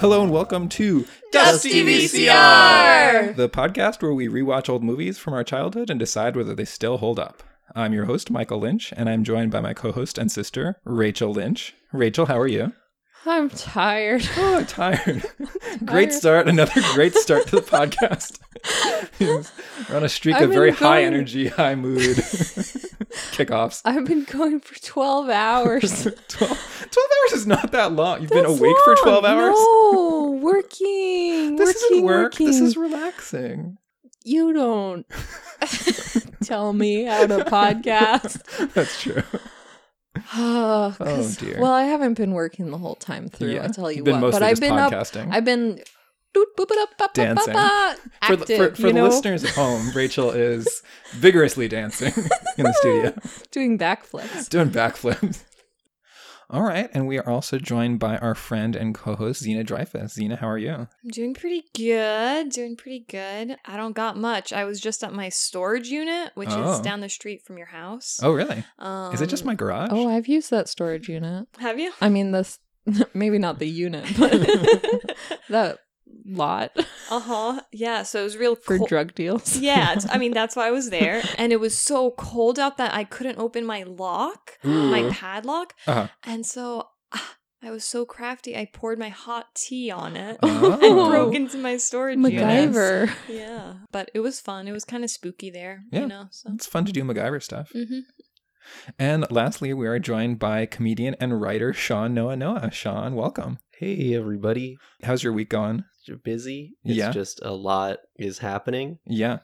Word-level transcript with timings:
Hello 0.00 0.22
and 0.22 0.32
welcome 0.32 0.70
to 0.70 1.04
Dusty 1.30 1.84
VCR! 1.84 3.36
the 3.36 3.50
podcast 3.50 4.00
where 4.00 4.14
we 4.14 4.28
rewatch 4.28 4.70
old 4.70 4.82
movies 4.82 5.18
from 5.18 5.34
our 5.34 5.44
childhood 5.44 5.90
and 5.90 6.00
decide 6.00 6.36
whether 6.36 6.54
they 6.54 6.64
still 6.64 6.96
hold 6.96 7.18
up. 7.18 7.42
I'm 7.76 7.92
your 7.92 8.06
host, 8.06 8.30
Michael 8.30 8.60
Lynch, 8.60 8.94
and 8.96 9.10
I'm 9.10 9.24
joined 9.24 9.50
by 9.50 9.60
my 9.60 9.74
co 9.74 9.92
host 9.92 10.16
and 10.16 10.32
sister, 10.32 10.80
Rachel 10.86 11.32
Lynch. 11.32 11.74
Rachel, 11.92 12.24
how 12.24 12.38
are 12.38 12.48
you? 12.48 12.72
I'm 13.26 13.50
tired. 13.50 14.28
Oh, 14.36 14.58
I'm 14.58 14.66
tired. 14.66 15.24
great 15.84 16.12
start. 16.12 16.48
Another 16.48 16.80
great 16.94 17.14
start 17.14 17.46
to 17.48 17.56
the 17.56 17.62
podcast. 17.62 18.38
We're 19.20 19.96
on 19.96 20.04
a 20.04 20.08
streak 20.08 20.36
I've 20.36 20.44
of 20.44 20.50
very 20.50 20.70
been 20.70 20.78
high 20.78 21.04
energy, 21.04 21.48
high 21.48 21.74
mood 21.74 22.16
kickoffs. 23.32 23.82
I've 23.84 24.04
been 24.04 24.24
going 24.24 24.60
for 24.60 24.78
12 24.80 25.28
hours. 25.28 26.02
12, 26.02 26.18
12 26.28 26.48
hours 26.48 27.32
is 27.32 27.46
not 27.46 27.72
that 27.72 27.92
long. 27.92 28.20
You've 28.22 28.30
been 28.30 28.44
That's 28.44 28.58
awake 28.58 28.76
for 28.84 28.94
12 28.96 29.24
hours? 29.24 29.54
No, 29.54 30.38
working. 30.42 31.56
This 31.56 31.68
working, 31.68 31.96
isn't 31.96 32.04
work. 32.04 32.34
This 32.36 32.60
is 32.60 32.76
relaxing. 32.76 33.78
You 34.24 34.52
don't 34.52 35.06
tell 36.42 36.72
me 36.72 37.04
how 37.04 37.26
to 37.26 37.44
podcast. 37.44 38.72
That's 38.74 39.00
true. 39.02 39.22
Oh, 40.34 40.94
oh, 40.98 41.04
'cause- 41.04 41.36
dear. 41.36 41.58
Well, 41.60 41.72
I 41.72 41.84
haven't 41.84 42.14
been 42.14 42.32
working 42.32 42.70
the 42.70 42.78
whole 42.78 42.96
time 42.96 43.28
through. 43.28 43.60
I 43.60 43.68
tell 43.68 43.90
you 43.90 43.98
You've 43.98 44.04
been 44.06 44.14
what, 44.16 44.20
mostly 44.32 44.40
but 44.40 44.42
I've 44.46 44.50
just 44.52 44.60
been 44.60 44.72
up. 44.78 44.92
podcasting. 44.92 45.28
I've 45.32 45.44
been 45.44 45.80
doot, 46.34 46.48
boop, 46.58 46.70
it 46.70 46.78
up, 46.78 46.88
up, 47.00 47.14
Dancing. 47.14 47.54
Up, 47.56 47.58
up, 47.58 47.98
up, 48.22 48.26
for 48.26 48.36
the, 48.36 48.56
for, 48.56 48.74
for 48.74 48.86
you 48.88 48.92
the 48.92 49.02
listeners 49.04 49.44
at 49.44 49.50
home, 49.50 49.90
Rachel 49.94 50.30
is 50.30 50.82
vigorously 51.12 51.68
dancing 51.68 52.12
in 52.58 52.64
the 52.64 52.72
studio, 52.74 53.14
doing 53.50 53.78
backflips. 53.78 54.48
doing 54.48 54.70
backflips. 54.70 55.42
All 56.52 56.62
right, 56.62 56.90
and 56.92 57.06
we 57.06 57.16
are 57.16 57.28
also 57.28 57.58
joined 57.58 58.00
by 58.00 58.16
our 58.18 58.34
friend 58.34 58.74
and 58.74 58.92
co-host 58.92 59.40
Zena 59.42 59.62
Dreyfus. 59.62 60.14
Zena, 60.14 60.34
how 60.34 60.48
are 60.48 60.58
you? 60.58 60.72
I'm 60.72 60.88
doing 61.12 61.32
pretty 61.32 61.62
good. 61.76 62.50
Doing 62.50 62.74
pretty 62.76 63.04
good. 63.08 63.56
I 63.64 63.76
don't 63.76 63.94
got 63.94 64.16
much. 64.16 64.52
I 64.52 64.64
was 64.64 64.80
just 64.80 65.04
at 65.04 65.12
my 65.12 65.28
storage 65.28 65.88
unit, 65.90 66.32
which 66.34 66.48
Oh. 66.50 66.72
is 66.72 66.80
down 66.80 67.00
the 67.02 67.08
street 67.08 67.42
from 67.44 67.56
your 67.56 67.68
house. 67.68 68.18
Oh, 68.20 68.32
really? 68.32 68.64
Um, 68.80 69.14
Is 69.14 69.20
it 69.20 69.28
just 69.28 69.44
my 69.44 69.54
garage? 69.54 69.90
Oh, 69.92 70.08
I've 70.08 70.26
used 70.26 70.50
that 70.50 70.68
storage 70.68 71.08
unit. 71.08 71.46
Have 71.58 71.78
you? 71.78 71.92
I 72.00 72.08
mean, 72.08 72.32
this 72.32 72.58
maybe 73.14 73.38
not 73.38 73.60
the 73.60 73.68
unit, 73.68 74.04
but 74.18 74.32
that 75.50 75.78
lot 76.26 76.70
uh 77.10 77.20
huh. 77.20 77.60
Yeah. 77.72 78.02
So 78.02 78.20
it 78.20 78.24
was 78.24 78.36
real 78.36 78.54
for 78.56 78.76
cold. 78.78 78.88
drug 78.88 79.14
deals. 79.14 79.56
Yeah. 79.56 79.92
it's- 79.96 80.06
I 80.10 80.18
mean, 80.18 80.32
that's 80.32 80.54
why 80.56 80.66
I 80.68 80.70
was 80.70 80.90
there, 80.90 81.22
and 81.38 81.52
it 81.52 81.60
was 81.60 81.76
so 81.76 82.12
cold 82.12 82.58
out 82.58 82.76
that 82.78 82.94
I 82.94 83.04
couldn't 83.04 83.38
open 83.38 83.64
my 83.66 83.82
lock, 83.84 84.58
my 84.62 85.08
padlock, 85.12 85.74
Uh-huh. 85.86 86.08
and 86.22 86.44
so. 86.46 86.88
ah, 87.12 87.36
I 87.62 87.70
was 87.70 87.84
so 87.84 88.06
crafty. 88.06 88.56
I 88.56 88.64
poured 88.72 88.98
my 88.98 89.10
hot 89.10 89.54
tea 89.54 89.90
on 89.90 90.16
it 90.16 90.38
Oh. 90.42 90.78
and 90.80 91.10
broke 91.10 91.34
into 91.34 91.58
my 91.58 91.76
storage 91.76 92.16
unit. 92.16 92.32
MacGyver. 92.42 93.12
Yeah, 93.28 93.74
but 93.92 94.10
it 94.14 94.20
was 94.20 94.40
fun. 94.40 94.66
It 94.66 94.72
was 94.72 94.86
kind 94.86 95.04
of 95.04 95.10
spooky 95.10 95.50
there, 95.50 95.82
Yeah. 95.92 96.00
you 96.00 96.06
know. 96.06 96.24
So. 96.30 96.50
It's 96.54 96.64
fun 96.66 96.86
to 96.86 96.92
do 96.92 97.04
MacGyver 97.04 97.42
stuff. 97.42 97.68
hmm 97.74 98.00
And 98.98 99.26
lastly, 99.30 99.74
we 99.74 99.86
are 99.88 99.98
joined 99.98 100.38
by 100.38 100.64
comedian 100.64 101.16
and 101.20 101.40
writer 101.40 101.74
Sean 101.74 102.14
Noah 102.14 102.36
Noah. 102.36 102.70
Sean, 102.70 103.14
welcome. 103.14 103.58
Hey 103.78 104.14
everybody, 104.14 104.76
How's 105.02 105.22
your 105.22 105.32
week 105.34 105.48
going? 105.50 105.84
You're 106.04 106.16
busy. 106.18 106.76
It's 106.84 106.96
Yeah. 106.96 107.10
just 107.12 107.40
a 107.42 107.52
lot 107.52 107.98
is 108.16 108.38
happening. 108.38 108.98
Yeah. 109.06 109.40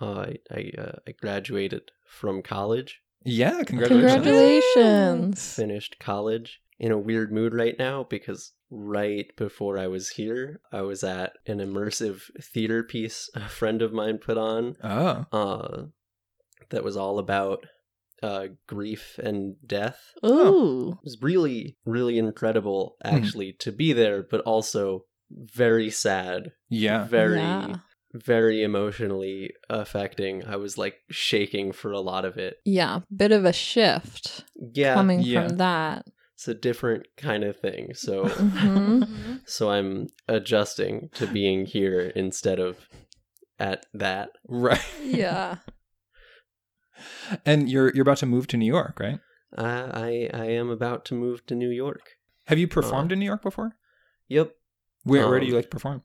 Uh, 0.00 0.26
I 0.26 0.36
I, 0.50 0.72
uh, 0.78 0.92
I 1.06 1.12
graduated 1.12 1.90
from 2.06 2.42
college, 2.42 3.00
Yeah, 3.24 3.62
congratulations. 3.64 4.24
Congratulations. 4.74 5.54
finished 5.54 5.96
college. 6.00 6.60
In 6.78 6.90
a 6.90 6.98
weird 6.98 7.32
mood 7.32 7.54
right 7.54 7.78
now 7.78 8.02
because 8.10 8.52
right 8.68 9.30
before 9.36 9.78
I 9.78 9.86
was 9.86 10.08
here, 10.10 10.60
I 10.72 10.80
was 10.82 11.04
at 11.04 11.34
an 11.46 11.58
immersive 11.58 12.22
theater 12.42 12.82
piece 12.82 13.30
a 13.34 13.48
friend 13.48 13.82
of 13.82 13.92
mine 13.92 14.18
put 14.18 14.36
on. 14.36 14.76
Oh. 14.82 15.26
Uh, 15.30 15.82
that 16.70 16.82
was 16.84 16.96
all 16.96 17.18
about 17.18 17.66
uh 18.22 18.46
grief 18.66 19.18
and 19.22 19.56
death. 19.66 20.00
Ooh. 20.24 20.92
It 20.92 21.04
was 21.04 21.18
really 21.22 21.76
really 21.84 22.18
incredible 22.18 22.96
Hmm. 23.04 23.14
actually 23.16 23.52
to 23.60 23.70
be 23.72 23.92
there, 23.92 24.22
but 24.22 24.40
also 24.42 25.04
very 25.36 25.90
sad 25.90 26.52
Yeah. 26.68 27.04
very 27.04 27.38
Yeah. 27.40 27.76
very 28.14 28.62
emotionally 28.62 29.52
affecting 29.70 30.44
i 30.46 30.56
was 30.56 30.76
like 30.76 30.96
shaking 31.10 31.72
for 31.72 31.92
a 31.92 32.00
lot 32.00 32.24
of 32.24 32.36
it 32.36 32.56
Yeah. 32.64 33.00
Bit 33.14 33.32
of 33.32 33.44
a 33.44 33.52
shift 33.52 34.44
yeah 34.74 34.94
coming 34.94 35.20
Yeah. 35.20 35.48
from 35.48 35.56
that. 35.58 36.06
it's 36.34 36.46
a 36.48 36.54
different 36.54 37.06
kind 37.16 37.44
of 37.44 37.56
thing 37.56 37.94
so 37.94 38.26
hmm 38.28 39.02
Mm-hmm. 39.02 39.36
so 39.46 39.70
i'm 39.70 40.08
adjusting 40.28 41.08
to 41.14 41.26
being 41.26 41.64
here 41.66 42.12
instead 42.14 42.58
of 42.58 42.88
at 43.58 43.86
that 43.94 44.30
Right. 44.48 44.84
Yeah. 45.02 45.56
And 47.46 47.68
you're 47.70 47.92
you're 47.94 48.02
about 48.02 48.18
to 48.18 48.26
move 48.26 48.46
to 48.48 48.56
New 48.56 48.66
York, 48.66 48.98
right? 49.00 49.18
i 49.56 50.28
i, 50.34 50.40
I 50.42 50.44
am 50.46 50.70
about 50.70 51.04
to 51.06 51.14
move 51.14 51.44
to 51.46 51.54
new 51.54 51.68
york 51.68 52.02
Have 52.46 52.58
you 52.58 52.66
performed 52.66 53.12
in 53.12 53.18
New 53.18 53.26
York 53.26 53.42
before? 53.42 53.76
yep 54.28 54.54
Where 55.04 55.28
where 55.28 55.40
do 55.40 55.46
you 55.46 55.52
Um, 55.52 55.56
like 55.56 55.64
to 55.66 55.70
perform? 55.70 56.02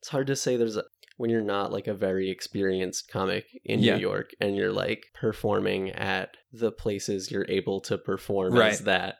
it's 0.00 0.08
hard 0.08 0.26
to 0.26 0.36
say 0.36 0.56
there's 0.56 0.76
a 0.76 0.84
when 1.18 1.30
you're 1.30 1.40
not 1.42 1.70
like 1.70 1.86
a 1.86 1.94
very 1.94 2.28
experienced 2.30 3.08
comic 3.08 3.46
in 3.64 3.80
Yeah. 3.80 3.94
New 3.96 4.00
York 4.00 4.30
and 4.40 4.56
you're 4.56 4.72
like 4.72 5.04
performing 5.14 5.90
at 5.90 6.30
the 6.52 6.72
places 6.72 7.30
you're 7.30 7.46
able 7.48 7.80
to 7.82 7.96
perform 7.98 8.54
Right. 8.54 8.72
as 8.72 8.80
that 8.80 9.16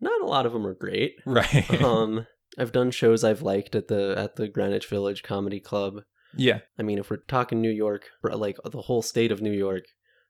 not 0.00 0.20
a 0.22 0.26
lot 0.26 0.46
of 0.46 0.52
them 0.52 0.66
are 0.66 0.74
great 0.74 1.14
Right. 1.26 1.82
um 1.82 2.26
i've 2.58 2.72
done 2.72 2.90
shows 2.90 3.22
i've 3.22 3.42
liked 3.42 3.74
at 3.76 3.86
the 3.88 4.14
at 4.16 4.34
the 4.36 4.48
greenwich 4.48 4.86
village 4.88 5.22
comedy 5.22 5.60
club 5.60 6.02
yeah. 6.34 6.60
i 6.78 6.82
mean 6.82 6.98
if 6.98 7.10
we're 7.10 7.18
talking 7.28 7.60
new 7.60 7.70
york 7.70 8.08
like 8.22 8.56
the 8.64 8.82
whole 8.82 9.02
state 9.02 9.30
of 9.30 9.40
new 9.40 9.52
york 9.52 9.84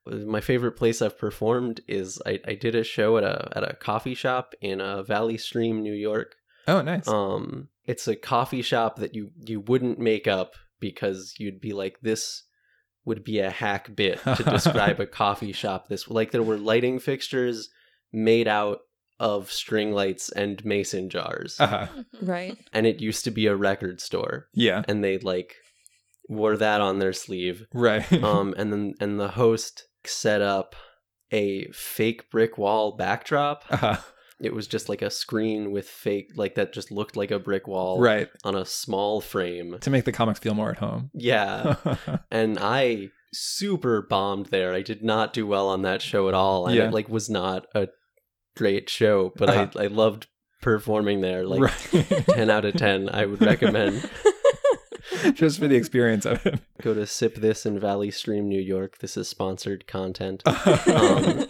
my 0.05 0.41
favorite 0.41 0.73
place 0.73 1.01
i've 1.01 1.17
performed 1.17 1.81
is 1.87 2.21
i, 2.25 2.39
I 2.45 2.53
did 2.53 2.75
a 2.75 2.83
show 2.83 3.17
at 3.17 3.23
a 3.23 3.49
at 3.57 3.63
a 3.63 3.73
coffee 3.75 4.13
shop 4.15 4.53
in 4.61 4.79
uh, 4.81 5.01
valley 5.03 5.37
stream 5.39 5.81
new 5.81 5.93
york 5.93 6.35
Oh, 6.67 6.81
nice. 6.83 7.07
um 7.07 7.69
it's 7.85 8.07
a 8.07 8.15
coffee 8.15 8.61
shop 8.61 8.97
that 8.97 9.15
you 9.15 9.31
you 9.45 9.59
wouldn't 9.59 9.99
make 9.99 10.27
up 10.27 10.53
because 10.79 11.33
you'd 11.39 11.61
be 11.61 11.73
like 11.73 11.99
this 12.01 12.43
would 13.05 13.23
be 13.23 13.39
a 13.39 13.49
hack 13.49 13.95
bit 13.95 14.19
to 14.23 14.43
describe 14.43 14.99
a 14.99 15.05
coffee 15.21 15.51
shop 15.51 15.87
this 15.87 16.07
like 16.09 16.31
there 16.31 16.43
were 16.43 16.57
lighting 16.57 16.99
fixtures 16.99 17.69
made 18.13 18.47
out 18.47 18.79
of 19.19 19.51
string 19.51 19.91
lights 19.91 20.29
and 20.31 20.63
mason 20.65 21.09
jars 21.09 21.59
uh-huh. 21.59 21.87
Right. 22.21 22.57
and 22.73 22.85
it 22.87 23.01
used 23.01 23.23
to 23.25 23.31
be 23.31 23.47
a 23.47 23.55
record 23.55 24.01
store 24.01 24.47
Yeah. 24.53 24.83
and 24.87 25.03
they 25.03 25.17
like 25.19 25.55
wore 26.29 26.57
that 26.57 26.81
on 26.81 26.99
their 26.99 27.13
sleeve 27.13 27.65
Right. 27.73 28.11
um 28.23 28.53
and 28.57 28.71
then 28.71 28.93
and 28.99 29.19
the 29.19 29.29
host 29.29 29.87
set 30.05 30.41
up 30.41 30.75
a 31.31 31.67
fake 31.71 32.29
brick 32.31 32.57
wall 32.57 32.95
backdrop 32.95 33.63
uh-huh. 33.69 33.97
It 34.41 34.53
was 34.53 34.67
just 34.67 34.89
like 34.89 35.01
a 35.01 35.09
screen 35.11 35.71
with 35.71 35.87
fake 35.87 36.31
like 36.35 36.55
that 36.55 36.73
just 36.73 36.91
looked 36.91 37.15
like 37.15 37.31
a 37.31 37.39
brick 37.39 37.67
wall 37.67 37.99
Right. 37.99 38.27
on 38.43 38.55
a 38.55 38.65
small 38.65 39.21
frame 39.21 39.77
To 39.79 39.89
make 39.89 40.05
the 40.05 40.11
comics 40.11 40.39
feel 40.39 40.53
more 40.55 40.71
at 40.71 40.77
home. 40.79 41.09
yeah 41.13 41.75
and 42.31 42.57
i 42.59 43.09
super 43.33 44.01
bombed 44.01 44.47
there 44.47 44.73
i 44.73 44.81
did 44.81 45.03
not 45.03 45.31
do 45.33 45.47
well 45.47 45.67
on 45.69 45.83
that 45.83 46.01
show 46.01 46.27
at 46.27 46.33
all 46.33 46.67
and 46.67 46.75
Yeah. 46.75 46.87
it 46.87 46.93
like 46.93 47.07
was 47.07 47.29
not 47.29 47.65
a 47.75 47.87
great 48.57 48.89
show 48.89 49.31
but 49.37 49.49
Uh-huh. 49.49 49.67
i 49.79 49.83
i 49.83 49.87
loved 49.87 50.27
performing 50.61 51.21
there 51.21 51.45
like 51.45 51.61
right. 51.61 52.25
10 52.29 52.49
out 52.49 52.65
of 52.65 52.75
10 52.75 53.09
i 53.09 53.25
would 53.25 53.41
recommend 53.41 54.09
Just 55.33 55.59
for 55.59 55.67
the 55.67 55.75
experience 55.75 56.25
of 56.25 56.43
it. 56.45 56.59
go 56.81 56.93
to 56.93 57.05
sip 57.05 57.35
this 57.35 57.65
in 57.65 57.79
valley 57.79 58.11
stream 58.11 58.47
new 58.47 58.59
york 58.61 58.97
this 58.99 59.17
is 59.17 59.27
sponsored 59.27 59.87
content 59.87 60.41
Um, 60.45 61.45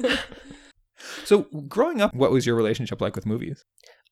so, 1.25 1.43
growing 1.67 2.01
up, 2.01 2.13
what 2.13 2.31
was 2.31 2.45
your 2.45 2.55
relationship 2.55 3.01
like 3.01 3.15
with 3.15 3.25
movies? 3.25 3.63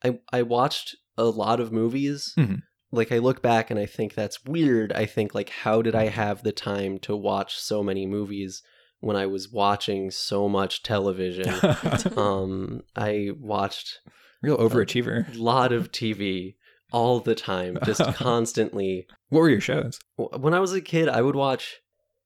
I 0.04 0.19
I 0.31 0.42
watched 0.44 0.96
a 1.18 1.25
lot 1.25 1.60
of 1.60 1.72
movies. 1.72 2.34
Mhm. 2.38 2.62
Like 2.92 3.12
I 3.12 3.19
look 3.19 3.42
back 3.42 3.69
and 3.69 3.80
I 3.80 3.86
think 3.86 4.13
that's 4.16 4.44
weird. 4.46 4.92
I 4.94 5.06
think 5.06 5.36
like 5.36 5.50
how 5.50 5.81
did 5.81 5.94
I 5.96 6.07
have 6.07 6.44
the 6.44 6.51
time 6.51 6.98
to 7.00 7.16
watch 7.16 7.57
so 7.60 7.84
many 7.84 8.06
movies 8.07 8.63
when 9.00 9.16
I 9.16 9.25
was 9.28 9.51
watching 9.51 10.10
so 10.12 10.50
much 10.50 10.81
television? 10.84 11.54
um 12.18 12.81
I 12.96 13.30
watched 13.40 14.00
Real 14.42 14.57
overachiever. 14.57 15.36
a 15.36 15.38
lot 15.38 15.72
of 15.72 15.92
TV 15.92 16.56
all 16.92 17.19
the 17.19 17.36
time, 17.36 17.78
just 17.86 18.01
constantly. 18.16 19.06
What 19.30 19.42
were 19.42 19.50
your 19.50 19.62
shows? 19.62 20.00
When 20.16 20.54
I 20.56 20.60
was 20.60 20.74
a 20.74 20.81
kid, 20.81 21.07
I 21.10 21.22
would 21.22 21.36
watch 21.36 21.78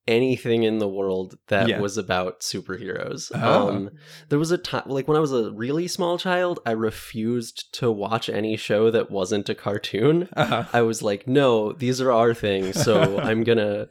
anything 0.08 0.64
in 0.64 0.80
the 0.80 0.88
world 0.88 1.38
that 1.48 1.68
Yeah. 1.70 1.80
was 1.80 1.98
about 1.98 2.42
superheroes. 2.42 3.32
Oh. 3.34 3.70
Um, 3.70 3.90
there 4.30 4.40
was 4.40 4.52
a 4.52 4.58
time, 4.58 4.84
like 4.88 5.08
when 5.08 5.16
I 5.18 5.22
was 5.22 5.32
a 5.32 5.52
really 5.52 5.88
small 5.88 6.18
child, 6.18 6.60
I 6.66 6.72
refused 6.72 7.74
to 7.76 7.92
watch 7.92 8.30
any 8.30 8.58
show 8.58 8.92
that 8.92 9.10
wasn't 9.12 9.50
a 9.50 9.56
cartoon. 9.56 10.28
Uh-huh. 10.36 10.66
I 10.74 10.82
was 10.82 11.02
like, 11.02 11.28
no, 11.28 11.72
these 11.72 12.02
are 12.02 12.12
our 12.12 12.34
things, 12.34 12.82
so 12.84 13.20
I'm 13.24 13.44
gonna. 13.44 13.88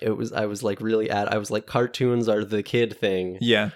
It 0.00 0.16
was 0.16 0.32
I 0.32 0.46
was 0.46 0.62
like 0.62 0.80
really 0.80 1.10
at 1.10 1.32
I 1.32 1.38
was 1.38 1.50
like 1.50 1.66
cartoons 1.66 2.28
are 2.28 2.44
the 2.44 2.62
kid 2.62 2.96
thing. 2.98 3.36
Yeah. 3.40 3.70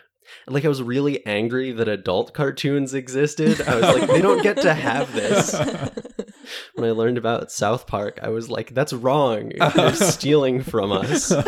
Like 0.46 0.64
I 0.64 0.68
was 0.68 0.80
really 0.82 1.26
angry 1.26 1.72
that 1.72 1.88
adult 1.88 2.32
cartoons 2.32 2.94
existed. 2.94 3.60
I 3.60 3.74
was 3.74 3.82
like, 4.00 4.08
they 4.08 4.20
don't 4.22 4.40
get 4.42 4.58
to 4.58 4.72
have 4.72 5.12
this. 5.20 5.52
when 6.74 6.88
I 6.88 6.92
learned 6.92 7.18
about 7.18 7.52
South 7.52 7.86
Park, 7.86 8.18
I 8.22 8.28
was 8.28 8.50
like, 8.50 8.74
"That's 8.74 8.92
wrong. 8.92 9.52
They're 9.74 9.94
stealing 9.94 10.62
from 10.62 10.92
us." 10.92 11.32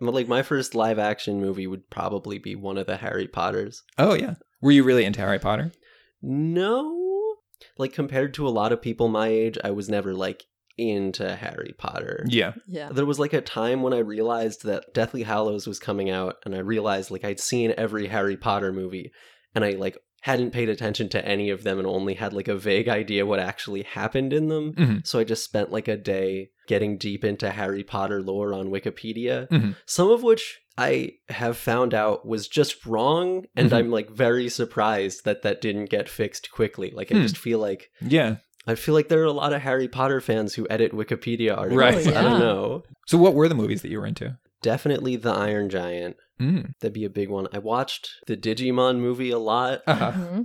But 0.00 0.12
like 0.12 0.28
my 0.28 0.42
first 0.42 0.74
live 0.74 0.98
action 0.98 1.40
movie 1.40 1.66
would 1.66 1.88
probably 1.88 2.38
be 2.38 2.54
one 2.54 2.76
of 2.76 2.86
the 2.86 2.98
Harry 2.98 3.26
Potters. 3.26 3.82
oh 3.96 4.12
yeah. 4.14 4.34
Were 4.60 4.70
you 4.70 4.84
really 4.84 5.04
into 5.04 5.20
Harry 5.20 5.38
Potter? 5.38 5.72
No, 6.20 7.36
like 7.78 7.92
compared 7.92 8.34
to 8.34 8.46
a 8.46 8.50
lot 8.50 8.72
of 8.72 8.82
people 8.82 9.08
my 9.08 9.28
age, 9.28 9.56
I 9.64 9.70
was 9.70 9.88
never 9.88 10.12
like 10.12 10.44
into 10.78 11.36
Harry 11.36 11.74
Potter. 11.78 12.24
Yeah. 12.28 12.52
Yeah. 12.66 12.90
There 12.92 13.06
was 13.06 13.18
like 13.18 13.32
a 13.32 13.40
time 13.40 13.82
when 13.82 13.94
I 13.94 13.98
realized 13.98 14.64
that 14.64 14.92
Deathly 14.92 15.22
Hallows 15.22 15.66
was 15.66 15.78
coming 15.78 16.10
out, 16.10 16.36
and 16.44 16.54
I 16.54 16.58
realized 16.58 17.10
like 17.10 17.24
I'd 17.24 17.40
seen 17.40 17.72
every 17.76 18.08
Harry 18.08 18.36
Potter 18.36 18.72
movie, 18.72 19.12
and 19.54 19.64
I 19.64 19.72
like 19.72 19.96
hadn't 20.26 20.50
paid 20.50 20.68
attention 20.68 21.08
to 21.08 21.24
any 21.24 21.50
of 21.50 21.62
them 21.62 21.78
and 21.78 21.86
only 21.86 22.14
had 22.14 22.32
like 22.32 22.48
a 22.48 22.56
vague 22.56 22.88
idea 22.88 23.24
what 23.24 23.38
actually 23.38 23.82
happened 23.82 24.32
in 24.32 24.48
them. 24.48 24.72
Mhm. 24.74 25.06
So 25.06 25.20
I 25.20 25.24
just 25.24 25.44
spent 25.44 25.70
like 25.70 25.86
a 25.86 25.96
day 25.96 26.50
getting 26.66 26.98
deep 26.98 27.24
into 27.24 27.48
Harry 27.50 27.84
Potter 27.84 28.20
lore 28.20 28.52
on 28.52 28.66
Wikipedia, 28.70 29.48
Mhm. 29.50 29.76
some 29.86 30.10
of 30.10 30.24
which 30.24 30.58
I 30.76 31.12
have 31.28 31.56
found 31.56 31.94
out 31.94 32.26
was 32.26 32.48
just 32.48 32.84
wrong, 32.84 33.46
and 33.54 33.70
Mhm. 33.70 33.76
I'm 33.76 33.90
like 33.92 34.10
very 34.10 34.48
surprised 34.48 35.24
that 35.24 35.42
that 35.42 35.60
didn't 35.60 35.90
get 35.90 36.08
fixed 36.08 36.50
quickly. 36.50 36.90
Like 36.92 37.12
I 37.12 37.14
Hmm. 37.16 37.22
just 37.22 37.38
feel 37.38 37.60
like 37.60 37.90
Yeah. 38.00 38.36
I 38.66 38.74
feel 38.74 38.94
like 38.94 39.06
there 39.08 39.20
are 39.20 39.24
a 39.24 39.32
lot 39.32 39.52
of 39.52 39.62
Harry 39.62 39.86
Potter 39.86 40.20
fans 40.20 40.54
who 40.56 40.66
edit 40.68 40.90
Wikipedia 40.92 41.56
articles. 41.56 42.06
Right. 42.06 42.16
I 42.16 42.22
don't 42.22 42.40
know. 42.40 42.82
So 43.06 43.16
what 43.16 43.34
were 43.34 43.48
the 43.48 43.54
movies 43.54 43.82
that 43.82 43.90
you 43.92 44.00
were 44.00 44.06
into? 44.06 44.36
Definitely 44.62 45.16
the 45.16 45.32
Iron 45.32 45.68
Giant. 45.70 46.16
Mm. 46.40 46.72
That'd 46.80 46.92
be 46.92 47.04
a 47.04 47.10
big 47.10 47.28
one. 47.30 47.48
I 47.52 47.58
watched 47.58 48.10
the 48.26 48.36
Digimon 48.36 48.98
movie 48.98 49.30
a 49.30 49.38
lot. 49.38 49.82
Uh-huh. 49.86 50.12
Mhm. 50.12 50.44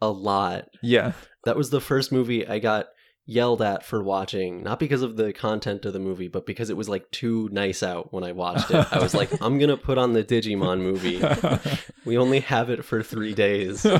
A 0.00 0.10
lot. 0.10 0.68
Yeah. 0.82 1.12
That 1.44 1.56
was 1.56 1.70
the 1.70 1.80
first 1.80 2.10
movie 2.12 2.46
I 2.46 2.58
got 2.58 2.86
yelled 3.28 3.60
at 3.62 3.84
for 3.84 4.02
watching, 4.04 4.62
not 4.62 4.78
because 4.78 5.02
of 5.02 5.16
the 5.16 5.32
content 5.32 5.84
of 5.84 5.92
the 5.92 5.98
movie, 5.98 6.28
but 6.28 6.46
because 6.46 6.70
it 6.70 6.76
was 6.76 6.88
like 6.88 7.10
too 7.10 7.48
nice 7.50 7.82
out 7.82 8.12
when 8.12 8.22
I 8.22 8.30
watched 8.32 8.70
it. 8.70 8.86
I 8.92 9.00
was 9.00 9.14
like, 9.14 9.30
I'm 9.42 9.58
gonna 9.58 9.76
put 9.76 9.98
on 9.98 10.12
the 10.12 10.22
Digimon 10.24 10.80
movie. 10.80 11.22
We 12.04 12.16
only 12.18 12.38
have 12.38 12.70
it 12.70 12.84
for 12.84 13.02
three 13.02 13.34
days. 13.34 13.84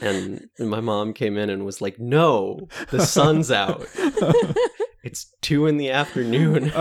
And 0.00 0.48
my 0.58 0.80
mom 0.80 1.12
came 1.12 1.36
in 1.38 1.48
and 1.48 1.64
was 1.64 1.80
like, 1.80 1.98
No, 2.00 2.68
the 2.90 3.04
sun's 3.06 3.50
out. 3.52 3.86
It's 5.04 5.32
two 5.42 5.66
in 5.66 5.76
the 5.76 5.90
afternoon. 5.90 6.72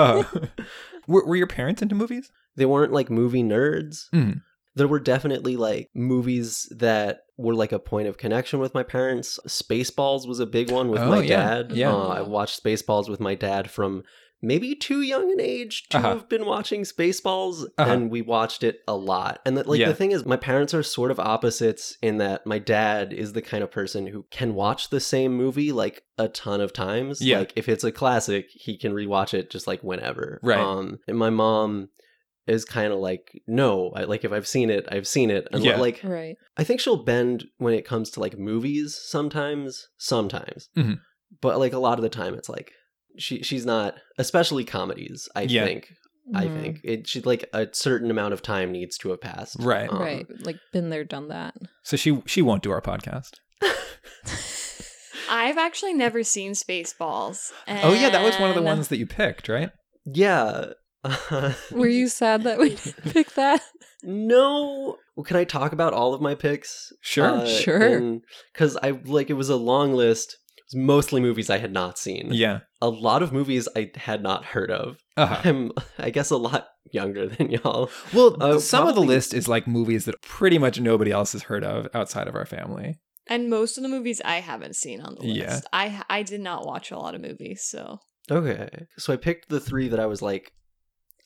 Were, 1.07 1.25
were 1.25 1.36
your 1.36 1.48
parents 1.48 1.81
into 1.81 1.95
movies? 1.95 2.31
They 2.56 2.65
weren't 2.65 2.94
like 2.94 3.09
movie 3.09 3.44
nerds. 3.44 4.09
Mhm. 4.13 4.42
There 4.75 4.88
were 4.88 5.00
definitely 5.00 5.57
like 5.57 5.89
movies 5.94 6.71
that 6.77 7.21
were 7.38 7.56
like 7.56 7.71
a 7.74 7.80
point 7.80 8.07
of 8.07 8.18
connection 8.18 8.59
with 8.59 8.74
my 8.74 8.83
parents. 8.83 9.38
Spaceballs 9.48 10.27
was 10.27 10.39
a 10.39 10.45
big 10.45 10.71
one 10.71 10.89
with 10.89 11.01
Oh, 11.01 11.09
my 11.09 11.21
yeah. 11.24 11.44
dad. 11.59 11.71
Yeah. 11.74 11.94
Uh, 11.94 12.07
I 12.07 12.21
watched 12.21 12.63
Spaceballs 12.63 13.09
with 13.09 13.19
my 13.19 13.36
dad 13.36 13.69
from 13.69 14.03
maybe 14.41 14.73
too 14.75 15.01
young 15.01 15.31
an 15.31 15.39
age 15.39 15.88
to 15.89 15.97
Uh-huh. 15.97 16.09
have 16.09 16.29
been 16.29 16.45
watching 16.45 16.81
Spaceballs, 16.83 17.65
Uh-huh. 17.77 17.91
and 17.91 18.09
we 18.11 18.21
watched 18.21 18.63
it 18.63 18.79
a 18.88 18.95
lot. 18.95 19.39
And 19.45 19.55
that, 19.57 19.67
like 19.67 19.79
Yeah. 19.79 19.88
the 19.89 19.93
thing 19.95 20.11
is, 20.11 20.25
my 20.25 20.38
parents 20.38 20.73
are 20.73 20.83
sort 20.83 21.11
of 21.11 21.19
opposites 21.19 21.97
in 22.01 22.17
that 22.17 22.45
my 22.47 22.57
dad 22.59 23.13
is 23.13 23.33
the 23.33 23.41
kind 23.41 23.63
of 23.63 23.69
person 23.71 24.07
who 24.07 24.25
can 24.31 24.53
watch 24.55 24.89
the 24.89 24.99
same 24.99 25.33
movie 25.33 25.71
like 25.71 26.03
a 26.17 26.27
ton 26.27 26.59
of 26.61 26.73
times. 26.73 27.21
Yeah. 27.21 27.39
Like 27.39 27.53
if 27.55 27.69
it's 27.69 27.83
a 27.83 27.91
classic, 27.91 28.47
he 28.49 28.77
can 28.77 28.93
rewatch 28.93 29.33
it 29.33 29.49
just 29.49 29.67
like 29.67 29.81
whenever. 29.83 30.39
Right. 30.44 30.59
Um, 30.59 30.99
and 31.07 31.17
my 31.17 31.29
mom 31.29 31.89
is 32.47 32.65
kind 32.65 32.91
of 32.91 32.97
like, 32.99 33.39
no, 33.47 33.91
I, 33.95 34.05
like 34.05 34.25
if 34.25 34.31
I've 34.31 34.47
seen 34.47 34.71
it, 34.71 34.87
I've 34.91 35.07
seen 35.07 35.29
it. 35.29 35.47
And 35.51 35.63
Yeah. 35.63 35.79
like, 35.79 36.01
Right. 36.03 36.35
I 36.57 36.63
think 36.63 36.79
she'll 36.79 37.03
bend 37.03 37.45
when 37.59 37.75
it 37.75 37.85
comes 37.85 38.09
to 38.11 38.19
like 38.19 38.37
movies 38.39 38.99
sometimes, 38.99 39.87
sometimes. 39.97 40.69
Mhm. 40.75 40.99
But 41.41 41.59
like 41.59 41.73
a 41.73 41.79
lot 41.79 41.99
of 41.99 42.03
the 42.03 42.09
time 42.09 42.33
it's 42.33 42.49
like 42.49 42.71
she 43.17 43.43
she's 43.43 43.65
not 43.65 43.95
especially 44.17 44.63
comedies, 44.63 45.27
I 45.35 45.43
Yeah. 45.43 45.65
think. 45.65 45.89
I 46.35 46.45
Mhm. 46.45 46.61
think 46.61 46.79
it 46.83 47.07
should 47.07 47.25
like 47.25 47.49
a 47.53 47.67
certain 47.73 48.09
amount 48.11 48.33
of 48.33 48.41
time 48.41 48.71
needs 48.71 48.97
to 48.99 49.09
have 49.09 49.19
passed. 49.21 49.57
Right. 49.59 49.89
Um, 49.89 49.99
Right. 49.99 50.25
Like 50.45 50.57
been 50.71 50.89
there, 50.89 51.03
done 51.03 51.27
that. 51.29 51.55
So 51.83 51.97
she 51.97 52.21
she 52.25 52.41
won't 52.41 52.63
do 52.63 52.71
our 52.71 52.81
podcast. 52.81 53.31
I've 55.29 55.57
actually 55.57 55.93
never 55.93 56.23
seen 56.23 56.51
Spaceballs. 56.53 57.51
Oh 57.67 57.93
yeah, 57.93 58.09
that 58.09 58.23
was 58.23 58.37
one 58.39 58.49
of 58.49 58.55
the 58.55 58.61
ones 58.61 58.89
that 58.89 58.97
you 58.97 59.07
picked, 59.07 59.47
right? 59.49 59.71
Yeah. 60.05 60.71
Were 61.71 61.87
you 61.87 62.07
sad 62.09 62.43
that 62.43 62.59
we 62.59 62.69
didn't 62.75 63.03
pick 63.13 63.33
that? 63.33 63.61
no. 64.03 64.97
Well, 65.15 65.23
can 65.23 65.37
I 65.37 65.43
talk 65.43 65.73
about 65.73 65.93
all 65.93 66.13
of 66.13 66.21
my 66.21 66.35
picks? 66.35 66.91
Sure. 67.01 67.45
Sure. 67.45 68.19
Because 68.53 68.77
I 68.81 68.91
like 69.05 69.29
it 69.29 69.33
was 69.33 69.49
a 69.49 69.55
long 69.55 69.93
list. 69.93 70.37
It 70.73 70.77
mostly 70.77 71.21
movies 71.21 71.50
I 71.50 71.57
had 71.57 71.71
not 71.73 71.97
seen. 71.97 72.29
Yeah. 72.31 72.59
A 72.81 72.89
lot 72.89 73.21
of 73.23 73.31
movies 73.33 73.68
I 73.75 73.91
had 73.95 74.23
not 74.23 74.45
heard 74.45 74.71
of. 74.71 74.97
Uh-huh. 75.18 75.41
I'm, 75.44 75.71
I 76.00 76.09
guess, 76.09 76.31
a 76.31 76.38
lot 76.38 76.68
younger 76.91 77.27
than 77.27 77.51
y'all. 77.51 77.89
Well, 78.13 78.38
Uh, 78.41 78.59
some 78.59 78.88
of 78.88 78.95
the 78.95 79.01
list 79.01 79.33
is 79.33 79.47
like 79.47 79.68
movies 79.68 80.06
that 80.06 80.21
pretty 80.21 80.57
much 80.57 80.79
nobody 80.79 81.12
else 81.12 81.33
has 81.33 81.44
heard 81.44 81.63
of 81.63 81.88
outside 81.94 82.27
of 82.27 82.35
our 82.35 82.45
family. 82.45 83.00
And 83.27 83.50
most 83.50 83.77
of 83.77 83.83
the 83.83 83.89
movies 83.89 84.21
I 84.25 84.35
haven't 84.41 84.75
seen 84.75 85.00
on 85.01 85.15
the 85.15 85.21
list. 85.27 85.38
Yeah. 85.38 85.59
I 85.71 86.03
I 86.09 86.23
did 86.23 86.41
not 86.41 86.65
watch 86.65 86.91
a 86.91 86.97
lot 86.97 87.15
of 87.15 87.21
movies, 87.21 87.63
so 87.63 88.00
Okay. 88.29 88.69
So 88.97 89.13
I 89.13 89.18
picked 89.18 89.50
the 89.50 89.59
three 89.59 89.89
that 89.89 90.00
I 90.00 90.06
was 90.06 90.21
like, 90.21 90.51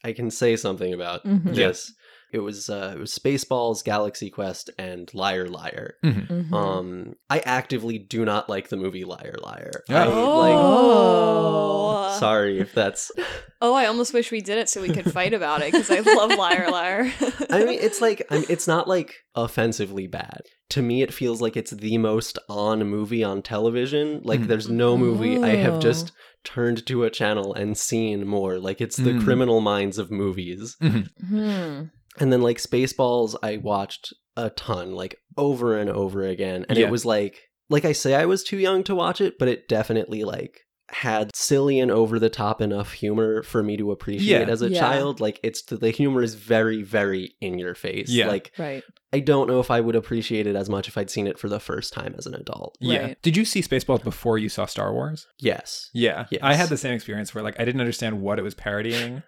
I 0.04 0.12
can 0.14 0.30
say 0.30 0.56
something 0.56 0.94
about 0.94 1.24
Mhm. 1.26 1.56
this. 1.56 1.94
It 2.36 2.40
was 2.44 2.70
uh, 2.70 2.92
it 2.96 3.00
was 3.00 3.18
Spaceballs, 3.18 3.82
Galaxy 3.84 4.30
Quest, 4.30 4.70
and 4.78 5.10
Liar 5.14 5.48
Liar. 5.48 5.96
Mhm. 6.04 6.52
Um, 6.52 7.16
I 7.30 7.40
actively 7.40 7.98
do 7.98 8.26
not 8.26 8.50
like 8.50 8.68
the 8.68 8.76
movie 8.78 9.06
Liar 9.06 9.36
Liar. 9.42 9.72
Oh. 9.90 9.96
I, 10.42 10.54
Oh. 10.54 12.08
like, 12.12 12.20
sorry 12.20 12.60
if 12.60 12.74
that's. 12.74 13.12
Oh, 13.62 13.74
I 13.74 13.86
almost 13.88 14.14
wish 14.14 14.32
we 14.32 14.42
did 14.42 14.60
it 14.60 14.70
so 14.70 14.80
we 14.82 14.90
could 14.90 15.12
fight 15.12 15.34
about 15.34 15.62
it 15.64 15.72
because 15.72 15.90
I 15.90 16.00
love 16.16 16.38
Liar 16.38 16.70
Liar. 16.70 17.12
I 17.50 17.64
mean, 17.66 17.80
it's 17.82 18.00
like 18.02 18.22
I'm, 18.30 18.44
it's 18.48 18.68
not 18.68 18.88
like 18.88 19.16
offensively 19.34 20.06
bad. 20.06 20.42
To 20.72 20.82
me, 20.84 21.02
it 21.02 21.12
feels 21.14 21.42
like 21.42 21.58
it's 21.58 21.72
the 21.72 21.98
most 21.98 22.38
on 22.48 22.86
movie 22.88 23.24
on 23.24 23.42
television. 23.42 24.22
Like 24.24 24.42
Mhm. 24.42 24.48
there's 24.48 24.70
no 24.70 24.98
movie 24.98 25.42
I 25.42 25.56
have 25.56 25.76
Oh. 25.76 25.80
just 25.80 26.12
turned 26.44 26.86
to 26.88 27.06
a 27.06 27.10
channel 27.10 27.54
and 27.56 27.76
seen 27.76 28.28
more. 28.28 28.60
Like 28.60 28.82
it's 28.82 28.98
the 28.98 29.12
Mm. 29.14 29.24
criminal 29.24 29.62
minds 29.62 29.98
of 29.98 30.12
movies. 30.12 30.76
Hmm. 30.80 31.84
And 32.20 32.32
then 32.32 32.42
like 32.42 32.58
Spaceballs, 32.58 33.36
I 33.44 33.58
watched 33.58 34.14
a 34.38 34.50
ton, 34.50 34.94
like 34.94 35.18
over 35.38 35.78
and 35.78 35.90
over 35.90 36.24
again. 36.24 36.66
And 36.70 36.78
Yeah. 36.78 36.88
it 36.88 36.92
was 36.92 37.06
like, 37.06 37.42
like 37.70 37.86
I 37.86 37.92
say, 37.94 38.16
I 38.16 38.26
was 38.26 38.44
too 38.44 38.58
young 38.58 38.84
to 38.84 38.96
watch 38.96 39.22
it, 39.22 39.38
but 39.40 39.48
it 39.48 39.68
definitely 39.68 40.24
like 40.24 40.62
had 40.92 41.36
silly 41.36 41.80
and 41.80 41.90
over 41.90 42.20
the 42.20 42.30
top 42.30 42.62
enough 42.62 42.94
humor 42.94 43.42
for 43.42 43.64
me 43.64 43.76
to 43.76 43.92
appreciate 43.92 44.42
Yeah. 44.48 44.52
as 44.54 44.62
a 44.62 44.70
Yeah. 44.70 44.80
child. 44.80 45.20
Like 45.20 45.40
it's 45.42 45.64
the 45.64 45.90
humor 45.90 46.22
is 46.22 46.36
very, 46.36 46.84
very 46.84 47.36
in 47.42 47.58
your 47.58 47.74
face. 47.74 48.10
Yeah. 48.10 48.28
Like 48.28 48.52
Right. 48.58 48.84
I 49.12 49.20
don't 49.20 49.48
know 49.48 49.60
if 49.60 49.72
I 49.72 49.82
would 49.82 49.96
appreciate 49.96 50.46
it 50.46 50.56
as 50.56 50.70
much 50.70 50.88
if 50.88 50.96
I'd 50.98 51.10
seen 51.10 51.26
it 51.26 51.40
for 51.40 51.50
the 51.50 51.60
first 51.60 51.92
time 51.92 52.14
as 52.18 52.28
an 52.28 52.36
adult. 52.36 52.78
Yeah. 52.80 53.00
Right. 53.00 53.22
Did 53.24 53.36
you 53.36 53.46
see 53.46 53.62
Spaceballs 53.62 54.04
before 54.04 54.38
you 54.38 54.48
saw 54.48 54.66
Star 54.68 54.94
Wars? 54.94 55.26
Yes. 55.40 55.90
Yeah. 55.94 56.26
Yes. 56.30 56.42
I 56.44 56.54
had 56.54 56.70
the 56.70 56.78
same 56.78 56.94
experience 56.94 57.34
where 57.34 57.44
like 57.44 57.60
I 57.60 57.66
didn't 57.66 57.82
understand 57.82 58.22
what 58.22 58.38
it 58.38 58.44
was 58.44 58.54
parodying. 58.54 59.24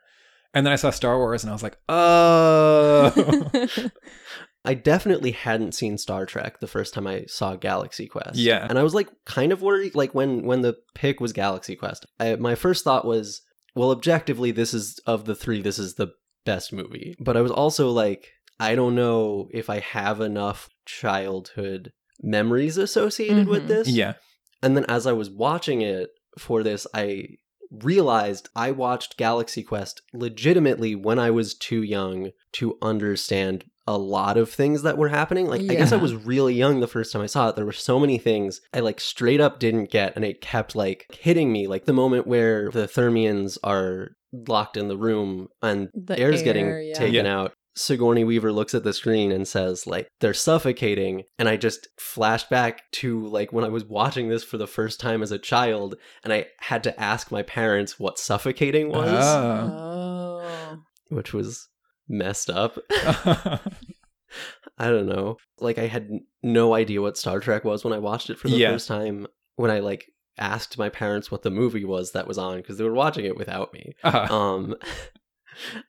And 0.58 0.66
then 0.66 0.74
I 0.74 0.76
saw 0.78 0.90
Star 0.90 1.18
Wars 1.18 1.44
and 1.44 1.52
I 1.52 1.54
was 1.54 1.62
like, 1.62 1.78
oh. 1.88 3.12
I 4.66 4.74
definitely 4.74 5.32
hadn't 5.32 5.74
seen 5.76 5.98
Star 5.98 6.26
Trek 6.26 6.60
the 6.60 6.68
first 6.68 6.94
time 6.94 7.08
I 7.08 7.26
saw 7.28 7.56
Galaxy 7.56 8.08
Quest. 8.08 8.36
Yeah. 8.38 8.66
and 8.70 8.78
I 8.78 8.84
was 8.84 8.94
like 8.94 9.08
kind 9.26 9.52
of 9.54 9.62
worried. 9.62 9.96
Like 9.96 10.14
when 10.14 10.44
when 10.46 10.62
the 10.62 10.76
pick 10.96 11.20
was 11.22 11.32
Galaxy 11.32 11.76
Quest, 11.76 12.06
I, 12.20 12.36
my 12.36 12.56
first 12.56 12.84
thought 12.84 13.06
was, 13.06 13.42
well, 13.76 13.92
objectively, 13.92 14.52
this 14.52 14.74
is 14.74 15.00
of 15.06 15.26
the 15.26 15.36
three, 15.36 15.62
this 15.62 15.80
is 15.80 15.94
the 15.96 16.10
best 16.46 16.74
movie. 16.74 17.16
But 17.20 17.38
I 17.38 17.42
was 17.42 17.52
also 17.52 17.92
like, 17.92 18.28
I 18.60 18.76
don't 18.76 18.96
know 18.96 19.48
if 19.54 19.70
I 19.70 19.80
have 19.80 20.20
enough 20.20 20.68
childhood 20.86 21.94
memories 22.22 22.78
associated 22.78 23.48
with 23.48 23.66
Mhm. 23.66 23.68
this. 23.68 23.88
yeah. 23.90 24.14
And 24.64 24.76
then 24.76 24.86
as 24.90 25.06
I 25.06 25.14
was 25.14 25.30
watching 25.30 25.82
it 25.82 26.10
for 26.40 26.64
this, 26.64 26.88
I 26.94 27.28
realized 27.72 28.50
I 28.56 28.72
watched 28.72 29.18
Galaxy 29.18 29.64
Quest 29.64 30.02
legitimately 30.14 30.96
when 30.96 31.20
I 31.20 31.32
was 31.32 31.54
too 31.54 31.82
young 31.84 32.32
to 32.54 32.78
understand 32.82 33.66
a 33.90 33.98
lot 33.98 34.38
of 34.38 34.50
things 34.50 34.82
that 34.82 34.98
were 34.98 35.08
happening. 35.08 35.48
Like 35.48 35.62
I 35.62 35.76
guess 35.76 35.94
I 35.94 35.98
was 35.98 36.14
really 36.14 36.54
young 36.54 36.82
the 36.82 36.88
first 36.88 37.14
time 37.14 37.22
I 37.22 37.28
saw 37.28 37.48
it. 37.50 37.56
There 37.56 37.66
were 37.66 37.72
so 37.72 38.00
many 38.00 38.18
things 38.18 38.60
I 38.74 38.82
like 38.82 39.00
straight 39.00 39.40
up 39.40 39.60
didn't 39.60 39.92
get 39.92 40.14
and 40.16 40.26
it 40.26 40.42
kept 40.42 40.76
like 40.76 41.06
hitting 41.18 41.52
me. 41.54 41.68
Like 41.68 41.86
the 41.86 41.94
moment 41.94 42.28
where 42.28 42.70
the 42.70 42.86
Thermians 42.88 43.58
are 43.64 44.10
locked 44.34 44.76
in 44.76 44.90
the 44.90 44.98
room 44.98 45.48
and 45.62 45.90
The 45.94 46.20
air's 46.20 46.40
air, 46.40 46.44
getting 46.46 46.88
yeah. 46.90 46.94
taken 46.96 47.26
Yeah. 47.26 47.40
out. 47.40 47.54
Sigourney 47.78 48.24
Weaver 48.24 48.52
looks 48.52 48.74
at 48.74 48.84
the 48.84 48.92
screen 48.94 49.32
and 49.32 49.48
says, 49.48 49.86
like, 49.88 50.08
they're 50.20 50.34
suffocating. 50.34 51.24
And 51.40 51.48
I 51.48 51.58
just 51.58 51.88
flashed 51.98 52.50
back 52.50 52.82
to, 52.94 53.26
like, 53.28 53.54
when 53.54 53.64
I 53.64 53.70
was 53.70 53.86
watching 53.86 54.30
this 54.30 54.44
for 54.44 54.58
the 54.58 54.68
first 54.68 55.00
time 55.00 55.22
as 55.24 55.32
a 55.32 55.38
child, 55.38 55.96
and 56.24 56.34
I 56.34 56.48
had 56.60 56.84
to 56.86 57.00
ask 57.00 57.32
my 57.32 57.44
parents 57.44 58.00
what 58.00 58.20
suffocating 58.20 58.90
was, 58.90 59.08
Oh. 59.24 60.42
Oh. 60.44 60.78
which 61.10 61.34
was 61.34 61.68
messed 62.10 62.50
up. 62.50 62.78
I 64.80 64.90
don't 64.90 65.08
know. 65.08 65.38
Like, 65.60 65.78
I 65.78 65.88
had 65.88 66.10
no 66.44 66.74
idea 66.74 67.02
what 67.02 67.18
Star 67.18 67.40
Trek 67.40 67.64
was 67.64 67.84
when 67.84 67.94
I 67.94 68.00
watched 68.00 68.30
it 68.30 68.38
for 68.38 68.48
the 68.50 68.58
Yeah. 68.58 68.72
first 68.72 68.88
time. 68.88 69.28
when 69.56 69.72
I 69.72 69.80
like 69.80 70.06
asked 70.38 70.78
my 70.78 70.88
parents 70.88 71.32
what 71.32 71.42
the 71.42 71.50
movie 71.50 71.84
was 71.84 72.12
that 72.12 72.28
was 72.28 72.38
on 72.38 72.58
because 72.58 72.78
they 72.78 72.84
were 72.84 72.94
watching 72.94 73.26
it 73.26 73.36
without 73.36 73.74
me. 73.74 73.96
Uh-huh. 74.04 74.32
Um, 74.36 74.76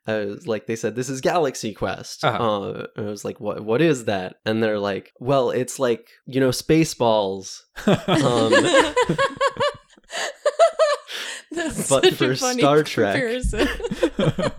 I 0.07 0.15
was 0.25 0.47
like, 0.47 0.67
they 0.67 0.77
said 0.77 0.95
this 0.97 1.09
is 1.09 1.21
Galaxy 1.21 1.75
Quest. 1.75 2.25
Uh-huh. 2.25 2.61
Uh, 2.63 2.87
I 2.97 3.01
was 3.03 3.25
like, 3.25 3.41
what? 3.41 3.65
What 3.65 3.81
is 3.83 4.05
that? 4.07 4.37
And 4.45 4.63
they're 4.63 4.79
like, 4.79 5.13
well, 5.21 5.51
it's 5.51 5.79
like 5.79 6.09
you 6.27 6.41
know, 6.41 6.51
Spaceballs. 6.51 7.61
Um, 7.87 8.53
That's 11.51 11.89
But 11.89 12.05
such 12.05 12.15
for 12.15 12.33
a 12.33 12.37
funny 12.37 12.61
Star 12.61 12.83
Trek. 12.83 13.15
comparison. 13.15 13.69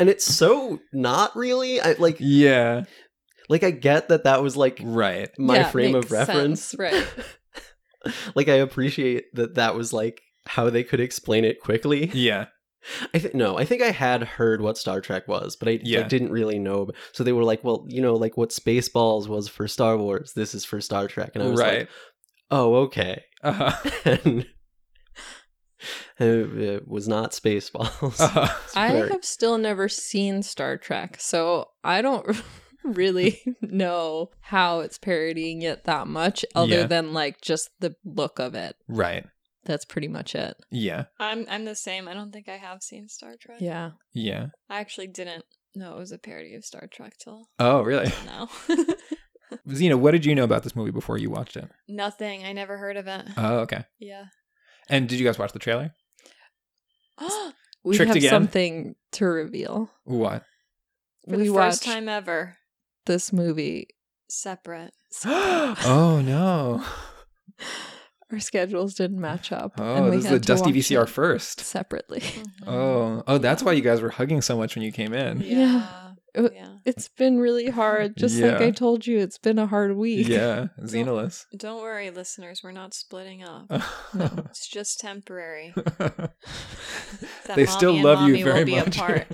and 0.00 0.08
it's 0.08 0.24
so 0.24 0.78
not 0.92 1.34
really. 1.36 1.80
I 1.80 1.92
like, 1.98 2.16
yeah. 2.20 2.84
like 3.48 3.64
I 3.64 3.70
get 3.72 4.08
that 4.08 4.24
that 4.24 4.42
was 4.42 4.56
like 4.56 4.80
Right. 4.82 5.28
my 5.38 5.56
Yeah, 5.56 5.70
frame 5.70 5.94
of 5.94 6.10
reference. 6.10 6.62
sense, 6.64 6.78
right. 6.78 7.06
like 8.34 8.48
I 8.48 8.54
appreciate 8.54 9.24
that 9.34 9.56
that 9.56 9.74
was 9.74 9.92
like 9.92 10.20
how 10.46 10.70
they 10.70 10.84
could 10.84 11.00
explain 11.00 11.44
it 11.44 11.60
quickly. 11.60 12.10
Yeah. 12.14 12.46
I 13.14 13.18
think 13.18 13.34
no, 13.34 13.58
I 13.58 13.64
think 13.64 13.82
I 13.82 13.90
had 13.90 14.22
heard 14.22 14.60
what 14.60 14.78
Star 14.78 15.00
Trek 15.00 15.28
was, 15.28 15.56
but 15.56 15.68
I, 15.68 15.72
I 15.72 16.02
didn't 16.02 16.30
really 16.30 16.58
know. 16.58 16.88
So 17.12 17.24
they 17.24 17.32
were 17.32 17.44
like, 17.44 17.62
"Well, 17.64 17.84
you 17.88 18.00
know, 18.00 18.14
like 18.14 18.36
what 18.36 18.50
Spaceballs 18.50 19.28
was 19.28 19.48
for 19.48 19.68
Star 19.68 19.96
Wars, 19.96 20.32
this 20.34 20.54
is 20.54 20.64
for 20.64 20.80
Star 20.80 21.08
Trek," 21.08 21.32
and 21.34 21.42
I 21.42 21.48
was 21.48 21.60
right. 21.60 21.78
like, 21.80 21.88
"Oh, 22.50 22.74
okay." 22.86 23.24
uh-huh. 23.42 23.90
and 24.04 24.46
it, 26.18 26.58
it 26.58 26.88
was 26.88 27.06
not 27.08 27.32
Spaceballs. 27.32 28.20
Uh-huh. 28.20 28.48
I 28.74 28.88
have 28.88 29.24
still 29.24 29.58
never 29.58 29.88
seen 29.88 30.42
Star 30.42 30.76
Trek, 30.76 31.16
so 31.20 31.70
I 31.84 32.02
don't 32.02 32.42
really 32.84 33.42
know 33.60 34.30
how 34.40 34.80
it's 34.80 34.98
parodying 34.98 35.62
it 35.62 35.84
that 35.84 36.06
much, 36.06 36.44
other 36.54 36.80
Yeah. 36.80 36.86
than 36.86 37.12
like 37.12 37.40
just 37.40 37.70
the 37.80 37.94
look 38.04 38.38
of 38.38 38.54
it. 38.54 38.76
Right. 38.88 39.26
That's 39.68 39.84
pretty 39.84 40.08
much 40.08 40.34
it. 40.34 40.56
Yeah. 40.70 41.04
I'm 41.20 41.44
I'm 41.48 41.64
the 41.66 41.76
same. 41.76 42.08
I 42.08 42.14
don't 42.14 42.32
think 42.32 42.48
I 42.48 42.56
have 42.56 42.82
seen 42.82 43.08
Star 43.08 43.34
Trek. 43.38 43.58
Yeah. 43.60 43.90
Yeah. 44.12 44.46
I 44.70 44.80
actually 44.80 45.06
didn't 45.08 45.44
know 45.76 45.94
it 45.94 45.98
was 45.98 46.10
a 46.10 46.18
parody 46.18 46.54
of 46.54 46.64
Star 46.64 46.88
Trek 46.90 47.12
till 47.18 47.48
Oh, 47.60 47.82
really? 47.82 48.10
No. 48.26 48.48
Zena, 49.74 49.96
what 49.96 50.12
did 50.12 50.24
you 50.24 50.34
know 50.34 50.44
about 50.44 50.62
this 50.62 50.74
movie 50.74 50.90
before 50.90 51.18
you 51.18 51.30
watched 51.30 51.56
it? 51.56 51.68
Nothing. 51.86 52.44
I 52.44 52.52
never 52.54 52.78
heard 52.78 52.96
of 52.96 53.06
it. 53.06 53.26
Oh, 53.36 53.58
okay. 53.60 53.84
yeah. 53.98 54.24
And 54.88 55.06
did 55.08 55.20
you 55.20 55.26
guys 55.26 55.38
watch 55.38 55.52
the 55.52 55.58
trailer? 55.60 55.94
We 57.84 57.96
Tricked 57.96 58.08
have 58.08 58.16
again? 58.16 58.30
something 58.30 58.94
to 59.12 59.24
reveal. 59.24 59.88
What? 60.04 60.42
For 61.28 61.36
we 61.36 61.44
the 61.44 61.50
watched 61.50 61.78
first 61.78 61.84
time 61.84 62.08
ever, 62.08 62.56
this 63.06 63.32
movie. 63.32 63.88
separate. 64.28 64.92
oh 65.24 66.20
no. 66.24 66.84
Our 68.30 68.40
schedules 68.40 68.94
didn't 68.94 69.20
match 69.20 69.52
up. 69.52 69.72
Oh, 69.78 69.94
and 69.96 70.04
we 70.10 70.10
this 70.16 70.24
is 70.26 70.30
had 70.30 70.34
the 70.36 70.40
to 70.40 70.46
Dusty 70.46 70.72
VCR 70.72 71.08
first. 71.08 71.60
separately. 71.60 72.20
Mhm. 72.20 72.44
Oh, 72.66 73.22
oh, 73.26 73.38
that's 73.38 73.62
why 73.62 73.72
you 73.72 73.80
guys 73.80 74.00
were 74.02 74.10
hugging 74.10 74.42
so 74.42 74.56
much 74.58 74.74
when 74.76 74.82
you 74.84 74.92
came 74.92 75.14
in. 75.14 75.40
Yeah. 75.40 75.86
It- 76.34 76.52
Yeah. 76.54 76.66
It's 76.84 77.08
been 77.08 77.38
really 77.38 77.68
hard. 77.68 78.16
Just 78.16 78.38
like 78.38 78.60
I 78.62 78.70
told 78.70 79.06
you, 79.06 79.18
it's 79.18 79.36
been 79.36 79.58
a 79.58 79.66
hard 79.66 79.94
week. 79.96 80.26
Yeah, 80.28 80.68
Xenoless. 80.80 81.44
Don't 81.54 81.82
worry, 81.82 82.08
listeners. 82.10 82.62
We're 82.62 82.72
not 82.72 82.94
splitting 82.94 83.42
up. 83.42 83.68
no, 84.14 84.30
It's 84.50 84.66
just 84.68 85.00
temporary. 85.00 85.74
They 87.46 87.64
mommy 87.64 87.66
still 87.66 87.94
and 87.94 88.04
love 88.04 88.18
you 88.28 88.34
mommy 88.34 88.44
will 88.44 88.52
very 88.52 88.64
be 88.64 88.76
much. 88.76 88.96
apart. 88.96 89.26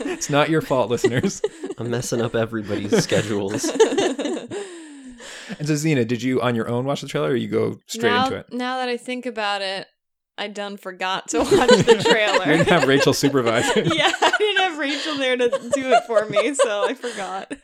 it's 0.00 0.30
not 0.30 0.48
your 0.48 0.60
fault, 0.62 0.90
listeners. 0.90 1.42
I'm 1.76 1.90
messing 1.90 2.20
up 2.22 2.34
everybody's 2.36 2.96
schedules. 3.02 3.64
And 5.58 5.66
so, 5.66 5.74
Xena, 5.74 6.06
did 6.06 6.22
you 6.22 6.40
on 6.40 6.54
your 6.54 6.68
own 6.68 6.84
watch 6.84 7.00
the 7.00 7.08
trailer, 7.08 7.30
or 7.30 7.36
you 7.36 7.48
go 7.48 7.78
straight 7.86 8.10
now, 8.10 8.26
into 8.26 8.36
it? 8.38 8.52
Now 8.52 8.78
that 8.78 8.88
I 8.88 8.96
think 8.96 9.26
about 9.26 9.60
it, 9.62 9.86
I 10.36 10.46
done 10.48 10.76
forgot 10.76 11.28
to 11.30 11.38
watch 11.38 11.48
the 11.50 12.04
trailer. 12.08 12.46
You 12.46 12.58
didn't 12.58 12.68
have 12.68 12.86
Rachel 12.86 13.12
supervise 13.12 13.64
yeah, 13.76 14.12
I 14.20 14.32
didn't 14.38 14.56
have 14.58 14.78
Rachel 14.78 15.16
there 15.16 15.36
to 15.36 15.48
do 15.48 15.90
it 15.92 16.04
for 16.06 16.24
me, 16.26 16.54
so 16.54 16.84
I 16.88 16.94
forgot. 16.94 17.52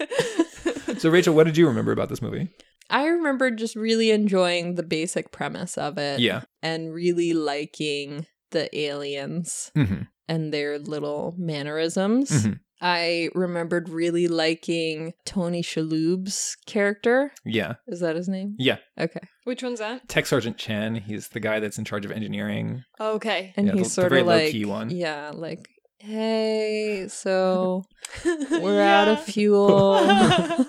So, 0.99 1.11
Rachel, 1.11 1.35
what 1.35 1.45
did 1.45 1.57
you 1.57 1.67
remember 1.67 1.91
about 1.91 2.09
this 2.09 2.23
movie? 2.23 2.49
I 2.89 3.07
remember 3.07 3.51
just 3.51 3.75
really 3.75 4.13
enjoying 4.13 4.77
the 4.77 4.85
basic 4.85 5.33
premise 5.33 5.77
of 5.77 5.99
it. 5.99 6.21
Yeah. 6.21 6.43
And 6.63 6.95
really 6.95 7.33
liking 7.33 8.27
the 8.53 8.75
aliens 8.79 9.73
hmm 9.75 10.03
and 10.29 10.55
their 10.55 10.79
little 10.79 11.35
mannerisms. 11.37 12.31
Mhm. 12.31 12.61
I 12.81 13.31
remembered 13.35 13.89
really 13.89 14.29
liking 14.29 15.15
Tony 15.25 15.63
Shalhoub's 15.63 16.57
character. 16.67 17.33
Yeah. 17.45 17.75
Is 17.87 18.01
that 18.01 18.17
his 18.17 18.29
name? 18.29 18.57
Yeah. 18.59 18.79
Okay. 18.99 19.21
Which 19.45 19.63
one's 19.63 19.79
that? 19.79 20.09
Tech 20.09 20.27
Sergeant 20.27 20.59
Chen, 20.59 20.97
he's 20.97 21.29
the 21.29 21.41
guy 21.41 21.61
that's 21.61 21.79
in 21.79 21.85
charge 21.85 22.05
of 22.05 22.11
engineering. 22.11 22.85
Okay. 23.01 23.55
And 23.57 23.69
Yeah, 23.69 23.73
he's 23.75 23.85
the 23.89 23.91
sort 23.91 24.09
very 24.11 24.21
of 24.23 24.27
like 24.27 24.45
low-key 24.47 24.65
one. 24.67 24.91
Yeah, 24.91 25.31
like, 25.35 25.69
hey, 25.99 27.07
so 27.09 27.85
we're 28.51 28.83
out 28.83 29.09
of 29.09 29.23
fuel. 29.23 30.01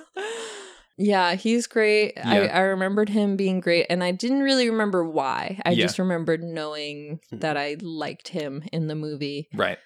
yeah, 0.98 1.36
he's 1.36 1.68
great. 1.68 2.14
I, 2.24 2.44
Yeah. 2.44 2.58
I 2.58 2.62
remembered 2.62 3.10
him 3.10 3.36
being 3.36 3.60
great, 3.60 3.88
and 3.90 4.04
I 4.04 4.12
didn't 4.12 4.42
really 4.42 4.70
remember 4.70 5.04
why. 5.04 5.60
I 5.66 5.72
Yeah. 5.72 5.84
just 5.86 6.00
remembered 6.00 6.44
knowing 6.44 7.20
that 7.32 7.58
I 7.58 7.78
liked 7.82 8.30
him 8.30 8.64
in 8.72 8.88
the 8.88 8.96
movie. 8.96 9.50
Right. 9.54 9.78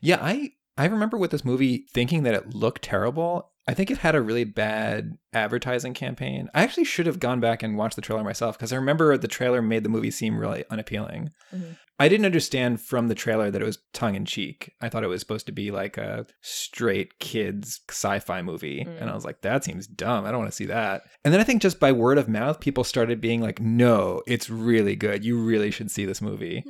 Yeah, 0.00 0.18
I 0.22 0.50
I 0.76 0.86
remember 0.86 1.16
with 1.18 1.30
this 1.30 1.44
movie 1.44 1.86
thinking 1.92 2.22
that 2.22 2.34
it 2.34 2.54
looked 2.54 2.82
terrible. 2.82 3.50
I 3.68 3.74
think 3.74 3.90
it 3.90 3.98
had 3.98 4.14
a 4.16 4.22
really 4.22 4.42
bad 4.44 5.12
advertising 5.32 5.94
campaign. 5.94 6.48
I 6.54 6.62
actually 6.62 6.84
should 6.84 7.06
have 7.06 7.20
gone 7.20 7.38
back 7.38 7.62
and 7.62 7.76
watched 7.76 7.94
the 7.96 8.02
trailer 8.02 8.24
myself 8.24 8.58
because 8.58 8.72
I 8.72 8.76
remember 8.76 9.16
the 9.16 9.28
trailer 9.28 9.62
made 9.62 9.84
the 9.84 9.88
movie 9.88 10.10
seem 10.10 10.36
really 10.38 10.64
unappealing. 10.70 11.30
Mhm. 11.54 11.76
I 12.00 12.08
didn't 12.08 12.26
understand 12.26 12.80
from 12.80 13.06
the 13.06 13.14
trailer 13.14 13.50
that 13.52 13.62
it 13.62 13.64
was 13.64 13.78
tongue 13.92 14.16
in 14.16 14.24
cheek. 14.24 14.72
I 14.80 14.88
thought 14.88 15.04
it 15.04 15.08
was 15.08 15.20
supposed 15.20 15.46
to 15.46 15.52
be 15.52 15.70
like 15.70 15.96
a 15.96 16.26
straight 16.40 17.20
kids 17.20 17.80
sci-fi 17.88 18.42
movie, 18.42 18.84
Mm. 18.84 19.02
and 19.02 19.10
I 19.10 19.14
was 19.14 19.24
like, 19.24 19.42
that 19.42 19.62
seems 19.62 19.86
dumb. 19.86 20.24
I 20.24 20.30
don't 20.32 20.40
want 20.40 20.50
to 20.50 20.56
see 20.56 20.66
that. 20.66 21.02
And 21.24 21.32
then 21.32 21.40
I 21.40 21.44
think 21.44 21.62
just 21.62 21.78
by 21.78 21.92
word 21.92 22.18
of 22.18 22.28
mouth, 22.28 22.58
people 22.58 22.82
started 22.82 23.20
being 23.20 23.40
like, 23.40 23.60
no, 23.60 24.22
it's 24.26 24.50
really 24.50 24.96
good. 24.96 25.24
You 25.24 25.40
really 25.40 25.70
should 25.70 25.90
see 25.92 26.04
this 26.04 26.20
movie. 26.22 26.64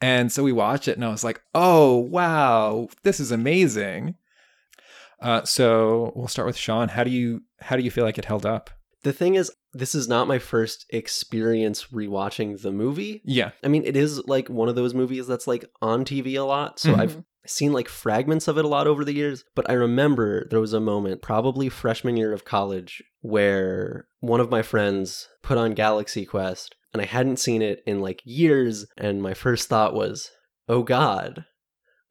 And 0.00 0.32
so 0.32 0.42
we 0.42 0.52
watched 0.52 0.88
it, 0.88 0.96
and 0.96 1.04
I 1.04 1.08
was 1.10 1.24
like, 1.24 1.42
"Oh 1.54 1.96
wow, 1.96 2.88
this 3.02 3.20
is 3.20 3.30
amazing." 3.30 4.14
Uh, 5.20 5.44
so 5.44 6.12
we'll 6.16 6.28
start 6.28 6.46
with 6.46 6.56
Sean. 6.56 6.88
How 6.88 7.04
do 7.04 7.10
you 7.10 7.42
how 7.60 7.76
do 7.76 7.82
you 7.82 7.90
feel 7.90 8.04
like 8.04 8.18
it 8.18 8.24
held 8.24 8.46
up? 8.46 8.70
the 9.02 9.12
thing 9.14 9.34
is, 9.34 9.50
this 9.72 9.94
is 9.94 10.08
not 10.08 10.28
my 10.28 10.38
first 10.38 10.84
experience 10.90 11.86
rewatching 11.86 12.60
the 12.60 12.70
movie. 12.70 13.22
Yeah, 13.24 13.52
I 13.64 13.68
mean, 13.68 13.82
it 13.86 13.96
is 13.96 14.22
like 14.26 14.48
one 14.48 14.68
of 14.68 14.74
those 14.74 14.92
movies 14.92 15.26
that's 15.26 15.46
like 15.46 15.64
on 15.80 16.04
TV 16.04 16.34
a 16.36 16.42
lot. 16.44 16.78
So 16.78 16.92
Mhm. 16.92 16.98
I've 17.00 17.24
seen 17.46 17.72
like 17.72 17.88
fragments 17.88 18.46
of 18.46 18.58
it 18.58 18.64
a 18.66 18.68
lot 18.68 18.86
over 18.86 19.02
the 19.02 19.14
years. 19.14 19.42
But 19.54 19.70
I 19.70 19.72
remember 19.72 20.46
there 20.50 20.60
was 20.60 20.74
a 20.74 20.80
moment, 20.80 21.22
probably 21.22 21.70
freshman 21.70 22.18
year 22.18 22.34
of 22.34 22.44
college, 22.44 23.02
where 23.22 24.06
one 24.20 24.40
of 24.40 24.50
my 24.50 24.60
friends 24.60 25.28
put 25.42 25.56
on 25.56 25.72
Galaxy 25.72 26.26
Quest 26.26 26.74
and 26.92 27.00
I 27.02 27.06
hadn't 27.06 27.38
seen 27.38 27.62
it 27.62 27.82
in 27.86 28.00
like 28.00 28.22
years. 28.24 28.86
And 28.96 29.22
my 29.22 29.34
first 29.34 29.68
thought 29.68 29.94
was, 29.94 30.30
oh 30.68 30.82
God. 30.82 31.44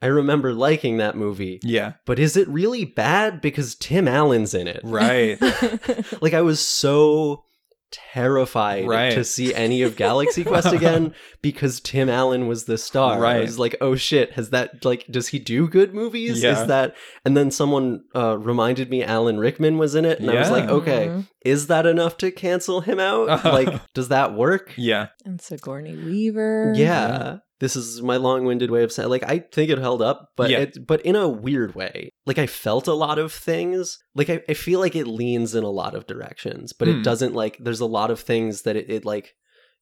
I 0.02 0.06
remember 0.06 0.54
liking 0.54 0.96
that 0.98 1.18
movie, 1.18 1.60
yeah, 1.62 1.94
but 2.06 2.20
is 2.20 2.38
it 2.38 2.48
really 2.48 2.86
bad 2.86 3.42
because 3.42 3.76
Tim 3.76 4.08
Allen's 4.08 4.54
in 4.54 4.66
it? 4.66 4.80
right. 4.84 5.38
Like 6.22 6.34
I 6.34 6.42
was 6.42 6.62
so 6.62 7.44
terrified 7.92 8.88
Right. 8.88 9.14
to 9.14 9.24
see 9.24 9.54
any 9.54 9.82
of 9.82 9.96
Galaxy 9.96 10.44
Quest 10.44 10.72
again 10.74 11.14
because 11.42 11.80
Tim 11.80 12.10
Allen 12.10 12.48
was 12.48 12.66
the 12.66 12.78
star. 12.78 13.18
I 13.18 13.20
Right. 13.20 13.42
was 13.42 13.58
like, 13.60 13.76
oh 13.82 13.96
shit, 13.96 14.34
has 14.34 14.50
that 14.52 14.84
like 14.86 15.06
does 15.10 15.30
he 15.30 15.40
do 15.40 15.68
good 15.68 15.94
movies? 15.94 16.44
Yeah. 16.44 16.62
Is 16.62 16.68
that 16.68 16.96
and 17.26 17.36
then 17.38 17.52
someone 17.52 18.04
uh 18.16 18.38
reminded 18.38 18.90
me 18.90 19.04
Alan 19.04 19.40
Rickman 19.40 19.78
was 19.78 19.96
in 19.96 20.06
it 20.06 20.20
and 20.20 20.30
I 20.30 20.36
was 20.40 20.52
like, 20.52 20.66
Yeah. 20.66 20.72
okay, 20.72 21.08
Mhm. 21.08 21.28
is 21.46 21.68
that 21.68 21.86
enough 21.86 22.18
to 22.18 22.32
cancel 22.32 22.82
him 22.82 23.00
out? 23.00 23.28
like, 23.46 23.70
does 23.94 24.10
that 24.10 24.34
work? 24.34 24.74
yeah, 24.78 25.08
And 25.26 25.42
Sigourney 25.42 25.96
Weaver. 25.96 26.74
Yeah. 26.76 27.38
This 27.60 27.76
is 27.76 28.02
my 28.02 28.16
long-winded 28.18 28.72
way 28.72 28.84
of 28.84 28.92
saying 28.92 29.10
like 29.10 29.24
I 29.24 29.40
think 29.40 29.70
it 29.70 29.78
held 29.80 30.02
up, 30.02 30.30
but 30.38 30.50
Yeah. 30.50 30.60
it 30.60 30.88
but 30.88 31.02
in 31.02 31.16
a 31.16 31.28
weird 31.28 31.76
way. 31.76 32.10
Like 32.26 32.38
I 32.38 32.48
felt 32.48 32.88
a 32.88 32.94
lot 32.94 33.20
of 33.20 33.34
things. 33.34 33.98
Like 34.16 34.30
I, 34.30 34.42
I 34.48 34.54
feel 34.54 34.80
like 34.80 34.96
it 34.96 35.08
leans 35.08 35.54
in 35.56 35.64
a 35.64 35.70
lot 35.70 35.96
of 35.96 36.08
directions, 36.08 36.72
but 36.74 36.88
Hmm. 36.88 37.00
it 37.00 37.04
doesn't 37.04 37.34
like 37.34 37.58
there's 37.60 37.80
a 37.82 37.86
lot 37.86 38.12
of 38.12 38.20
things 38.20 38.62
that 38.64 38.76
it, 38.76 38.90
it 38.90 39.06
like 39.06 39.34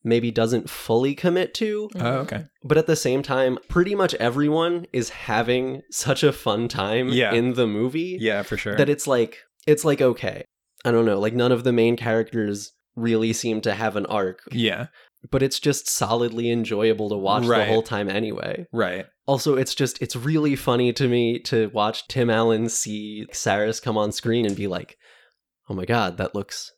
maybe 0.04 0.32
doesn't 0.32 0.70
fully 0.70 1.14
commit 1.16 1.54
to. 1.56 1.90
Oh, 2.00 2.18
okay, 2.20 2.46
But 2.64 2.78
at 2.78 2.88
the 2.88 2.96
same 2.96 3.22
time, 3.24 3.58
pretty 3.68 3.94
much 3.96 4.14
everyone 4.16 4.86
is 4.94 5.10
having 5.10 5.82
such 5.92 6.24
a 6.24 6.32
fun 6.32 6.68
time 6.68 7.10
Yeah. 7.10 7.34
in 7.34 7.54
the 7.56 7.68
movie 7.68 8.18
yeah, 8.20 8.44
for 8.44 8.58
sure. 8.58 8.76
that 8.78 8.90
it's 8.90 9.06
like 9.08 9.38
it's 9.66 9.84
like 9.86 10.02
okay. 10.02 10.46
I 10.86 10.92
don't 10.92 11.06
know, 11.06 11.20
like 11.20 11.34
none 11.34 11.52
of 11.52 11.64
the 11.64 11.74
main 11.74 11.98
characters 11.98 12.72
really 12.96 13.34
seem 13.34 13.62
to 13.62 13.74
have 13.74 13.96
an 13.96 14.06
arc, 14.08 14.40
yeah, 14.52 14.88
but 15.30 15.44
it's 15.44 15.60
just 15.60 15.90
solidly 15.90 16.52
enjoyable 16.52 17.10
to 17.10 17.18
watch 17.18 17.46
the 17.46 17.66
whole 17.66 17.84
time 17.84 18.10
anyway. 18.10 18.66
right. 18.72 19.06
Also, 19.26 19.56
it's 19.58 19.76
just 19.76 20.02
it's 20.02 20.16
really 20.16 20.56
funny 20.56 20.94
to 20.94 21.08
me 21.08 21.38
to 21.40 21.68
watch 21.74 22.08
Tim 22.08 22.30
Allen 22.30 22.70
see 22.70 23.26
Sarris 23.34 23.82
come 23.82 23.98
on 23.98 24.12
screen 24.14 24.46
and 24.46 24.56
be 24.56 24.68
like, 24.68 24.98
"Oh 25.70 25.74
my 25.74 25.84
god, 25.86 26.16
that 26.18 26.34
looks 26.34 26.72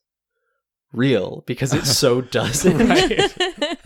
real 0.92 1.44
because 1.46 1.74
it 1.74 1.86
so 1.86 2.22
doesn't. 2.38 2.88
Right. 2.90 3.32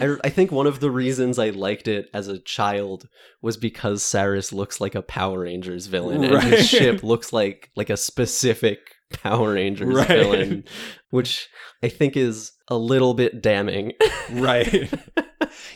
I, 0.00 0.16
I 0.24 0.30
think 0.30 0.50
one 0.50 0.66
of 0.66 0.80
the 0.80 0.90
reasons 0.90 1.38
I 1.38 1.50
liked 1.50 1.86
it 1.86 2.06
as 2.14 2.26
a 2.28 2.38
child 2.40 3.06
was 3.42 3.56
because 3.56 4.02
Sarris 4.02 4.52
looks 4.52 4.80
like 4.80 4.94
a 4.94 5.02
Power 5.02 5.40
Rangers 5.40 5.86
villain, 5.86 6.24
and 6.24 6.34
Right. 6.34 6.44
his 6.44 6.68
ship 6.68 7.02
looks 7.02 7.32
like 7.32 7.70
like 7.76 7.90
a 7.90 7.96
specific 7.96 8.78
Power 9.12 9.52
Rangers 9.52 9.94
Right. 9.94 10.08
villain, 10.08 10.64
which 11.10 11.48
I 11.82 11.88
think 11.88 12.16
is 12.16 12.52
a 12.70 12.76
little 12.76 13.14
bit 13.14 13.42
damning. 13.42 13.92
right. 14.32 14.72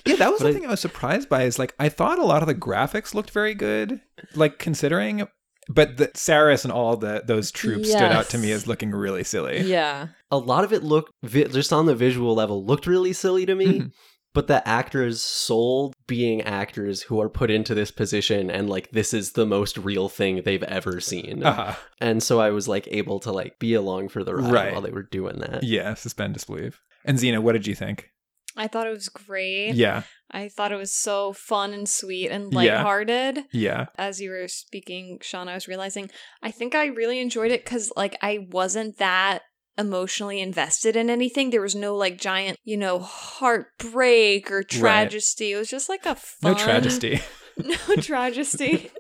Yeah, 0.07 0.17
that 0.17 0.31
was 0.31 0.41
But 0.41 0.45
the 0.45 0.49
I- 0.49 0.53
thing 0.53 0.67
I 0.67 0.71
was 0.71 0.81
surprised 0.81 1.29
by. 1.29 1.43
Is 1.43 1.59
like 1.59 1.75
I 1.79 1.89
thought 1.89 2.19
a 2.19 2.25
lot 2.25 2.43
of 2.43 2.47
the 2.49 2.55
graphics 2.55 3.15
looked 3.15 3.31
very 3.31 3.55
good, 3.55 4.01
like 4.35 4.59
considering, 4.59 5.27
but 5.69 5.97
the 5.97 6.09
Sarris 6.09 6.65
and 6.65 6.73
all 6.73 6.97
the 6.97 7.23
those 7.27 7.51
troops 7.51 7.89
stood 7.91 8.03
out 8.03 8.29
to 8.31 8.39
me 8.39 8.53
as 8.53 8.67
looking 8.67 8.91
really 8.93 9.25
silly. 9.25 9.63
yeah. 9.63 10.09
a 10.31 10.39
lot 10.39 10.65
of 10.65 10.73
it 10.73 10.83
looked 10.83 11.11
vi- 11.25 11.45
just 11.49 11.73
on 11.73 11.87
the 11.87 11.95
visual 11.95 12.35
level 12.35 12.65
looked 12.65 12.87
really 12.87 13.13
silly 13.13 13.47
to 13.47 13.55
me 13.55 13.67
Mhm. 13.67 13.91
But 14.35 14.47
the 14.49 14.67
actors 14.69 15.23
sold 15.23 15.95
being 16.07 16.43
actors 16.43 17.03
who 17.03 17.21
are 17.21 17.29
put 17.31 17.51
into 17.51 17.75
this 17.75 17.91
position 17.91 18.51
and 18.51 18.69
like 18.69 18.91
this 18.91 19.15
is 19.15 19.33
the 19.33 19.47
most 19.47 19.79
real 19.79 20.09
thing 20.09 20.43
they've 20.43 20.63
ever 20.65 21.01
seen 21.01 21.43
Uh-huh. 21.43 21.75
and 22.01 22.23
so 22.23 22.41
i 22.41 22.51
was 22.51 22.69
like 22.69 22.87
able 22.91 23.19
to 23.21 23.33
like 23.33 23.59
be 23.59 23.73
along 23.75 24.09
for 24.11 24.23
the 24.25 24.35
ride 24.35 24.53
Right. 24.53 24.73
while 24.73 24.83
they 24.83 24.91
were 24.91 25.03
doing 25.03 25.39
that 25.39 25.63
Yeah, 25.63 25.95
suspend 25.95 26.35
disbelief. 26.35 26.83
And 27.07 27.19
Xena, 27.19 27.39
what 27.41 27.53
did 27.53 27.67
you 27.67 27.75
think? 27.75 28.11
I 28.57 28.69
thought 28.69 28.87
it 28.87 28.91
was 28.91 29.09
great. 29.09 29.75
Yeah, 29.75 30.05
I 30.31 30.49
thought 30.49 30.71
it 30.73 30.77
was 30.77 30.93
so 30.93 31.33
fun 31.33 31.75
and 31.75 31.89
sweet 31.89 32.29
and 32.31 32.53
Yeah. 32.53 32.59
lighthearted. 32.77 33.45
yeah, 33.53 33.87
As 33.99 34.21
you 34.21 34.31
were 34.31 34.47
speaking, 34.49 35.19
Sean, 35.23 35.49
I 35.49 35.55
was 35.55 35.67
realizing 35.69 36.09
I 36.43 36.51
think 36.53 36.75
I 36.75 36.87
really 36.87 37.19
enjoyed 37.21 37.51
it 37.51 37.65
because 37.65 37.93
like 37.97 38.17
I 38.23 38.47
wasn't 38.51 38.99
that 38.99 39.43
emotionally 39.77 40.41
invested 40.41 40.97
in 40.97 41.11
anything. 41.11 41.51
There 41.51 41.61
was 41.61 41.75
no 41.75 41.97
like 41.97 42.19
giant, 42.19 42.59
you 42.65 42.77
know, 42.77 42.99
heartbreak 42.99 44.51
or 44.51 44.63
tragedy. 44.63 45.53
It 45.53 45.57
was 45.57 45.69
just 45.69 45.89
like 45.89 46.07
a 46.07 46.15
fun 46.15 46.53
no 46.53 46.59
tragedy. 46.59 47.21
No 47.65 47.77
tragedy. 48.01 48.91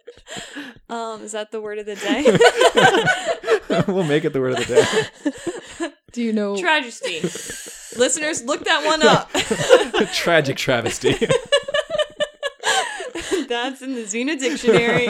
um, 0.88 1.22
is 1.22 1.32
that 1.32 1.50
the 1.50 1.60
word 1.60 1.80
of 1.80 1.86
the 1.86 1.96
day? 1.96 3.82
we'll 3.92 4.04
make 4.04 4.24
it 4.24 4.32
the 4.32 4.38
word 4.40 4.52
of 4.52 4.64
the 4.64 4.74
day. 5.80 5.90
Do 6.12 6.22
you 6.22 6.32
know? 6.32 6.56
tragedy. 6.56 7.20
Listeners, 7.96 8.44
look 8.44 8.64
that 8.64 8.86
one 8.86 9.02
up. 9.02 9.28
Tragic 10.12 10.56
travesty. 10.56 11.14
That's 13.48 13.82
in 13.82 13.96
the 13.96 14.02
Xena 14.02 14.38
dictionary. 14.38 15.08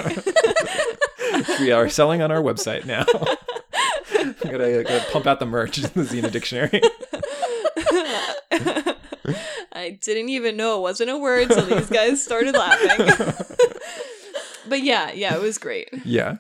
we 1.61 1.71
are 1.71 1.91
selling 1.91 2.23
on 2.23 2.31
our 2.31 2.41
website 2.41 2.87
now. 2.87 3.05
gotta, 4.51 4.85
gotta 4.85 5.05
pump 5.11 5.27
out 5.27 5.41
the 5.41 5.47
merch 5.47 5.79
in 5.79 5.85
the 5.85 6.03
Xena 6.03 6.31
dictionary. 6.31 6.81
I 9.73 9.99
didn't 10.03 10.29
even 10.29 10.57
know 10.57 10.79
it 10.79 10.83
wasn't 10.83 11.11
a 11.11 11.19
word, 11.19 11.53
so 11.53 11.61
these 11.63 11.91
guys 11.91 12.23
started 12.23 12.55
laughing. 12.55 13.07
but 14.69 14.83
yeah, 14.83 15.13
yeah, 15.13 15.35
it 15.35 15.43
was 15.43 15.59
great. 15.59 15.89
yeah. 16.05 16.37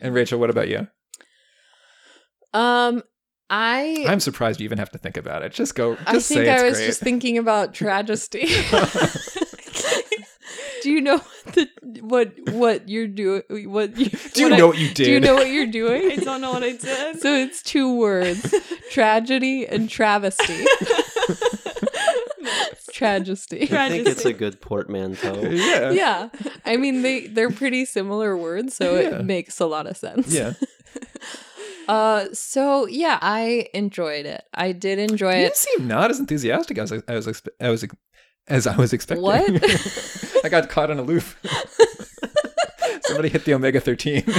And 0.00 0.14
Rachel, 0.14 0.38
what 0.38 0.50
about 0.50 0.68
you? 0.68 0.86
Um, 2.52 3.02
I 3.48 4.04
I'm 4.08 4.20
surprised 4.20 4.60
you 4.60 4.64
even 4.64 4.78
have 4.78 4.90
to 4.90 4.98
think 4.98 5.16
about 5.16 5.42
it. 5.42 5.52
Just 5.52 5.74
go. 5.74 5.94
Just 5.96 6.08
I 6.08 6.18
say 6.18 6.34
think 6.36 6.48
it's 6.48 6.62
I 6.62 6.66
was 6.66 6.76
great. 6.78 6.86
just 6.86 7.00
thinking 7.00 7.38
about 7.38 7.74
tragedy. 7.74 8.46
Do 10.82 10.90
you 10.90 11.00
know 11.00 11.20
the 11.54 11.68
what 12.00 12.32
what 12.52 12.88
you're 12.88 13.06
doing? 13.06 13.42
What 13.70 13.96
you, 13.96 14.06
Do 14.34 14.40
you 14.42 14.50
what 14.50 14.58
know 14.58 14.64
I- 14.66 14.68
what 14.68 14.78
you 14.78 14.88
did? 14.88 15.04
Do 15.04 15.10
you 15.12 15.20
know 15.20 15.34
what 15.34 15.48
you're 15.50 15.66
doing? 15.66 16.12
I 16.12 16.16
don't 16.16 16.40
know 16.40 16.52
what 16.52 16.62
I 16.62 16.72
did. 16.72 17.20
so 17.20 17.34
it's 17.34 17.62
two 17.62 17.96
words: 17.96 18.54
tragedy 18.90 19.66
and 19.66 19.88
travesty. 19.88 20.64
Tragedy. 22.92 23.62
I 23.72 23.88
think 23.88 24.06
it's 24.08 24.24
a 24.24 24.32
good 24.32 24.60
portmanteau 24.60 25.40
yeah. 25.42 25.90
yeah, 25.90 26.28
I 26.66 26.76
mean 26.76 27.02
they 27.02 27.26
they're 27.28 27.50
pretty 27.50 27.84
similar 27.84 28.36
words, 28.36 28.74
so 28.74 28.94
Yeah. 28.98 29.16
it 29.20 29.24
makes 29.24 29.58
a 29.60 29.66
lot 29.66 29.86
of 29.86 29.96
sense. 29.96 30.32
Yeah. 30.32 30.52
Uh, 31.88 32.26
so 32.32 32.86
yeah, 32.86 33.18
I 33.22 33.68
enjoyed 33.74 34.26
it. 34.26 34.44
I 34.54 34.72
did 34.72 34.98
enjoy 34.98 35.30
You 35.32 35.38
it. 35.38 35.42
didn't 35.42 35.56
seem 35.56 35.88
not 35.88 36.10
as 36.10 36.20
enthusiastic 36.20 36.78
as 36.78 36.92
I, 36.92 37.00
I 37.08 37.14
was. 37.14 37.26
Expe- 37.26 37.48
I 37.60 37.70
was 37.70 37.84
ex- 37.84 37.94
as 38.50 38.66
I 38.66 38.76
was 38.76 38.92
expecting. 38.92 39.22
What? 39.22 39.48
I 40.44 40.48
got 40.48 40.68
caught 40.68 40.90
on 40.90 40.98
a 40.98 41.02
loop. 41.02 41.24
Somebody 43.02 43.28
hit 43.28 43.44
the 43.44 43.54
omega 43.54 43.80
thirteen. 43.80 44.24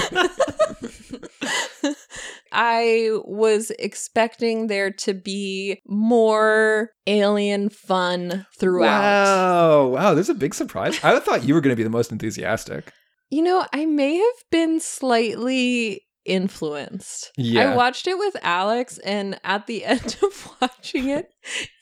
I 2.54 3.12
was 3.24 3.72
expecting 3.80 4.68
there 4.68 4.92
to 4.92 5.14
be 5.14 5.80
more 5.88 6.90
alien 7.08 7.70
fun 7.70 8.46
throughout. 8.58 9.02
Wow! 9.02 9.88
Wow! 9.88 10.14
There's 10.14 10.30
a 10.30 10.34
big 10.34 10.54
surprise. 10.54 11.00
I 11.04 11.18
thought 11.20 11.46
you 11.46 11.54
were 11.54 11.62
going 11.62 11.72
to 11.72 11.78
be 11.78 11.84
the 11.84 11.90
most 11.90 12.12
enthusiastic. 12.12 12.92
You 13.30 13.42
know, 13.42 13.66
I 13.72 13.86
may 13.86 14.18
have 14.18 14.44
been 14.52 14.82
slightly 14.82 16.02
influenced. 16.26 17.32
Yeah. 17.38 17.72
I 17.72 17.76
watched 17.76 18.08
it 18.08 18.18
with 18.18 18.36
Alex, 18.42 18.98
and 19.00 19.40
at 19.44 19.68
the 19.68 19.86
end 19.86 20.18
of 20.24 20.50
watching 20.62 21.10
it, 21.10 21.34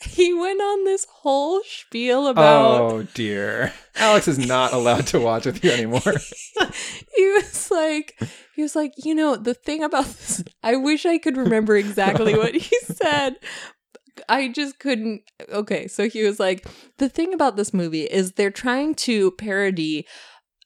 he 0.04 0.34
went 0.34 0.62
on 0.62 0.86
this 0.86 1.06
whole 1.10 1.62
spiel 1.66 2.28
about. 2.28 2.82
oh 2.82 3.04
dear, 3.14 3.74
Alex 3.96 4.28
is 4.28 4.40
not 4.40 4.74
allowed 4.74 5.08
to 5.08 5.20
watch 5.20 5.46
with 5.46 5.64
you 5.64 5.72
anymore. 5.72 6.02
He 7.16 7.26
was 7.32 7.70
like, 7.72 8.22
he 8.56 8.62
was 8.62 8.76
like, 8.76 8.94
you 8.98 9.14
know, 9.14 9.36
the 9.36 9.54
thing 9.54 9.84
about 9.84 10.06
this, 10.06 10.44
I 10.64 10.78
wish 10.78 11.06
I 11.06 11.18
could 11.18 11.36
remember 11.36 11.76
exactly 11.76 12.36
what 12.36 12.56
he 12.56 12.78
said. 12.84 13.36
I 14.28 14.50
just 14.50 14.80
couldn't. 14.80 15.24
Okay, 15.50 15.88
so 15.88 16.08
he 16.08 16.24
was 16.24 16.40
like, 16.40 16.66
the 16.98 17.10
thing 17.10 17.34
about 17.34 17.56
this 17.58 17.74
movie 17.74 18.04
is 18.04 18.34
they're 18.34 18.52
trying 18.52 18.96
to 18.96 19.32
parody 19.32 20.06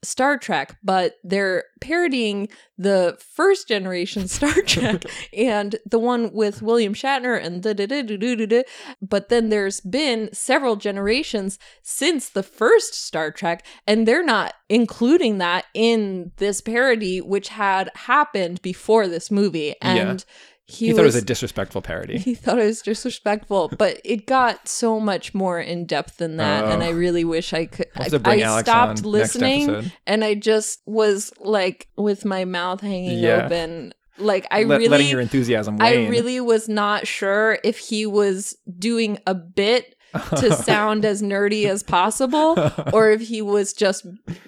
Star 0.04 0.38
Trek, 0.38 0.78
but 0.84 1.16
they're 1.24 1.66
parodying 1.82 2.50
the 2.78 3.18
first 3.20 3.68
generation 3.68 4.28
Star 4.28 4.62
Trek 4.62 5.06
and 5.38 5.76
the 5.86 6.00
one 6.00 6.32
with 6.34 6.62
William 6.62 6.94
Shatner 6.94 7.42
and 7.42 7.62
da 7.64 7.74
da 7.74 7.86
da 7.86 8.02
da 8.02 8.18
da 8.18 8.46
da. 8.46 8.64
But 9.02 9.30
then 9.30 9.50
there's 9.50 9.80
been 9.82 10.30
several 10.34 10.76
generations 10.76 11.60
since 11.82 12.30
the 12.30 12.44
first 12.44 12.94
Star 12.94 13.32
Trek, 13.32 13.66
and 13.88 14.08
they're 14.08 14.24
not 14.24 14.54
including 14.70 15.38
that 15.40 15.66
in 15.74 16.32
this 16.38 16.62
parody, 16.62 17.22
which 17.22 17.50
had 17.50 17.90
happened 17.96 18.62
before 18.62 19.08
this 19.08 19.30
movie. 19.32 19.76
And 19.82 20.26
he, 20.74 20.88
He, 20.88 20.92
thought 20.94 21.02
it 21.02 21.06
was 21.06 21.16
was 21.16 21.24
a 21.24 21.26
disrespectful 21.26 21.82
parody. 21.82 22.18
he 22.18 22.34
thought 22.36 22.60
it 22.60 22.66
was 22.66 22.82
disrespectful, 22.82 23.70
but 23.78 24.00
it 24.04 24.26
got 24.26 24.68
so 24.68 25.00
much 25.00 25.34
more 25.34 25.60
in 25.60 25.86
depth 25.86 26.18
than 26.18 26.38
that, 26.38 26.66
and 26.66 26.82
Oh. 26.82 26.86
I 26.86 26.90
really 26.90 27.24
wish 27.24 27.54
I 27.54 27.66
could. 27.68 27.88
I, 27.96 28.04
have 28.04 28.12
to 28.12 28.20
bring 28.20 28.44
I 28.44 28.62
stopped 28.62 29.06
listening, 29.06 29.92
and 30.08 30.24
I 30.24 30.34
just 30.36 30.82
was 30.86 31.32
like 31.40 31.88
with 31.98 32.26
my 32.26 32.46
mouth 32.46 32.82
hanging 32.82 33.20
Yeah. 33.20 33.46
open. 33.46 33.94
Like 34.18 34.46
I 34.52 34.64
Let- 34.64 34.78
really, 34.78 34.90
letting 34.90 35.08
your 35.10 35.22
enthusiasm 35.22 35.78
I 35.80 36.06
really 36.08 36.40
was 36.40 36.70
not 36.70 37.08
sure 37.08 37.58
if 37.64 37.78
he 37.80 38.06
was 38.06 38.56
doing 38.78 39.18
a 39.26 39.34
bit 39.34 39.96
to 40.38 40.54
sound 40.64 41.04
as 41.06 41.24
nerdy 41.24 41.66
as 41.66 41.82
possible, 41.82 42.56
or 42.94 43.10
if 43.10 43.22
he 43.22 43.42
was 43.42 43.74
just 43.74 44.06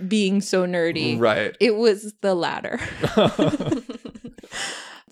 being 0.08 0.40
so 0.42 0.68
nerdy. 0.68 1.20
right. 1.20 1.56
It 1.60 1.76
was 1.76 2.14
the 2.22 2.36
latter. 2.36 2.80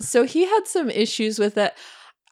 So 0.07 0.23
he 0.25 0.45
had 0.45 0.67
some 0.67 0.89
issues 0.89 1.39
with 1.39 1.57
it. 1.57 1.73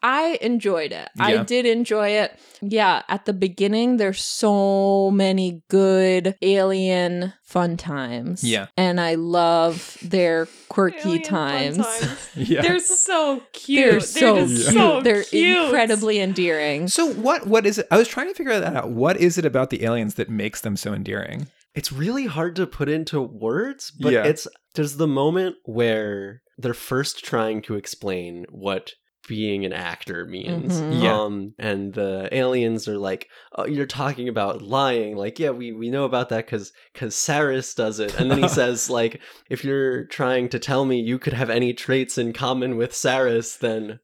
I 0.04 0.36
enjoyed 0.40 0.90
it. 0.90 1.08
I 1.16 1.44
did 1.44 1.64
enjoy 1.64 2.08
it. 2.08 2.36
Yeah, 2.60 3.02
at 3.08 3.24
the 3.24 3.32
beginning, 3.32 3.98
there's 3.98 4.20
so 4.20 5.12
many 5.12 5.62
good 5.70 6.34
alien 6.42 7.34
fun 7.44 7.76
times. 7.76 8.42
Yeah. 8.42 8.66
And 8.76 9.00
I 9.00 9.14
love 9.14 9.96
their 10.02 10.48
quirky 10.68 10.98
Alien 11.08 11.22
times. 11.22 11.76
times. 11.76 12.30
yeah. 12.34 12.62
They're 12.62 12.80
so 12.80 13.44
cute. 13.52 13.90
They're 13.92 14.00
so 14.00 14.36
just 14.48 14.70
cute. 14.70 14.74
so 14.76 15.00
They're 15.02 15.22
cute. 15.22 15.66
incredibly 15.66 16.18
endearing. 16.18 16.88
so 16.88 17.06
what? 17.12 17.46
What 17.46 17.64
is 17.64 17.78
it? 17.78 17.86
I 17.92 17.96
was 17.96 18.08
trying 18.08 18.26
to 18.26 18.34
figure 18.34 18.58
that 18.58 18.74
out. 18.74 18.90
What 18.90 19.18
is 19.18 19.38
it 19.38 19.44
about 19.44 19.70
the 19.70 19.84
aliens 19.84 20.14
that 20.14 20.28
makes 20.28 20.62
them 20.62 20.76
so 20.76 20.92
endearing? 20.92 21.46
it's 21.74 21.90
really 21.90 22.26
hard 22.26 22.54
to 22.54 22.66
put 22.66 22.86
into 22.86 23.18
words 23.22 23.90
but 23.98 24.12
Yeah. 24.12 24.24
it's 24.24 24.46
there's 24.74 24.98
the 24.98 25.06
moment 25.06 25.56
where 25.64 26.41
they're 26.58 26.74
first 26.74 27.24
trying 27.24 27.62
to 27.62 27.74
explain 27.74 28.44
what 28.50 28.92
being 29.28 29.64
an 29.64 29.72
actor 29.72 30.26
means 30.26 30.80
Mhm. 30.80 31.00
Yeah. 31.02 31.20
um 31.20 31.54
and 31.56 31.94
the 31.94 32.28
aliens 32.32 32.88
are 32.88 32.98
like 32.98 33.28
oh 33.56 33.66
you're 33.66 33.86
talking 33.86 34.28
about 34.28 34.62
lying 34.62 35.14
like 35.16 35.38
yeah 35.38 35.50
we 35.50 35.70
we 35.70 35.90
know 35.90 36.04
about 36.04 36.28
that 36.30 36.44
because 36.46 36.72
because 36.92 37.14
sarris 37.14 37.72
does 37.76 38.00
it 38.00 38.18
and 38.18 38.28
then 38.30 38.42
he 38.42 38.48
says 38.60 38.90
like 38.90 39.20
if 39.48 39.64
you're 39.64 40.06
trying 40.06 40.48
to 40.48 40.58
tell 40.58 40.84
me 40.84 40.98
you 41.00 41.20
could 41.20 41.34
have 41.34 41.50
any 41.50 41.72
traits 41.72 42.18
in 42.18 42.32
common 42.32 42.76
with 42.76 42.90
sarris 42.92 43.56
then 43.60 44.00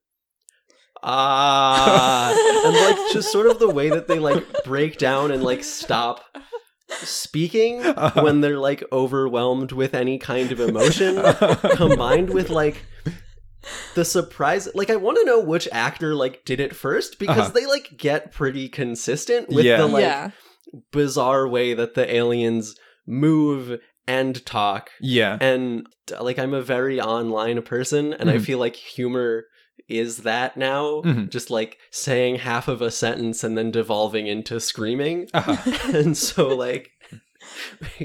ah 1.03 2.33
and 2.67 2.75
like 2.77 3.13
just 3.13 3.31
sort 3.33 3.47
of 3.47 3.59
the 3.59 3.69
way 3.69 3.89
that 3.89 4.09
they 4.09 4.19
like 4.19 4.45
break 4.65 4.99
down 4.99 5.31
and 5.31 5.43
like 5.43 5.65
stop 5.65 6.23
speaking 7.01 7.83
Uh-huh. 7.85 8.23
when 8.23 8.41
they're 8.41 8.59
like 8.59 8.83
overwhelmed 8.93 9.73
with 9.73 9.95
any 9.95 10.19
kind 10.19 10.53
of 10.53 10.61
emotion 10.61 11.23
combined 11.77 12.31
with 12.31 12.51
like 12.51 12.85
the 13.95 14.05
surprise 14.05 14.69
like 14.75 14.89
I 14.91 14.97
want 14.97 15.19
to 15.19 15.25
know 15.25 15.41
which 15.41 15.69
actor 15.73 16.15
like 16.15 16.45
did 16.45 16.61
it 16.61 16.75
first 16.75 17.19
because 17.19 17.39
Uh-huh. 17.39 17.51
they 17.55 17.67
like 17.67 17.97
get 17.99 18.33
pretty 18.33 18.69
consistent 18.69 19.49
with 19.49 19.65
Yeah. 19.65 19.79
the 19.79 19.87
like 19.87 20.03
yeah. 20.03 20.31
bizarre 20.93 21.47
way 21.49 21.75
that 21.75 21.95
the 21.95 22.11
aliens 22.15 22.75
move 23.07 23.79
and 24.07 24.45
talk 24.47 24.91
Yeah. 25.01 25.37
and 25.41 25.87
like 26.21 26.39
I'm 26.39 26.55
a 26.55 26.63
very 26.63 27.01
online 27.01 27.61
person 27.63 28.15
and 28.15 28.31
I 28.31 28.37
Mhm. 28.37 28.43
feel 28.43 28.59
like 28.59 28.77
humor 28.77 29.45
is 29.89 30.19
that 30.19 30.57
now 30.57 31.03
Mhm. 31.03 31.31
just 31.31 31.51
like 31.51 31.79
saying 31.91 32.37
half 32.37 32.69
of 32.69 32.83
a 32.83 32.91
sentence 32.91 33.43
and 33.45 33.57
then 33.57 33.71
devolving 33.71 34.27
into 34.27 34.61
screaming 34.61 35.29
Uh-huh. 35.35 35.79
and 35.97 36.17
so 36.17 36.49
like 36.49 36.91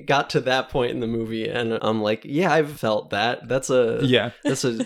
got 0.06 0.30
to 0.32 0.40
that 0.42 0.70
point 0.70 0.92
in 0.92 1.00
the 1.00 1.08
movie 1.08 1.48
and 1.50 1.78
I'm 1.82 2.02
like 2.02 2.22
yeah 2.26 2.54
I've 2.54 2.80
felt 2.80 3.10
that 3.10 3.48
that's 3.48 3.70
a 3.70 4.00
Yeah. 4.04 4.32
that's 4.44 4.64
a 4.64 4.86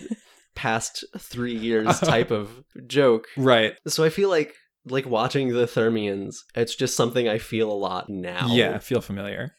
past 0.55 1.03
3 1.17 1.53
years 1.55 1.99
type 1.99 2.31
of 2.31 2.49
joke 2.87 3.27
Right. 3.37 3.73
so 3.87 4.03
I 4.03 4.09
feel 4.09 4.29
like 4.29 4.53
like 4.85 5.05
watching 5.05 5.49
the 5.49 5.65
Thermians 5.67 6.37
it's 6.55 6.75
just 6.75 6.95
something 6.95 7.27
I 7.27 7.37
feel 7.37 7.71
a 7.71 7.73
lot 7.73 8.09
now 8.09 8.47
Yeah. 8.51 8.73
I 8.75 8.79
feel 8.79 9.01
familiar. 9.01 9.53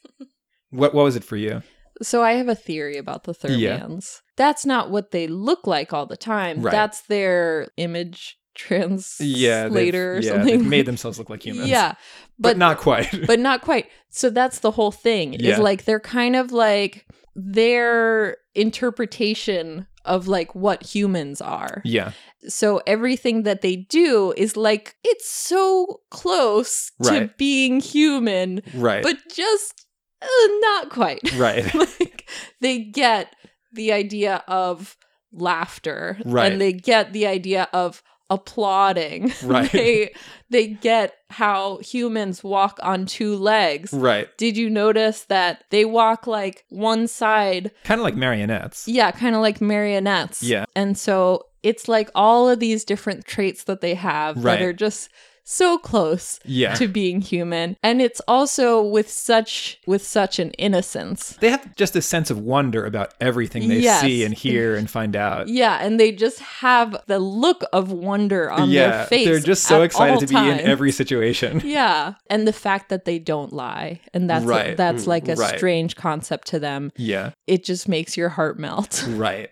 What 0.70 0.94
What 0.94 1.04
was 1.04 1.16
it 1.16 1.24
for 1.24 1.36
you? 1.36 1.62
So 2.02 2.22
I 2.22 2.32
have 2.32 2.48
a 2.48 2.54
theory 2.54 2.96
about 2.96 3.24
the 3.24 3.34
Yeah. 3.56 3.80
Thermians. 3.80 4.20
That's 4.36 4.64
not 4.64 4.90
what 4.90 5.10
they 5.10 5.26
look 5.26 5.66
like 5.66 5.92
all 5.92 6.06
the 6.06 6.16
time. 6.16 6.62
Right. 6.62 6.70
That's 6.72 7.00
their 7.02 7.68
image 7.76 8.36
translator 8.54 10.14
Yeah. 10.14 10.18
or 10.18 10.20
yeah, 10.20 10.30
something. 10.32 10.68
Made 10.68 10.86
themselves 10.90 11.18
look 11.18 11.30
like 11.30 11.44
humans. 11.44 11.68
Yeah, 11.68 11.94
But, 12.38 12.50
but 12.50 12.58
not 12.58 12.78
quite. 12.78 13.08
but 13.26 13.38
not 13.40 13.62
quite. 13.62 13.86
So 14.10 14.30
that's 14.30 14.60
the 14.60 14.70
whole 14.72 14.90
thing. 14.92 15.34
Yeah. 15.34 15.54
Is 15.54 15.58
like 15.58 15.84
they're 15.84 16.00
kind 16.00 16.36
of 16.36 16.52
like 16.52 17.06
their 17.34 18.36
interpretation 18.54 19.86
of 20.04 20.26
like 20.28 20.54
what 20.54 20.82
humans 20.82 21.40
are. 21.40 21.82
yeah. 21.84 22.12
So 22.46 22.80
everything 22.86 23.42
that 23.42 23.62
they 23.62 23.74
do 23.74 24.32
is 24.36 24.56
like 24.56 24.94
it's 25.02 25.28
so 25.28 26.00
close 26.10 26.92
to 27.02 27.28
being 27.36 27.80
human, 27.80 28.62
Right. 28.74 29.02
but 29.02 29.16
just 29.34 29.86
uh, 30.22 30.26
not 30.60 30.90
quite. 30.90 31.20
right. 31.36 31.72
like 31.74 32.28
they 32.60 32.78
get 32.80 33.34
the 33.72 33.92
idea 33.92 34.42
of 34.48 34.96
laughter 35.32 36.18
Right. 36.24 36.50
and 36.52 36.60
they 36.60 36.72
get 36.72 37.12
the 37.12 37.26
idea 37.26 37.68
of 37.72 38.02
applauding 38.30 39.32
Right. 39.42 39.70
they 39.72 40.12
they 40.50 40.68
get 40.68 41.14
how 41.30 41.78
humans 41.78 42.42
walk 42.44 42.78
on 42.82 43.06
two 43.06 43.36
legs 43.36 43.92
right. 43.92 44.28
did 44.38 44.56
you 44.56 44.68
notice 44.70 45.24
that 45.24 45.64
they 45.70 45.84
walk 45.84 46.26
like 46.26 46.64
one 46.70 47.06
side 47.08 47.70
Kind 47.84 48.00
of 48.00 48.04
like 48.04 48.16
marionettes. 48.16 48.86
yeah 48.88 49.10
kind 49.12 49.34
of 49.34 49.40
like 49.42 49.60
marionettes 49.60 50.42
Yeah. 50.42 50.64
and 50.74 50.96
so 50.98 51.44
it's 51.62 51.88
like 51.88 52.10
all 52.14 52.48
of 52.48 52.60
these 52.60 52.84
different 52.84 53.24
traits 53.26 53.64
that 53.64 53.80
they 53.80 53.94
have 53.94 54.42
Right. 54.42 54.58
that 54.58 54.64
are 54.64 54.72
just 54.72 55.08
so 55.50 55.78
close 55.78 56.38
Yeah. 56.44 56.74
to 56.74 56.86
being 56.88 57.22
human 57.22 57.76
and 57.82 58.02
it's 58.02 58.20
also 58.28 58.82
with 58.82 59.08
such 59.10 59.78
with 59.86 60.06
such 60.06 60.38
an 60.38 60.50
innocence 60.52 61.38
they 61.40 61.48
have 61.50 61.74
just 61.74 61.96
a 61.96 62.02
sense 62.02 62.30
of 62.30 62.38
wonder 62.38 62.84
about 62.84 63.14
everything 63.20 63.68
they 63.68 63.78
Yes. 63.78 64.02
see 64.02 64.24
and 64.24 64.34
hear 64.34 64.76
and 64.76 64.90
find 64.90 65.16
out. 65.16 65.48
yeah 65.48 65.78
and 65.80 65.98
they 65.98 66.12
just 66.12 66.38
have 66.40 66.94
the 67.06 67.18
look 67.18 67.64
of 67.72 67.90
wonder 67.92 68.50
on 68.50 68.68
yeah, 68.68 68.90
their 68.90 69.06
face 69.06 69.26
they're 69.26 69.40
just 69.40 69.64
so 69.64 69.80
excited 69.82 70.20
to 70.20 70.26
be 70.26 70.36
in 70.36 70.60
every 70.60 70.92
situation. 70.92 71.62
yeah 71.64 72.14
and 72.28 72.46
the 72.46 72.52
fact 72.52 72.90
that 72.90 73.06
they 73.06 73.18
don't 73.18 73.52
lie 73.52 74.00
and 74.12 74.28
that's 74.28 74.44
Right. 74.44 74.76
that's 74.76 75.04
Mm, 75.04 75.08
like 75.08 75.28
a 75.28 75.34
right. 75.36 75.56
strange 75.56 75.96
concept 75.96 76.48
to 76.48 76.58
them 76.58 76.92
Yeah, 76.96 77.30
it 77.46 77.64
just 77.64 77.88
makes 77.88 78.16
your 78.18 78.28
heart 78.28 78.58
melt 78.58 79.04
right. 79.08 79.48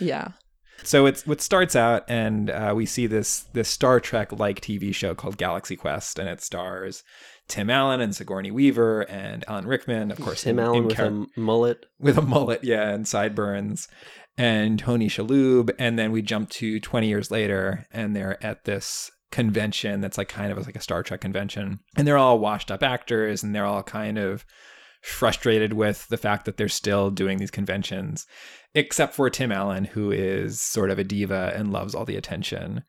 yeah 0.00 0.28
So 0.86 1.06
it's 1.06 1.26
what 1.26 1.40
starts 1.40 1.74
out, 1.74 2.04
and 2.08 2.50
uh, 2.50 2.72
we 2.76 2.86
see 2.86 3.06
this 3.06 3.42
this 3.52 3.68
Star 3.68 4.00
Trek 4.00 4.32
like 4.38 4.60
TV 4.60 4.94
show 4.94 5.14
called 5.14 5.36
Galaxy 5.36 5.76
Quest, 5.76 6.18
and 6.18 6.28
it 6.28 6.40
stars 6.40 7.02
Tim 7.48 7.70
Allen 7.70 8.00
and 8.00 8.14
Sigourney 8.14 8.50
Weaver 8.50 9.02
and 9.02 9.44
Alan 9.48 9.66
Rickman, 9.66 10.10
of 10.10 10.20
course, 10.20 10.42
Tim 10.42 10.58
in- 10.58 10.64
Allen 10.64 10.76
in 10.78 10.84
with 10.86 10.96
char- 10.96 11.06
a 11.06 11.26
mullet? 11.40 11.86
with 11.98 12.18
a 12.18 12.22
mullet, 12.22 12.64
yeah, 12.64 12.90
and 12.90 13.06
sideburns, 13.08 13.88
and 14.36 14.78
Tony 14.78 15.08
Shalhoub, 15.08 15.70
and 15.78 15.98
then 15.98 16.12
we 16.12 16.22
jump 16.22 16.50
to 16.50 16.80
20 16.80 17.06
years 17.08 17.30
later, 17.30 17.86
and 17.92 18.14
they're 18.14 18.42
at 18.44 18.64
this 18.64 19.10
convention 19.30 20.00
that's 20.00 20.16
like 20.16 20.28
kind 20.28 20.52
of 20.52 20.64
like 20.64 20.76
a 20.76 20.80
Star 20.80 21.02
Trek 21.02 21.20
convention, 21.20 21.80
and 21.96 22.06
they're 22.06 22.18
all 22.18 22.38
washed 22.38 22.70
up 22.70 22.82
actors, 22.82 23.42
and 23.42 23.54
they're 23.54 23.66
all 23.66 23.82
kind 23.82 24.18
of 24.18 24.44
frustrated 25.04 25.74
with 25.74 26.08
the 26.08 26.16
fact 26.16 26.46
that 26.46 26.56
they're 26.56 26.68
still 26.68 27.10
doing 27.10 27.38
these 27.38 27.50
conventions, 27.50 28.26
except 28.74 29.14
for 29.14 29.28
Tim 29.28 29.52
Allen, 29.52 29.84
who 29.84 30.10
is 30.10 30.60
sort 30.60 30.90
of 30.90 30.98
a 30.98 31.04
diva 31.04 31.52
and 31.54 31.70
loves 31.72 31.94
all 31.94 32.04
the 32.06 32.16
attention. 32.16 32.82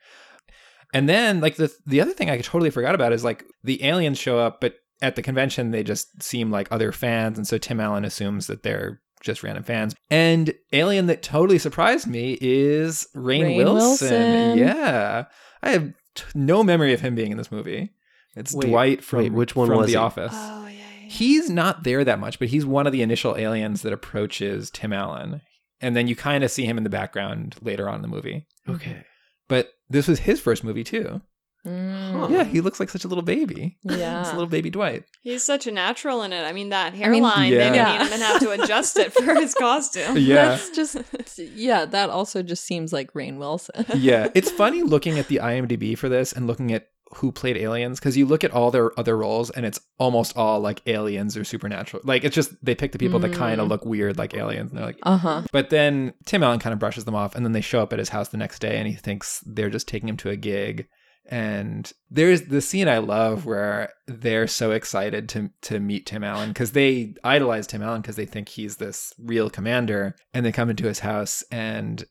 And 0.93 1.09
then, 1.09 1.41
like 1.41 1.55
the 1.57 1.73
the 1.85 1.99
other 1.99 2.13
thing 2.13 2.29
I 2.29 2.37
totally 2.39 2.69
forgot 2.69 2.95
about 2.95 3.11
is 3.11 3.23
like 3.25 3.43
the 3.63 3.83
aliens 3.83 4.17
show 4.17 4.39
up, 4.39 4.61
but 4.61 4.75
at 5.01 5.15
the 5.17 5.21
convention 5.21 5.71
they 5.71 5.83
just 5.83 6.23
seem 6.23 6.51
like 6.51 6.69
other 6.71 6.91
fans, 6.93 7.37
and 7.37 7.45
so 7.45 7.57
Tim 7.57 7.81
Allen 7.81 8.05
assumes 8.05 8.47
that 8.47 8.63
they're 8.63 9.01
just 9.21 9.43
random 9.43 9.63
fans. 9.63 9.93
And 10.09 10.53
alien 10.71 11.07
that 11.07 11.21
totally 11.21 11.59
surprised 11.59 12.07
me 12.07 12.37
is 12.39 13.07
Rain, 13.13 13.45
Rainn 13.45 13.57
Wilson. 13.57 14.09
Wilson. 14.09 14.57
Yeah, 14.57 15.25
I 15.61 15.69
have 15.71 15.93
t- 16.15 16.23
no 16.33 16.63
memory 16.63 16.93
of 16.93 17.01
him 17.01 17.13
being 17.15 17.31
in 17.31 17.37
this 17.37 17.51
movie. 17.51 17.91
It's 18.37 18.53
Wait, 18.53 18.67
Dwight 18.69 19.03
from 19.03 19.19
wait, 19.19 19.33
which 19.33 19.55
one 19.55 19.67
from 19.67 19.77
was 19.77 19.87
The 19.87 19.93
he? 19.93 19.97
Office. 19.97 20.33
Oh 20.33 20.67
yeah. 20.67 20.74
Yeah. 21.05 21.11
He's 21.11 21.49
not 21.49 21.83
there 21.83 22.03
that 22.03 22.19
much, 22.19 22.39
but 22.39 22.47
he's 22.49 22.65
one 22.65 22.85
of 22.87 22.93
the 22.93 23.01
initial 23.01 23.35
aliens 23.37 23.81
that 23.83 23.93
approaches 23.93 24.69
Tim 24.69 24.93
Allen. 24.93 25.41
And 25.81 25.95
then 25.95 26.07
you 26.07 26.15
kind 26.15 26.43
of 26.43 26.51
see 26.51 26.65
him 26.65 26.77
in 26.77 26.83
the 26.83 26.89
background 26.89 27.55
later 27.61 27.87
on 27.89 27.95
in 27.95 28.01
the 28.01 28.07
movie. 28.07 28.45
okay 28.69 29.03
But 29.47 29.71
this 29.89 30.07
was 30.07 30.19
his 30.19 30.39
first 30.39 30.63
movie 30.63 30.83
too. 30.83 31.21
Mm, 31.65 32.29
Yeah, 32.29 32.43
he 32.43 32.61
looks 32.61 32.79
like 32.79 32.89
such 32.89 33.05
a 33.05 33.07
little 33.07 33.23
baby. 33.23 33.77
Yeah, 33.83 34.19
it's 34.21 34.29
a 34.29 34.33
little 34.33 34.47
baby 34.49 34.69
Dwight. 34.69 35.03
He's 35.21 35.43
such 35.43 35.65
a 35.65 35.71
natural 35.71 36.21
in 36.21 36.31
it. 36.31 36.43
I 36.43 36.53
mean, 36.53 36.69
that 36.69 36.93
mean, 36.93 37.01
hairline, 37.01 37.51
Yeah. 37.51 37.57
they 37.57 37.63
didn't 37.63 37.75
Yeah. 37.75 38.05
even 38.05 38.21
have 38.21 38.39
to 38.41 38.51
adjust 38.51 38.97
it 38.99 39.11
for 39.13 39.33
his 39.33 39.53
costume. 39.55 40.15
Yeah. 40.25 40.49
that's 40.49 40.69
just 40.69 40.97
yeah 41.39 41.85
that 41.85 42.09
also 42.09 42.41
just 42.43 42.63
seems 42.65 42.93
like 42.93 43.11
rainn 43.13 43.37
wilson 43.37 43.83
yeah, 43.95 44.29
it's 44.35 44.49
funny 44.51 44.83
looking 44.83 45.17
at 45.19 45.27
the 45.27 45.37
IMDb 45.37 45.97
for 45.97 46.07
this 46.07 46.31
and 46.33 46.45
looking 46.47 46.71
at 46.71 46.87
who 47.17 47.31
played 47.31 47.57
aliens 47.57 47.99
because 47.99 48.17
you 48.17 48.25
look 48.25 48.43
at 48.43 48.51
all 48.51 48.71
their 48.71 48.97
other 48.99 49.17
roles 49.17 49.49
and 49.49 49.65
it's 49.65 49.79
almost 49.97 50.35
all 50.37 50.59
like 50.59 50.81
aliens 50.87 51.35
or 51.37 51.43
supernatural. 51.43 52.01
Like 52.05 52.23
it's 52.23 52.35
just 52.35 52.51
they 52.63 52.75
pick 52.75 52.91
the 52.91 52.97
people 52.99 53.19
that 53.19 53.33
kind 53.33 53.59
of 53.61 53.67
Mm. 53.67 53.69
look 53.69 53.85
weird 53.85 54.17
like 54.17 54.33
aliens 54.33 54.71
and 54.71 54.77
they're 54.79 54.85
like 54.87 54.99
uh-huh 55.03 55.43
But 55.51 55.69
then 55.69 56.13
Tim 56.25 56.43
Allen 56.43 56.59
kind 56.59 56.73
of 56.73 56.79
brushes 56.79 57.05
them 57.05 57.15
off, 57.15 57.35
and 57.35 57.45
then 57.45 57.53
they 57.53 57.61
show 57.61 57.81
up 57.81 57.93
at 57.93 57.99
his 57.99 58.09
house 58.09 58.29
the 58.29 58.37
next 58.37 58.59
day, 58.59 58.77
and 58.77 58.87
he 58.87 58.93
thinks 58.95 59.41
they're 59.45 59.69
just 59.69 59.87
taking 59.87 60.09
him 60.09 60.17
to 60.17 60.29
a 60.29 60.35
gig. 60.35 60.87
And 61.27 61.91
there's 62.11 62.43
the 62.43 62.61
scene 62.61 62.87
I 62.87 62.99
love 62.99 63.47
where 63.47 63.91
they're 64.05 64.45
so 64.45 64.71
excited 64.71 65.27
to 65.29 65.49
to 65.63 65.79
meet 65.79 66.05
Tim 66.05 66.23
Allen 66.23 66.49
because 66.49 66.73
they 66.73 67.15
idolize 67.23 67.65
Tim 67.65 67.81
Allen 67.81 68.01
because 68.01 68.15
they 68.15 68.27
think 68.27 68.49
he's 68.49 68.77
this 68.77 69.11
real 69.17 69.49
commander, 69.49 70.15
and 70.35 70.45
they 70.45 70.51
come 70.51 70.69
into 70.69 70.85
his 70.85 70.99
house 70.99 71.43
and 71.51 72.03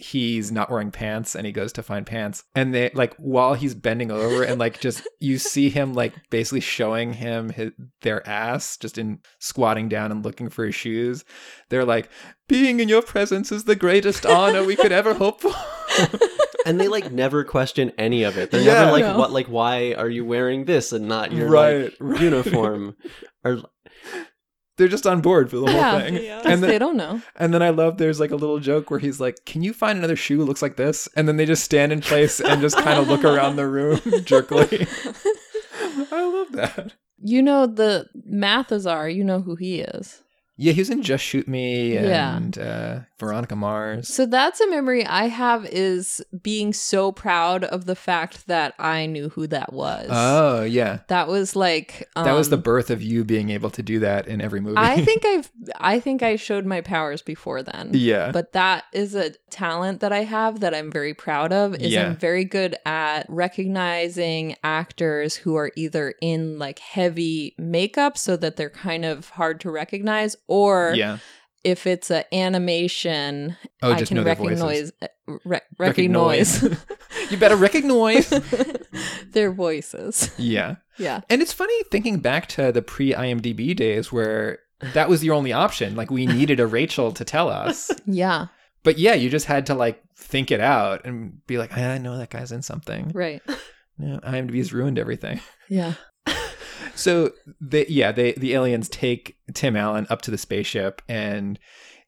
he's 0.00 0.52
not 0.52 0.70
wearing 0.70 0.90
pants 0.90 1.34
and 1.34 1.44
he 1.46 1.52
goes 1.52 1.72
to 1.72 1.82
find 1.82 2.06
pants 2.06 2.44
and 2.54 2.72
they 2.74 2.90
like 2.94 3.14
while 3.16 3.54
he's 3.54 3.74
bending 3.74 4.10
over 4.10 4.42
and 4.42 4.58
like 4.58 4.80
just 4.80 5.06
you 5.20 5.38
see 5.38 5.68
him 5.70 5.92
like 5.94 6.12
basically 6.30 6.60
showing 6.60 7.12
him 7.14 7.50
his, 7.50 7.72
their 8.02 8.26
ass 8.28 8.76
just 8.76 8.96
in 8.98 9.18
squatting 9.38 9.88
down 9.88 10.12
and 10.12 10.24
looking 10.24 10.48
for 10.48 10.64
his 10.64 10.74
shoes 10.74 11.24
they're 11.68 11.84
like 11.84 12.08
being 12.48 12.80
in 12.80 12.88
your 12.88 13.02
presence 13.02 13.50
is 13.52 13.64
the 13.64 13.76
greatest 13.76 14.24
honor 14.24 14.62
we 14.64 14.76
could 14.76 14.92
ever 14.92 15.14
hope 15.14 15.40
for 15.40 15.52
and 16.66 16.80
they 16.80 16.88
like 16.88 17.10
never 17.12 17.44
question 17.44 17.90
any 17.98 18.22
of 18.22 18.36
it 18.38 18.50
they're 18.50 18.60
Yeah. 18.62 18.74
never 18.74 18.92
like 18.92 19.04
No. 19.04 19.18
what 19.18 19.32
like 19.32 19.46
why 19.46 19.94
are 19.94 20.08
you 20.08 20.24
wearing 20.24 20.64
this 20.64 20.92
and 20.92 21.08
not 21.08 21.32
your 21.32 21.48
Right, 21.48 21.84
like, 21.84 21.94
right. 22.00 22.20
uniform 22.20 22.96
or 23.44 23.60
they're 24.78 24.88
just 24.88 25.06
on 25.06 25.20
board 25.20 25.50
for 25.50 25.56
the 25.58 25.66
whole 25.66 25.74
Yeah. 25.74 26.00
thing 26.00 26.14
Yeah. 26.24 26.40
and 26.44 26.62
then, 26.62 26.70
they 26.70 26.78
don't 26.78 26.96
know 26.96 27.20
and 27.36 27.52
then 27.52 27.62
I 27.62 27.68
love 27.70 27.98
there's 27.98 28.18
like 28.20 28.30
a 28.30 28.36
little 28.36 28.58
joke 28.60 28.90
where 28.90 28.98
he's 29.00 29.20
like, 29.20 29.44
Can 29.44 29.62
you 29.62 29.72
find 29.74 29.98
another 29.98 30.16
shoe 30.16 30.38
that 30.38 30.44
looks 30.46 30.62
like 30.62 30.76
this? 30.76 31.06
And 31.14 31.28
then 31.28 31.36
they 31.36 31.44
just 31.44 31.64
stand 31.64 31.92
in 31.92 32.00
place 32.00 32.40
and 32.40 32.60
just 32.62 32.78
kind 32.78 32.98
of 32.98 33.08
look 33.08 33.24
around 33.24 33.56
the 33.56 33.66
room 33.66 34.00
jerkily. 34.24 34.86
I 36.10 36.22
love 36.24 36.52
that. 36.52 36.94
you 37.22 37.42
know 37.42 37.66
the 37.66 38.06
mathesar 38.24 39.08
you 39.08 39.24
know 39.24 39.40
who 39.40 39.56
he 39.56 39.80
is 39.80 40.22
Yeah, 40.60 40.72
he 40.72 40.80
was 40.80 40.90
in 40.90 41.02
Just 41.02 41.24
Shoot 41.24 41.46
Me 41.46 41.94
Yeah. 41.94 42.36
and 42.36 42.58
uh, 42.58 43.00
Veronica 43.18 43.54
Mars. 43.56 44.08
So 44.12 44.26
that's 44.26 44.60
a 44.60 44.68
memory 44.68 45.06
I 45.06 45.28
have 45.28 45.64
is 45.66 46.20
being 46.42 46.72
so 46.72 47.12
proud 47.12 47.62
of 47.64 47.86
the 47.86 47.94
fact 47.94 48.48
that 48.48 48.74
I 48.78 49.06
knew 49.06 49.28
who 49.30 49.46
that 49.46 49.72
was. 49.72 50.08
Oh, 50.10 50.64
yeah. 50.64 50.98
that 51.08 51.28
was 51.28 51.54
like 51.56 52.08
That 52.16 52.32
was 52.32 52.50
the 52.50 52.56
um, 52.56 52.62
birth 52.62 52.90
of 52.90 53.00
you 53.02 53.24
being 53.24 53.50
able 53.50 53.70
to 53.70 53.82
do 53.82 54.00
that 54.00 54.26
in 54.26 54.40
every 54.40 54.60
movie. 54.60 54.76
I 54.78 55.00
think 55.04 55.24
I've 55.26 55.50
I 55.78 56.00
think 56.00 56.22
I 56.22 56.34
showed 56.36 56.66
my 56.66 56.80
powers 56.80 57.22
before 57.22 57.62
then. 57.62 57.90
yeah. 57.92 58.32
But 58.32 58.52
that 58.52 58.84
is 58.92 59.14
a 59.14 59.30
talent 59.50 60.00
that 60.00 60.12
I 60.12 60.24
have 60.24 60.60
that 60.60 60.74
I'm 60.74 60.90
very 60.90 61.14
proud 61.14 61.52
of. 61.52 61.74
Is 61.76 61.92
Yeah. 61.92 62.06
I'm 62.08 62.16
very 62.16 62.44
good 62.44 62.76
at 62.84 63.26
recognizing 63.28 64.56
actors 64.64 65.36
who 65.36 65.54
are 65.56 65.70
either 65.76 66.14
in 66.20 66.58
like 66.58 66.78
heavy 66.80 67.54
makeup 67.58 68.18
so 68.18 68.36
that 68.36 68.56
they're 68.56 68.68
kind 68.70 69.04
of 69.04 69.30
hard 69.30 69.60
to 69.60 69.70
recognize 69.70 70.36
or 70.48 70.92
yeah. 70.96 71.18
if 71.62 71.86
it's 71.86 72.10
an 72.10 72.24
animation, 72.32 73.56
Oh, 73.82 73.92
I 73.92 74.02
can 74.02 74.24
recognize 74.24 74.90
uh, 75.00 75.06
re- 75.44 75.60
recognize 75.78 76.62
you 77.30 77.36
better 77.36 77.56
recognize. 77.56 78.28
their 79.30 79.52
voices. 79.52 80.30
yeah. 80.38 80.76
Yeah. 80.98 81.20
And 81.30 81.40
it's 81.42 81.52
funny 81.52 81.82
thinking 81.92 82.18
back 82.18 82.48
to 82.48 82.72
the 82.72 82.82
pre 82.82 83.12
IMDb 83.12 83.76
days 83.76 84.10
where 84.10 84.58
that 84.94 85.08
was 85.08 85.22
your 85.24 85.34
only 85.34 85.52
option. 85.52 85.94
Like 85.94 86.10
we 86.10 86.26
needed 86.26 86.58
a 86.60 86.66
Rachel 86.66 87.12
to 87.12 87.24
tell 87.24 87.48
us. 87.48 87.90
Yeah. 88.06 88.46
But 88.84 88.96
yeah, 88.98 89.14
you 89.14 89.28
just 89.28 89.46
had 89.46 89.66
to 89.66 89.74
like 89.74 90.02
think 90.16 90.50
it 90.50 90.60
out 90.60 91.04
and 91.04 91.44
be 91.46 91.58
like, 91.58 91.76
I 91.76 91.98
know 91.98 92.16
that 92.16 92.30
guy's 92.30 92.52
in 92.52 92.62
something. 92.62 93.10
Right. 93.14 93.42
Yeah, 93.98 94.18
IMDb's 94.22 94.72
ruined 94.72 94.98
everything. 94.98 95.40
Yeah. 95.68 95.94
So 96.98 97.32
they 97.60 97.86
yeah, 97.86 98.12
they 98.12 98.32
the 98.32 98.54
aliens 98.54 98.88
take 98.88 99.36
Tim 99.54 99.76
Allen 99.76 100.06
up 100.10 100.22
to 100.22 100.30
the 100.30 100.38
spaceship 100.38 101.00
and 101.08 101.58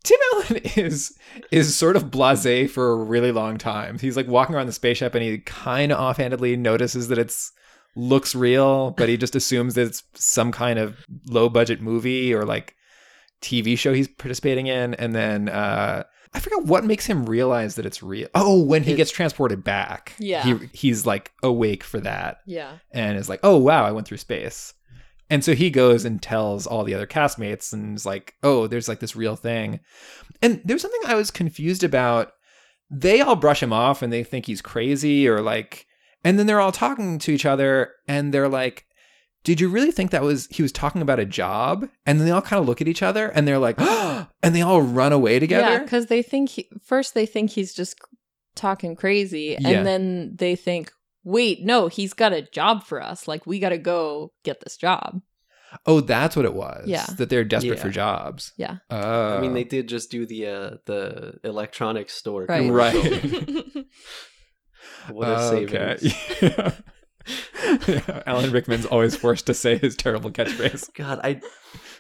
Tim 0.02 0.18
Allen 0.34 0.56
is 0.76 1.16
is 1.50 1.76
sort 1.76 1.96
of 1.96 2.04
blasé 2.10 2.68
for 2.68 2.90
a 2.92 2.96
really 2.96 3.32
long 3.32 3.56
time. 3.58 3.98
He's 3.98 4.16
like 4.16 4.26
walking 4.26 4.54
around 4.54 4.66
the 4.66 4.72
spaceship 4.72 5.14
and 5.14 5.22
he 5.22 5.38
kind 5.38 5.92
of 5.92 5.98
offhandedly 5.98 6.56
notices 6.56 7.08
that 7.08 7.18
it's 7.18 7.52
looks 7.96 8.34
real, 8.34 8.92
but 8.92 9.08
he 9.08 9.16
just 9.16 9.34
assumes 9.36 9.74
that 9.74 9.86
it's 9.86 10.02
some 10.14 10.52
kind 10.52 10.78
of 10.78 11.04
low 11.26 11.48
budget 11.48 11.80
movie 11.80 12.32
or 12.32 12.44
like 12.44 12.74
TV 13.42 13.76
show 13.78 13.92
he's 13.92 14.06
participating 14.08 14.66
in 14.66 14.94
and 14.94 15.14
then 15.14 15.48
uh 15.48 16.02
I 16.32 16.38
forget 16.38 16.62
what 16.64 16.84
makes 16.84 17.06
him 17.06 17.26
realize 17.26 17.74
that 17.74 17.84
it's 17.86 18.02
real. 18.04 18.28
Oh, 18.36 18.62
when 18.62 18.84
he 18.84 18.94
gets 18.94 19.10
transported 19.10 19.64
back. 19.64 20.14
Yeah. 20.20 20.44
He 20.44 20.68
he's 20.72 21.04
like 21.04 21.32
awake 21.42 21.82
for 21.82 21.98
that 22.00 22.38
Yeah. 22.46 22.78
and 22.92 23.18
is 23.18 23.28
like, 23.28 23.40
"Oh 23.42 23.56
wow, 23.58 23.84
I 23.84 23.90
went 23.90 24.06
through 24.06 24.18
space." 24.18 24.72
And 25.30 25.44
so 25.44 25.54
he 25.54 25.70
goes 25.70 26.04
and 26.04 26.20
tells 26.20 26.66
all 26.66 26.84
the 26.84 26.94
other 26.94 27.06
castmates 27.06 27.72
and 27.72 27.96
is 27.96 28.04
like, 28.04 28.34
"Oh, 28.42 28.66
there's 28.66 28.88
like 28.88 29.00
this 29.00 29.14
real 29.16 29.36
thing." 29.36 29.80
And 30.42 30.60
there's 30.64 30.82
something 30.82 31.00
I 31.06 31.14
was 31.14 31.30
confused 31.30 31.84
about. 31.84 32.32
They 32.90 33.20
all 33.20 33.36
brush 33.36 33.62
him 33.62 33.72
off 33.72 34.02
and 34.02 34.12
they 34.12 34.24
think 34.24 34.46
he's 34.46 34.60
crazy 34.60 35.28
or 35.28 35.40
like 35.40 35.86
and 36.24 36.38
then 36.38 36.46
they're 36.46 36.60
all 36.60 36.72
talking 36.72 37.18
to 37.20 37.32
each 37.32 37.46
other 37.46 37.92
and 38.08 38.34
they're 38.34 38.48
like, 38.48 38.86
"Did 39.44 39.60
you 39.60 39.68
really 39.68 39.92
think 39.92 40.10
that 40.10 40.22
was 40.22 40.48
he 40.50 40.62
was 40.62 40.72
talking 40.72 41.00
about 41.00 41.20
a 41.20 41.24
job?" 41.24 41.88
And 42.04 42.18
then 42.18 42.26
they 42.26 42.32
all 42.32 42.42
kind 42.42 42.60
of 42.60 42.66
look 42.66 42.80
at 42.80 42.88
each 42.88 43.02
other 43.02 43.28
and 43.28 43.46
they're 43.46 43.58
like, 43.58 43.80
and 44.42 44.54
they 44.54 44.62
all 44.62 44.82
run 44.82 45.12
away 45.12 45.38
together. 45.38 45.70
Yeah, 45.70 45.78
because 45.78 46.06
they 46.06 46.22
think 46.22 46.50
he, 46.50 46.68
first 46.84 47.14
they 47.14 47.24
think 47.26 47.50
he's 47.50 47.72
just 47.72 47.94
talking 48.56 48.96
crazy, 48.96 49.56
Yeah. 49.60 49.68
and 49.68 49.86
then 49.86 50.36
they 50.36 50.56
think, 50.56 50.92
wait, 51.24 51.64
no, 51.64 51.88
he's 51.88 52.12
got 52.12 52.32
a 52.32 52.42
job 52.42 52.84
for 52.84 53.02
us. 53.02 53.26
Like 53.28 53.46
we 53.46 53.58
got 53.58 53.70
to 53.70 53.78
go 53.78 54.32
get 54.44 54.60
this 54.60 54.76
job. 54.76 55.20
oh, 55.86 56.00
that's 56.00 56.34
what 56.34 56.44
it 56.44 56.54
was. 56.54 56.86
Yeah. 56.88 57.06
That 57.18 57.28
they're 57.30 57.44
desperate 57.44 57.76
Yeah. 57.76 57.82
for 57.82 57.90
jobs. 57.90 58.52
Yeah. 58.56 58.78
Oh. 58.90 59.36
I 59.36 59.40
mean, 59.40 59.54
they 59.54 59.64
did 59.64 59.88
just 59.88 60.10
do 60.10 60.26
the 60.26 60.46
uh, 60.46 60.70
the 60.86 61.38
electronics 61.44 62.12
store. 62.14 62.46
Right. 62.48 62.70
Right. 62.70 63.64
What 65.10 65.28
a 65.28 65.48
savings. 65.48 66.14
Okay. 66.42 66.72
Yeah. 67.86 68.22
Alan 68.26 68.50
Rickman's 68.50 68.86
always 68.86 69.14
forced 69.14 69.46
to 69.46 69.54
say 69.54 69.76
his 69.78 69.94
terrible 69.94 70.30
catchphrase. 70.30 70.92
God, 70.94 71.20
I 71.22 71.40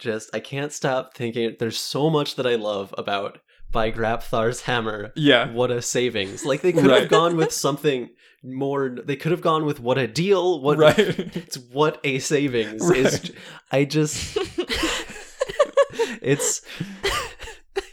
just 0.00 0.34
I 0.34 0.40
can't 0.40 0.72
stop 0.72 1.14
thinking. 1.14 1.54
There's 1.58 1.78
so 1.78 2.08
much 2.10 2.36
that 2.36 2.46
I 2.46 2.54
love 2.56 2.92
about 2.98 3.38
by 3.72 3.90
Grabthar's 3.90 4.62
hammer. 4.62 5.12
Yeah. 5.16 5.50
What 5.52 5.70
a 5.70 5.80
savings! 5.82 6.44
Like 6.44 6.62
they 6.62 6.72
could 6.72 6.86
Right. 6.86 7.02
have 7.02 7.10
gone 7.10 7.36
with 7.36 7.52
something 7.52 8.10
more. 8.42 8.88
They 9.04 9.16
could 9.16 9.32
have 9.32 9.40
gone 9.42 9.64
with 9.66 9.80
what 9.80 9.98
a 9.98 10.06
deal. 10.06 10.60
What 10.60 10.78
Right. 10.78 10.98
It's 11.36 11.56
what 11.58 12.00
a 12.04 12.18
savings 12.18 12.82
Right. 12.88 12.98
is. 12.98 13.32
I 13.70 13.84
just. 13.84 14.36
it's. 16.22 16.62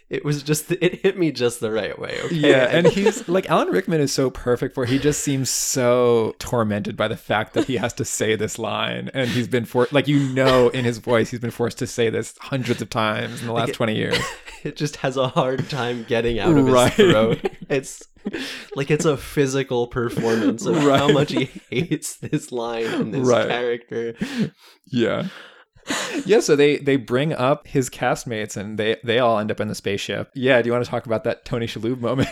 It 0.10 0.24
was 0.24 0.42
just. 0.44 0.72
It 0.82 1.02
hit 1.02 1.18
me 1.18 1.32
just 1.32 1.60
the 1.60 1.72
right 1.72 1.98
way. 2.00 2.20
Okay? 2.26 2.36
Yeah, 2.36 2.68
and 2.70 2.88
he's 2.88 3.28
like 3.28 3.50
Alan 3.50 3.70
Rickman 3.70 4.00
is 4.00 4.14
so 4.14 4.30
perfect 4.30 4.74
for 4.76 4.86
he 4.86 5.00
just 5.00 5.22
seems 5.22 5.50
so 5.50 6.36
tormented 6.40 6.96
by 6.96 7.08
the 7.08 7.18
fact 7.18 7.54
that 7.56 7.66
he 7.66 7.76
has 7.78 7.94
to 7.94 8.06
say 8.06 8.36
this 8.36 8.58
line 8.60 9.10
and 9.14 9.30
he's 9.30 9.48
been 9.48 9.66
for 9.66 9.88
like 9.92 10.08
you 10.08 10.20
know 10.20 10.70
in 10.70 10.86
his 10.86 11.00
voice 11.00 11.30
he's 11.32 11.40
been 11.40 11.52
forced 11.52 11.78
to 11.80 11.88
say 11.88 12.10
this 12.10 12.36
hundreds 12.40 12.82
of 12.82 12.90
times 12.90 13.42
in 13.42 13.48
the 13.48 13.54
last 13.54 13.70
it- 13.70 13.74
20 13.74 13.96
years. 13.96 14.18
it 14.64 14.76
just 14.78 14.98
has 14.98 15.18
a 15.18 15.28
hard 15.30 15.70
time 15.70 16.06
getting 16.08 16.40
out 16.40 16.56
of 16.58 16.66
Right. 16.68 16.94
his 16.94 17.12
throat. 17.12 17.40
It's 17.70 18.08
like 18.76 18.92
it's 18.92 19.06
a 19.06 19.18
physical 19.18 19.88
performance 19.88 20.66
of 20.66 20.76
how 20.78 21.08
much 21.12 21.32
he 21.32 21.46
hates 21.70 22.18
this 22.18 22.52
line 22.52 22.86
and 22.86 23.14
this 23.14 23.28
Right. 23.28 23.48
character. 23.48 24.14
Yeah. 24.86 25.28
Yeah, 26.26 26.40
so 26.42 26.56
they 26.56 26.78
they 26.78 26.96
bring 26.98 27.32
up 27.32 27.68
his 27.68 27.90
castmates 27.90 28.58
and 28.58 28.78
they 28.78 28.98
they 29.04 29.20
all 29.20 29.40
end 29.40 29.52
up 29.52 29.60
in 29.62 29.68
the 29.68 29.76
spaceship. 29.76 30.30
Yeah, 30.34 30.62
do 30.62 30.68
you 30.68 30.74
want 30.74 30.84
to 30.84 30.90
talk 30.90 31.06
about 31.06 31.24
that 31.26 31.46
Tony 31.46 31.68
Shalhoub 31.68 32.00
moment? 32.02 32.30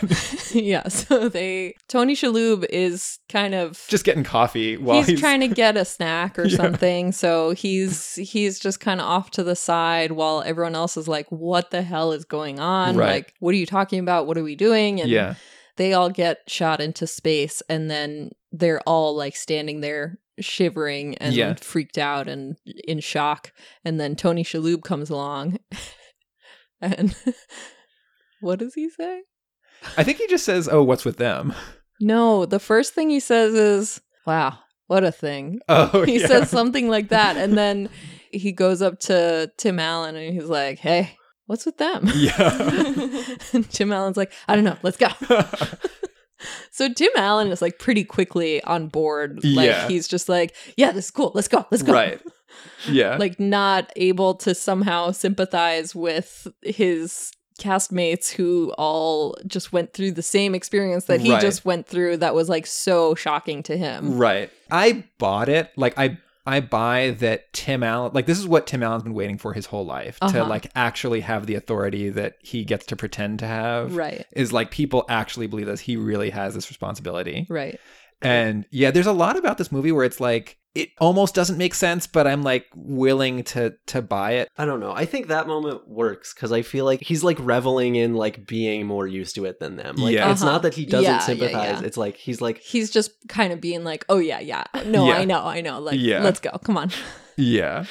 yeah. 0.54 0.88
So 0.88 1.28
they 1.28 1.74
Tony 1.88 2.14
Shalhoub 2.14 2.66
is 2.68 3.18
kind 3.30 3.54
of 3.54 3.82
just 3.88 4.04
getting 4.04 4.24
coffee 4.24 4.76
while 4.76 4.98
he's, 4.98 5.06
he's, 5.06 5.20
trying 5.20 5.40
to 5.40 5.48
get 5.48 5.76
a 5.76 5.84
snack 5.84 6.38
or 6.38 6.44
Yeah. 6.46 6.56
something. 6.56 7.12
So 7.12 7.52
he's 7.52 8.16
he's 8.16 8.58
just 8.58 8.80
kind 8.80 9.00
of 9.00 9.06
off 9.06 9.30
to 9.32 9.42
the 9.44 9.56
side 9.56 10.12
while 10.12 10.42
everyone 10.44 10.74
else 10.74 10.96
is 10.96 11.08
like, 11.08 11.30
"What 11.30 11.70
the 11.70 11.82
hell 11.82 12.12
is 12.12 12.24
going 12.24 12.58
on? 12.58 12.96
Right. 12.96 13.12
Like, 13.12 13.34
what 13.38 13.54
are 13.54 13.58
you 13.58 13.66
talking 13.66 14.00
about? 14.00 14.26
What 14.26 14.36
are 14.36 14.44
we 14.44 14.56
doing?" 14.56 15.00
And 15.00 15.08
Yeah. 15.08 15.34
they 15.76 15.92
all 15.94 16.10
get 16.10 16.38
shot 16.48 16.80
into 16.80 17.06
space, 17.06 17.62
and 17.68 17.90
then 17.90 18.32
they're 18.52 18.80
all 18.80 19.14
like 19.16 19.36
standing 19.36 19.80
there 19.80 20.18
shivering 20.40 21.16
and 21.18 21.34
Yeah. 21.34 21.54
freaked 21.54 21.98
out 21.98 22.28
and 22.28 22.56
in 22.86 23.00
shock. 23.00 23.52
And 23.84 23.98
then 24.00 24.16
Tony 24.16 24.44
Shalhoub 24.44 24.82
comes 24.84 25.10
along, 25.10 25.58
and 26.80 27.14
what 28.40 28.58
does 28.58 28.74
he 28.74 28.88
say? 28.90 29.22
I 29.96 30.04
think 30.04 30.18
he 30.18 30.26
just 30.26 30.44
says, 30.44 30.68
"Oh, 30.70 30.82
what's 30.82 31.04
with 31.04 31.16
them?" 31.18 31.54
No, 32.00 32.44
the 32.46 32.58
first 32.58 32.92
thing 32.94 33.08
he 33.10 33.20
says 33.20 33.54
is, 33.54 34.00
"Wow, 34.26 34.58
what 34.86 35.04
a 35.04 35.12
thing." 35.12 35.60
Oh, 35.68 36.02
he 36.04 36.20
yeah. 36.20 36.26
says 36.26 36.50
something 36.50 36.88
like 36.88 37.08
that 37.08 37.36
and 37.36 37.56
then 37.56 37.88
he 38.32 38.52
goes 38.52 38.82
up 38.82 38.98
to 39.00 39.50
tim 39.56 39.78
allen 39.78 40.14
and 40.16 40.34
he's 40.34 40.48
like 40.50 40.78
hey 40.78 41.16
what's 41.46 41.64
with 41.64 41.78
them 41.78 42.04
Yeah. 42.14 42.36
and 43.54 43.70
tim 43.70 43.92
allen's 43.92 44.16
like 44.18 44.30
i 44.46 44.54
don't 44.54 44.64
know 44.64 44.76
let's 44.82 44.96
go 44.98 45.06
so 46.70 46.92
tim 46.92 47.10
allen 47.16 47.48
is 47.48 47.62
like 47.62 47.78
pretty 47.78 48.04
quickly 48.04 48.62
on 48.64 48.88
board 48.88 49.42
like 49.44 49.66
Yeah. 49.68 49.88
he's 49.88 50.06
just 50.08 50.28
like 50.28 50.54
yeah 50.76 50.92
this 50.92 51.06
is 51.06 51.10
cool 51.10 51.32
let's 51.34 51.48
go 51.48 51.66
let's 51.70 51.82
go 51.82 51.92
Right. 51.92 52.20
Yeah. 52.88 53.16
like 53.20 53.38
not 53.40 53.90
able 53.96 54.34
to 54.36 54.54
somehow 54.54 55.10
sympathize 55.12 55.94
with 55.94 56.46
his 56.62 57.32
castmates 57.60 58.30
who 58.32 58.72
all 58.76 59.34
just 59.46 59.72
went 59.72 59.94
through 59.94 60.12
the 60.12 60.22
same 60.22 60.54
experience 60.54 61.06
that 61.06 61.20
he 61.22 61.32
Right. 61.32 61.40
just 61.40 61.64
went 61.64 61.86
through 61.86 62.18
that 62.18 62.34
was 62.34 62.48
like 62.50 62.66
so 62.66 63.14
shocking 63.14 63.62
to 63.64 63.76
him 63.76 64.18
Right. 64.18 64.50
I 64.70 65.04
bought 65.18 65.48
it. 65.48 65.70
Like 65.76 65.98
I 65.98 66.18
I 66.46 66.60
buy 66.60 67.16
that 67.18 67.52
Tim 67.52 67.82
Allen 67.82 68.12
like 68.14 68.26
this 68.26 68.38
is 68.38 68.46
what 68.46 68.66
Tim 68.66 68.82
Allen's 68.82 69.02
been 69.02 69.14
waiting 69.14 69.36
for 69.38 69.52
his 69.52 69.66
whole 69.66 69.84
life 69.84 70.18
to 70.20 70.26
Uh-huh. 70.26 70.46
like 70.46 70.70
actually 70.74 71.20
have 71.22 71.46
the 71.46 71.54
authority 71.56 72.08
that 72.10 72.36
he 72.40 72.64
gets 72.64 72.86
to 72.86 72.96
pretend 72.96 73.40
to 73.40 73.46
have. 73.46 73.96
right 73.96 74.24
Is 74.32 74.52
like 74.52 74.70
people 74.70 75.04
actually 75.08 75.46
believe 75.48 75.66
that 75.66 75.80
he 75.80 75.96
really 75.96 76.30
has 76.30 76.54
this 76.54 76.70
responsibility. 76.70 77.46
right 77.48 77.78
And 78.22 78.64
yeah, 78.70 78.90
there's 78.90 79.06
a 79.06 79.12
lot 79.12 79.36
about 79.36 79.58
this 79.58 79.70
movie 79.70 79.92
where 79.92 80.04
it's 80.04 80.20
like 80.20 80.58
it 80.74 80.90
almost 80.98 81.34
doesn't 81.34 81.56
make 81.56 81.74
sense, 81.74 82.06
but 82.06 82.26
I'm 82.26 82.42
like 82.42 82.66
willing 82.74 83.44
to 83.44 83.74
to 83.86 84.02
buy 84.02 84.32
it. 84.32 84.48
I 84.58 84.64
don't 84.66 84.80
know. 84.80 84.92
I 84.92 85.04
think 85.06 85.28
that 85.28 85.46
moment 85.46 85.88
works 85.88 86.34
because 86.34 86.52
I 86.52 86.62
feel 86.62 86.84
like 86.84 87.02
he's 87.02 87.24
like 87.24 87.38
reveling 87.40 87.96
in 87.96 88.14
like 88.14 88.46
being 88.46 88.86
more 88.86 89.06
used 89.06 89.34
to 89.36 89.44
it 89.46 89.58
than 89.60 89.76
them. 89.76 89.96
Like 89.96 90.14
Yeah. 90.14 90.30
it's 90.32 90.42
Uh-huh. 90.42 90.52
not 90.52 90.62
that 90.62 90.74
he 90.74 90.84
doesn't 90.86 91.04
Yeah, 91.04 91.12
yeah, 91.12 91.18
sympathize. 91.20 91.80
yeah. 91.80 91.86
It's 91.86 91.96
like 91.96 92.16
he's 92.16 92.40
like 92.40 92.58
he's 92.58 92.90
just 92.90 93.12
kind 93.28 93.52
of 93.52 93.60
being 93.60 93.84
like, 93.84 94.04
"Oh 94.08 94.18
yeah, 94.18 94.40
yeah, 94.40 94.64
no, 94.86 95.06
Yeah. 95.08 95.14
I 95.18 95.24
know, 95.24 95.42
I 95.44 95.60
know, 95.60 95.78
like, 95.80 95.98
Yeah. 95.98 96.22
let's 96.22 96.40
go, 96.40 96.50
come 96.62 96.76
on." 96.78 96.90
Yeah. 97.38 97.84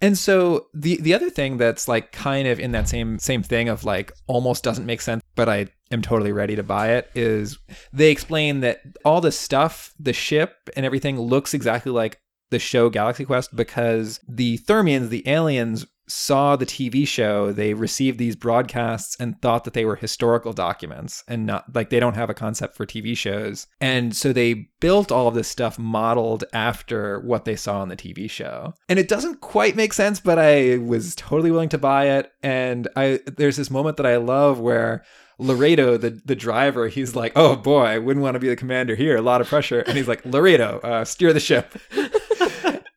And 0.00 0.16
so 0.16 0.68
the 0.72 0.98
the 1.02 1.12
other 1.14 1.28
thing 1.28 1.58
that's 1.58 1.86
like 1.88 2.12
kind 2.12 2.48
of 2.48 2.58
in 2.60 2.72
that 2.72 2.88
same 2.88 3.18
same 3.18 3.42
thing 3.42 3.68
of 3.68 3.84
like 3.84 4.12
almost 4.26 4.64
doesn't 4.64 4.86
make 4.86 5.00
sense, 5.02 5.22
but 5.34 5.48
I 5.48 5.66
am 5.94 6.02
totally 6.02 6.32
ready 6.32 6.56
to 6.56 6.62
buy 6.62 6.90
it 6.92 7.10
is 7.14 7.58
they 7.92 8.10
explain 8.10 8.60
that 8.60 8.82
all 9.04 9.20
the 9.20 9.32
stuff, 9.32 9.94
the 9.98 10.12
ship 10.12 10.68
and 10.76 10.84
everything 10.84 11.18
looks 11.18 11.54
exactly 11.54 11.92
like 11.92 12.20
the 12.50 12.58
show 12.58 12.90
Galaxy 12.90 13.24
Quest 13.24 13.56
because 13.56 14.20
the 14.28 14.58
Thermians, 14.58 15.08
the 15.08 15.26
aliens 15.26 15.86
saw 16.06 16.54
the 16.54 16.66
TV 16.66 17.06
show, 17.08 17.50
they 17.50 17.74
received 17.74 18.18
these 18.18 18.36
broadcasts 18.36 19.16
and 19.18 19.40
thought 19.40 19.64
that 19.64 19.72
they 19.72 19.84
were 19.84 19.96
historical 19.96 20.52
documents 20.52 21.24
and 21.26 21.46
not 21.46 21.74
like 21.74 21.90
they 21.90 22.00
don't 22.00 22.14
have 22.14 22.30
a 22.30 22.34
concept 22.34 22.76
for 22.76 22.84
TV 22.84 23.16
shows. 23.16 23.66
And 23.80 24.14
so 24.14 24.32
they 24.32 24.68
built 24.80 25.10
all 25.10 25.28
of 25.28 25.34
this 25.34 25.48
stuff 25.48 25.78
modeled 25.78 26.44
after 26.52 27.20
what 27.20 27.44
they 27.44 27.56
saw 27.56 27.80
on 27.80 27.88
the 27.88 27.96
TV 27.96 28.28
show. 28.28 28.74
And 28.88 28.98
it 28.98 29.08
doesn't 29.08 29.40
quite 29.40 29.76
make 29.76 29.92
sense, 29.92 30.20
but 30.20 30.38
I 30.38 30.78
was 30.78 31.14
totally 31.14 31.50
willing 31.50 31.70
to 31.70 31.78
buy 31.78 32.08
it. 32.10 32.30
And 32.42 32.86
I 32.96 33.20
there's 33.26 33.56
this 33.56 33.70
moment 33.70 33.96
that 33.96 34.06
I 34.06 34.16
love 34.16 34.60
where 34.60 35.04
Laredo, 35.38 35.96
the, 35.96 36.10
the 36.24 36.36
driver, 36.36 36.88
he's 36.88 37.16
like, 37.16 37.32
oh 37.36 37.56
boy, 37.56 37.84
I 37.84 37.98
wouldn't 37.98 38.22
want 38.22 38.34
to 38.34 38.40
be 38.40 38.48
the 38.48 38.56
commander 38.56 38.94
here. 38.94 39.16
A 39.16 39.22
lot 39.22 39.40
of 39.40 39.48
pressure. 39.48 39.80
And 39.80 39.96
he's 39.96 40.08
like, 40.08 40.24
Laredo, 40.24 40.78
uh, 40.80 41.04
steer 41.04 41.32
the 41.32 41.40
ship. 41.40 41.76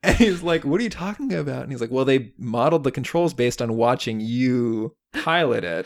And 0.08 0.16
he's 0.16 0.42
like, 0.42 0.64
What 0.64 0.80
are 0.80 0.84
you 0.84 0.90
talking 0.90 1.34
about? 1.34 1.64
And 1.64 1.72
he's 1.72 1.82
like, 1.82 1.92
Well, 1.92 2.06
they 2.06 2.32
modeled 2.38 2.86
the 2.86 2.92
controls 2.92 3.34
based 3.34 3.62
on 3.62 3.76
watching 3.76 4.22
you 4.22 4.96
pilot 5.12 5.66
it. 5.66 5.86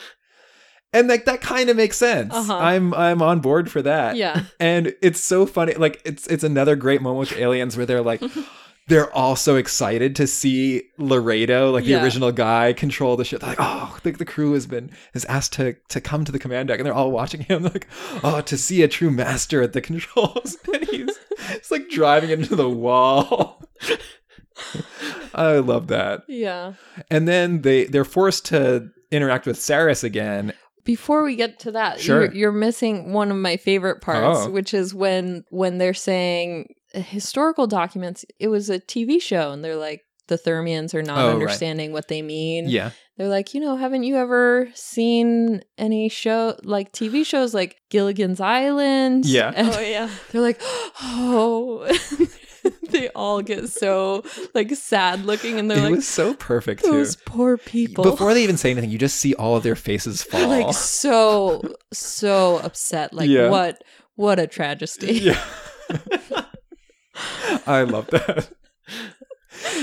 And 0.94 1.08
like 1.08 1.26
that 1.26 1.42
kind 1.42 1.70
of 1.70 1.78
makes 1.78 1.98
sense. 1.98 2.34
Uh-huh. 2.34 2.56
I'm 2.56 2.94
I'm 2.94 3.22
on 3.22 3.40
board 3.40 3.72
for 3.72 3.82
that. 3.82 4.18
Yeah. 4.18 4.44
And 4.60 4.94
it's 5.02 5.22
so 5.22 5.46
funny. 5.46 5.74
Like 5.74 6.02
it's 6.06 6.28
it's 6.28 6.44
another 6.44 6.76
great 6.76 7.02
moment 7.02 7.32
with 7.32 7.40
aliens 7.40 7.76
where 7.76 7.86
they're 7.86 8.02
like 8.02 8.22
they're 8.92 9.12
all 9.16 9.38
so 9.38 9.56
excited 9.56 10.18
to 10.18 10.28
see 10.28 10.84
Laredo, 10.98 11.72
like 11.72 11.86
the 11.86 11.96
original 11.96 12.32
guy, 12.34 12.74
control 12.74 13.16
the 13.16 13.24
ship. 13.24 13.40
They're 13.40 13.52
like, 13.52 13.58
oh, 13.62 13.98
the, 14.04 14.12
the 14.12 14.26
crew 14.26 14.52
has 14.54 14.68
been 14.68 14.92
is 15.14 15.24
asked 15.26 15.54
to 15.54 15.76
to 15.90 16.02
come 16.02 16.26
to 16.26 16.32
the 16.32 16.40
command 16.40 16.68
deck, 16.68 16.78
and 16.80 16.86
they're 16.86 16.94
all 16.94 17.12
watching 17.12 17.42
him. 17.42 17.64
Like, 17.72 17.88
oh, 18.24 18.42
to 18.42 18.58
see 18.58 18.84
a 18.84 18.88
true 18.90 19.10
master 19.12 19.62
at 19.62 19.72
the 19.72 19.80
controls, 19.82 20.58
and 20.74 20.84
he's 20.90 21.18
it's 21.52 21.72
like 21.72 21.90
driving 21.90 22.30
into 22.32 22.56
the 22.56 22.70
wall. 22.70 23.64
I 25.34 25.54
love 25.60 25.88
that. 25.88 26.24
Yeah. 26.28 26.74
And 27.10 27.28
then 27.28 27.62
they 27.62 27.86
they're 27.86 28.06
forced 28.06 28.46
to 28.48 28.90
interact 29.12 29.46
with 29.46 29.58
Sarris 29.58 30.04
again. 30.04 30.54
Before 30.84 31.24
we 31.24 31.36
get 31.36 31.60
to 31.60 31.72
that, 31.74 32.00
Sure. 32.00 32.24
you're, 32.26 32.34
you're 32.34 32.52
missing 32.52 33.14
one 33.14 33.30
of 33.30 33.38
my 33.38 33.56
favorite 33.58 34.02
parts, 34.02 34.40
Oh. 34.42 34.50
which 34.50 34.74
is 34.74 34.94
when 34.94 35.46
when 35.50 35.78
they're 35.78 35.94
saying 35.94 36.74
historical 36.94 37.68
documents. 37.68 38.26
It 38.40 38.48
was 38.50 38.70
a 38.70 38.80
TV 38.80 39.22
show, 39.22 39.52
and 39.52 39.64
they're 39.64 39.76
like 39.76 40.02
the 40.28 40.38
Thermians 40.38 40.94
are 40.94 41.02
not 41.04 41.18
Oh, 41.20 41.28
right. 41.28 41.34
understanding 41.34 41.92
what 41.92 42.08
they 42.08 42.22
mean. 42.22 42.70
Yeah, 42.70 42.92
They're 43.18 43.28
like, 43.28 43.54
you 43.54 43.60
know, 43.60 43.76
haven't 43.76 44.04
you 44.04 44.16
ever 44.16 44.70
seen 44.76 45.62
any 45.78 46.08
show 46.08 46.56
like 46.64 46.94
TV 46.94 47.26
shows 47.26 47.54
like 47.54 47.76
Gilligan's 47.90 48.40
Island? 48.40 49.26
Yeah. 49.26 49.52
And 49.54 49.70
Oh 49.74 49.80
yeah. 49.82 50.10
they're 50.32 50.42
like, 50.42 50.60
oh. 51.02 51.86
they 52.92 53.10
all 53.10 53.42
get 53.42 53.68
so 53.70 54.24
like 54.54 54.74
sad 54.76 55.26
looking, 55.26 55.58
and 55.60 55.70
they're 55.70 55.80
it 55.80 55.84
like, 55.84 55.92
was 55.96 56.08
so 56.08 56.34
perfect 56.36 56.84
too. 56.86 56.92
those 56.92 57.16
poor 57.16 57.58
people. 57.58 58.04
Before 58.04 58.34
they 58.34 58.44
even 58.44 58.56
say 58.58 58.72
anything, 58.72 58.92
you 58.92 58.98
just 59.00 59.16
see 59.18 59.34
all 59.36 59.56
of 59.58 59.64
their 59.64 59.76
faces 59.76 60.22
fall. 60.32 60.48
like 60.48 60.74
so 60.74 61.62
so 61.92 62.58
upset 62.60 63.14
like 63.14 63.30
Yeah. 63.30 63.50
what 63.50 63.84
what 64.16 64.40
a 64.40 64.48
tragedy 64.48 65.14
Yeah. 65.14 65.44
I 67.68 67.84
love 67.84 68.08
that. 68.08 68.50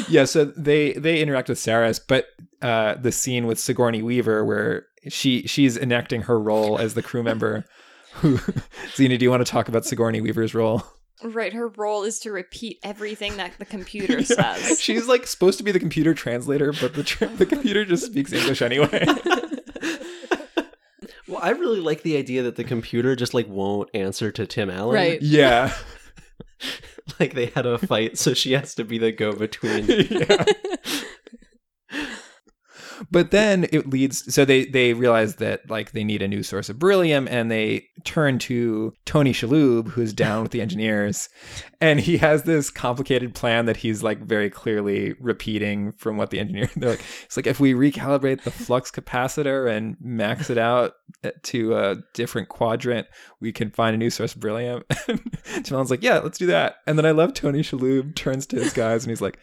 Yeah, 0.09 0.25
so 0.25 0.47
they 0.47 0.93
they 0.95 1.21
interact 1.21 1.49
with 1.49 1.59
Sarris, 1.59 2.01
but 2.07 2.27
uh 2.63 2.95
the 2.95 3.13
scene 3.13 3.47
with 3.47 3.59
Sigourney 3.59 4.03
Weaver 4.03 4.45
where 4.45 4.87
she 5.09 5.47
she's 5.47 5.77
enacting 5.77 6.23
her 6.23 6.39
role 6.41 6.79
as 6.79 6.95
the 6.95 7.03
crew 7.03 7.23
member 7.23 7.65
who 8.15 8.39
Zena, 8.97 9.19
do 9.19 9.25
you 9.25 9.31
want 9.31 9.45
to 9.45 9.51
talk 9.51 9.69
about 9.69 9.85
Sigourney 9.85 10.21
Weaver's 10.21 10.55
role? 10.55 10.83
Right. 11.23 11.53
Her 11.53 11.69
role 11.69 12.05
is 12.05 12.21
to 12.21 12.31
repeat 12.33 12.79
everything 12.83 13.37
that 13.39 13.53
the 13.59 13.65
computer 13.65 14.23
says. 14.25 14.81
She's 14.81 15.07
like 15.09 15.27
supposed 15.27 15.59
to 15.59 15.65
be 15.65 15.73
the 15.73 15.81
computer 15.81 16.15
translator, 16.15 16.73
but 16.73 16.95
the 16.95 17.03
tra- 17.03 17.27
the 17.29 17.47
computer 17.47 17.85
just 17.85 18.07
speaks 18.07 18.33
English 18.33 18.63
anyway. 18.63 19.07
Well, 21.29 21.41
I 21.43 21.51
really 21.51 21.81
like 21.81 22.03
the 22.03 22.17
idea 22.17 22.43
that 22.45 22.57
the 22.57 22.65
computer 22.65 23.15
just 23.15 23.35
like 23.35 23.47
won't 23.49 23.91
answer 23.93 24.33
to 24.33 24.47
Tim 24.47 24.71
Allen. 24.71 24.95
Right. 24.95 25.21
yeah. 25.21 25.75
Like 27.21 27.35
they 27.35 27.47
had 27.47 27.67
a 27.67 27.79
fight, 27.79 28.19
so 28.19 28.35
she 28.35 28.53
has 28.53 28.75
to 28.77 28.85
be 28.85 28.99
the 28.99 29.11
go 29.13 29.33
between. 29.33 29.87
yeah. 29.89 30.45
But 33.11 33.31
then 33.31 33.67
it 33.73 33.89
leads 33.89 34.33
so 34.33 34.45
they 34.45 34.65
they 34.67 34.93
realize 34.93 35.37
that 35.37 35.69
like 35.69 35.93
they 35.93 36.05
need 36.05 36.23
a 36.23 36.29
new 36.29 36.43
source 36.43 36.69
of 36.69 36.79
beryllium 36.79 37.29
and 37.29 37.51
they 37.51 37.87
turn 38.05 38.39
to 38.41 38.93
Tony 39.05 39.33
Shalhoub 39.33 39.89
who's 39.89 40.13
down 40.13 40.43
with 40.43 40.53
the 40.53 40.61
engineers. 40.61 41.29
And 41.81 42.01
he 42.01 42.17
has 42.19 42.43
this 42.43 42.71
complicated 42.71 43.35
plan 43.35 43.67
that 43.67 43.77
he's 43.77 44.03
like 44.03 44.21
very 44.21 44.51
clearly 44.51 45.15
repeating 45.21 45.93
from 45.93 46.17
what 46.17 46.31
the 46.31 46.41
engineer 46.41 46.71
they're 46.77 46.91
like 46.91 47.05
it's 47.25 47.37
like 47.37 47.47
if 47.47 47.61
we 47.61 47.75
recalibrate 47.75 48.43
the 48.43 48.51
flux 48.51 48.91
capacitor 48.91 49.71
and 49.71 49.97
max 50.01 50.51
it 50.51 50.59
out 50.59 50.93
eh, 51.25 51.31
to 51.43 51.77
a 51.77 51.97
different 52.15 52.49
quadrant 52.49 53.07
we 53.41 53.53
can 53.53 53.71
find 53.71 53.95
a 53.95 53.99
new 53.99 54.11
source 54.11 54.35
of 54.35 54.41
beryllium. 54.41 54.83
And 55.09 55.65
Tim 55.65 55.83
like 55.85 56.03
yeah 56.03 56.19
let's 56.19 56.39
do 56.39 56.47
that. 56.47 56.77
And 56.87 56.99
then 56.99 57.07
I 57.07 57.13
love 57.13 57.35
Tony 57.35 57.61
Shalhoub 57.61 58.15
turns 58.15 58.47
to 58.49 58.57
his 58.57 58.73
guys 58.73 59.05
and 59.05 59.11
he's 59.11 59.23
like 59.23 59.39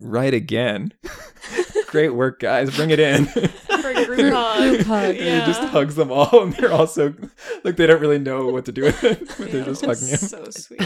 right 0.00 0.34
again. 0.34 0.92
Great 1.94 2.10
work, 2.14 2.40
guys. 2.40 2.74
Bring 2.74 2.90
it 2.90 2.98
in. 2.98 3.24
For 3.26 3.90
a 3.90 3.94
group 4.04 4.06
Group- 4.18 4.34
hug. 4.34 4.58
group 4.74 4.86
hug. 4.86 5.14
And 5.16 5.40
he 5.40 5.46
just 5.46 5.62
hugs 5.62 5.94
them 5.94 6.10
all, 6.10 6.42
and 6.42 6.52
they're 6.54 6.72
also 6.72 7.14
like 7.62 7.76
they 7.76 7.86
don't 7.86 8.00
really 8.00 8.18
know 8.18 8.48
what 8.48 8.64
to 8.64 8.72
do 8.72 8.82
with 8.82 9.04
it, 9.04 9.20
but 9.38 9.50
they're 9.52 9.64
just 9.64 9.84
it 9.84 9.88
was 9.88 10.00
hugging 10.00 10.08
him. 10.08 10.18
So 10.18 10.50
sweet. 10.50 10.82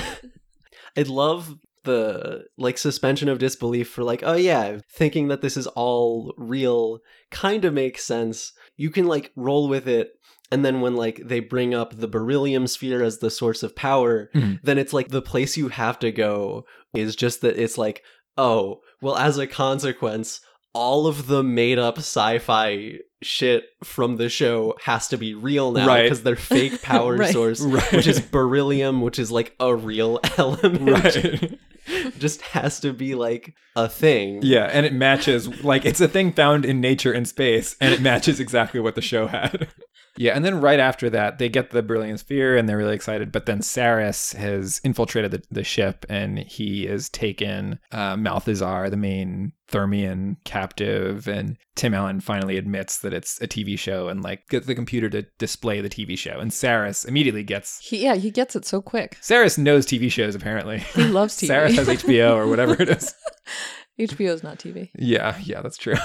I 0.97 1.03
love 1.03 1.55
the 1.85 2.45
like 2.59 2.77
suspension 2.77 3.29
of 3.31 3.39
disbelief 3.39 3.89
for 3.89 4.03
like, 4.05 4.23
oh 4.23 4.35
yeah, 4.35 4.79
thinking 4.93 5.29
that 5.29 5.41
this 5.41 5.57
is 5.57 5.67
all 5.69 6.35
real 6.37 6.99
kind 7.31 7.65
of 7.65 7.73
makes 7.73 8.05
sense. 8.05 8.53
You 8.77 8.91
can 8.91 9.07
like 9.07 9.33
roll 9.35 9.69
with 9.69 9.89
it. 9.89 10.11
And 10.51 10.63
then 10.65 10.81
when 10.83 10.95
like 10.97 11.23
they 11.25 11.41
bring 11.41 11.73
up 11.75 11.95
the 11.97 12.09
beryllium 12.09 12.67
sphere 12.67 13.03
as 13.03 13.19
the 13.19 13.31
source 13.31 13.63
of 13.63 13.75
power, 13.77 14.31
Mhm. 14.35 14.61
then 14.63 14.77
it's 14.79 14.93
like 14.93 15.09
the 15.09 15.23
place 15.23 15.57
you 15.57 15.69
have 15.69 15.99
to 16.01 16.11
go 16.13 16.65
is 16.95 17.15
just 17.17 17.41
that 17.43 17.57
it's 17.63 17.79
like, 17.79 18.03
oh, 18.37 18.81
well, 19.01 19.17
as 19.17 19.39
a 19.39 19.47
consequence, 19.47 20.41
all 20.79 21.07
of 21.09 21.27
the 21.27 21.43
made 21.43 21.79
up 21.79 21.99
sci-fi 21.99 22.99
shit 23.21 23.65
from 23.83 24.17
the 24.17 24.29
show 24.29 24.77
has 24.83 25.09
to 25.09 25.17
be 25.19 25.35
real 25.35 25.73
now 25.73 25.87
Right. 25.89 26.05
because 26.05 26.23
they're 26.23 26.37
fake 26.37 26.83
power 26.93 27.17
Right. 27.17 27.33
source 27.33 27.61
Right. 27.61 27.93
which 27.93 28.07
is 28.07 28.21
beryllium, 28.21 29.01
which 29.01 29.19
is 29.19 29.31
like 29.33 29.55
a 29.59 29.75
real 29.75 30.21
element. 30.39 30.81
right. 30.81 31.59
Just 32.19 32.43
has 32.43 32.81
to 32.81 32.93
be 32.93 33.15
like 33.15 33.55
a 33.75 33.89
thing. 33.89 34.41
Yeah, 34.43 34.67
and 34.73 34.85
it 34.85 34.93
matches 34.93 35.65
like 35.65 35.85
it's 35.87 36.01
a 36.03 36.07
thing 36.09 36.33
found 36.33 36.65
in 36.67 36.81
nature 36.83 37.13
and 37.13 37.27
space, 37.27 37.77
and 37.81 37.95
it 37.95 38.01
matches 38.03 38.39
exactly 38.41 38.79
what 38.79 38.95
the 38.95 39.03
show 39.03 39.27
had. 39.27 39.69
Yeah, 40.21 40.33
and 40.35 40.45
then 40.45 40.61
right 40.61 40.81
after 40.81 41.09
that, 41.11 41.39
they 41.39 41.49
get 41.49 41.71
the 41.71 41.81
beryllium 41.81 42.17
sphere 42.17 42.57
and 42.57 42.69
they're 42.69 42.77
really 42.77 42.97
excited. 42.97 43.31
But 43.31 43.47
then 43.47 43.61
Sarris 43.61 44.35
has 44.35 44.81
infiltrated 44.83 45.31
the, 45.31 45.43
the 45.49 45.63
ship 45.63 46.05
and 46.09 46.41
he 46.41 46.87
has 46.87 47.09
taken 47.09 47.79
uh, 47.93 48.17
Mathesar, 48.17 48.91
the 48.91 48.97
main 48.97 49.53
Thermian 49.71 50.37
captive. 50.45 51.29
And 51.29 51.57
Tim 51.77 51.95
Allen 51.95 52.21
finally 52.21 52.57
admits 52.57 52.99
that 52.99 53.13
it's 53.13 53.41
a 53.41 53.47
TV 53.47 53.79
show 53.79 54.09
and 54.09 54.23
like 54.23 54.49
gets 54.49 54.67
the 54.67 54.75
computer 54.75 55.09
to 55.11 55.23
display 55.39 55.81
the 55.81 55.91
TV 55.91 56.17
show. 56.19 56.39
And 56.39 56.51
Sarris 56.51 57.07
immediately 57.07 57.43
gets. 57.43 57.79
he, 57.81 58.03
yeah 58.03 58.15
he 58.15 58.31
gets 58.31 58.57
it 58.57 58.65
so 58.65 58.81
quick 58.81 59.19
Sarris 59.21 59.59
knows 59.59 59.87
TV 59.87 60.11
shows 60.11 60.35
apparently. 60.35 60.79
he 60.79 61.05
loves 61.05 61.37
tv 61.37 61.49
Sarris 61.49 61.77
has 61.77 61.89
HBO 62.03 62.37
or 62.37 62.47
whatever 62.49 62.81
it 62.81 62.89
is. 62.89 63.15
hbo 63.99 64.33
is 64.33 64.43
not 64.43 64.59
tv 64.59 64.91
Yeah, 64.97 65.37
yeah, 65.43 65.61
that's 65.61 65.77
true. 65.77 65.97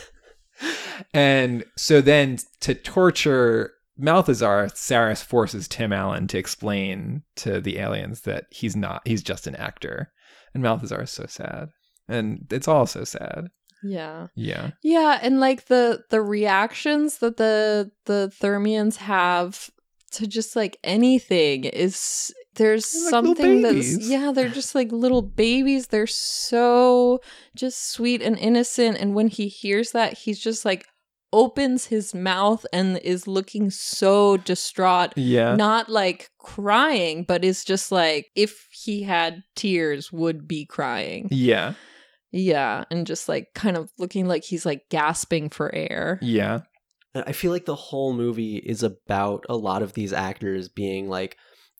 and 1.14 1.64
so 1.76 2.00
then 2.00 2.38
to 2.60 2.74
torture 2.74 3.72
Mathesar, 4.00 4.66
Sarris 4.74 5.24
forces 5.24 5.66
Tim 5.66 5.92
Allen 5.92 6.28
to 6.28 6.38
explain 6.38 7.22
to 7.36 7.60
the 7.60 7.78
aliens 7.78 8.20
that 8.22 8.46
he's 8.50 8.76
not, 8.76 9.02
he's 9.04 9.22
just 9.22 9.46
an 9.48 9.56
actor. 9.56 10.12
And 10.54 10.62
Mathesar 10.62 11.02
is 11.02 11.10
so 11.10 11.26
sad. 11.26 11.70
And 12.08 12.46
it's 12.50 12.68
all 12.68 12.86
so 12.86 13.04
sad. 13.04 13.48
yeah 13.82 14.26
Yeah. 14.34 14.70
yeah 14.82 15.18
and 15.22 15.38
like 15.40 15.66
the 15.66 16.02
the 16.10 16.20
reactions 16.22 17.18
that 17.18 17.36
the 17.36 17.90
the 18.06 18.32
thermians 18.40 18.96
have 18.96 19.70
to 20.12 20.26
just 20.26 20.56
like 20.56 20.78
anything 20.82 21.64
is 21.64 22.32
there's 22.56 22.92
like 23.04 23.10
something 23.10 23.62
that's 23.62 23.98
yeah 24.08 24.32
they're 24.34 24.48
just 24.48 24.74
like 24.74 24.90
little 24.90 25.22
babies 25.22 25.88
they're 25.88 26.08
so 26.08 27.20
just 27.54 27.92
sweet 27.92 28.20
and 28.22 28.36
innocent 28.38 28.96
and 28.98 29.14
when 29.14 29.28
he 29.28 29.46
hears 29.48 29.92
that 29.92 30.14
he's 30.18 30.40
just 30.40 30.64
like 30.64 30.84
opens 31.32 31.84
his 31.86 32.14
mouth 32.14 32.64
and 32.72 32.96
is 32.98 33.26
looking 33.28 33.70
so 33.70 34.38
distraught 34.38 35.12
Yeah. 35.16 35.54
not 35.56 35.88
like 35.88 36.30
crying 36.38 37.24
but 37.28 37.44
is 37.44 37.62
just 37.64 37.92
like 37.92 38.26
if 38.34 38.66
he 38.72 39.02
had 39.02 39.42
tears 39.54 40.10
would 40.10 40.48
be 40.48 40.64
crying 40.66 41.28
Yeah. 41.30 41.74
Yeah 42.30 42.84
and 42.90 43.06
just 43.06 43.28
like 43.28 43.48
kind 43.54 43.76
of 43.76 43.90
looking 43.98 44.26
like 44.26 44.44
he's 44.44 44.66
like 44.66 44.88
gasping 44.90 45.48
for 45.50 45.74
air 45.74 46.18
Yeah. 46.22 46.60
I 47.14 47.32
feel 47.32 47.50
like 47.50 47.64
the 47.64 47.74
whole 47.74 48.12
movie 48.12 48.56
is 48.58 48.82
about 48.82 49.46
a 49.48 49.56
lot 49.56 49.82
of 49.82 49.94
these 49.94 50.12
actors 50.12 50.68
being 50.68 51.08
like, 51.08 51.36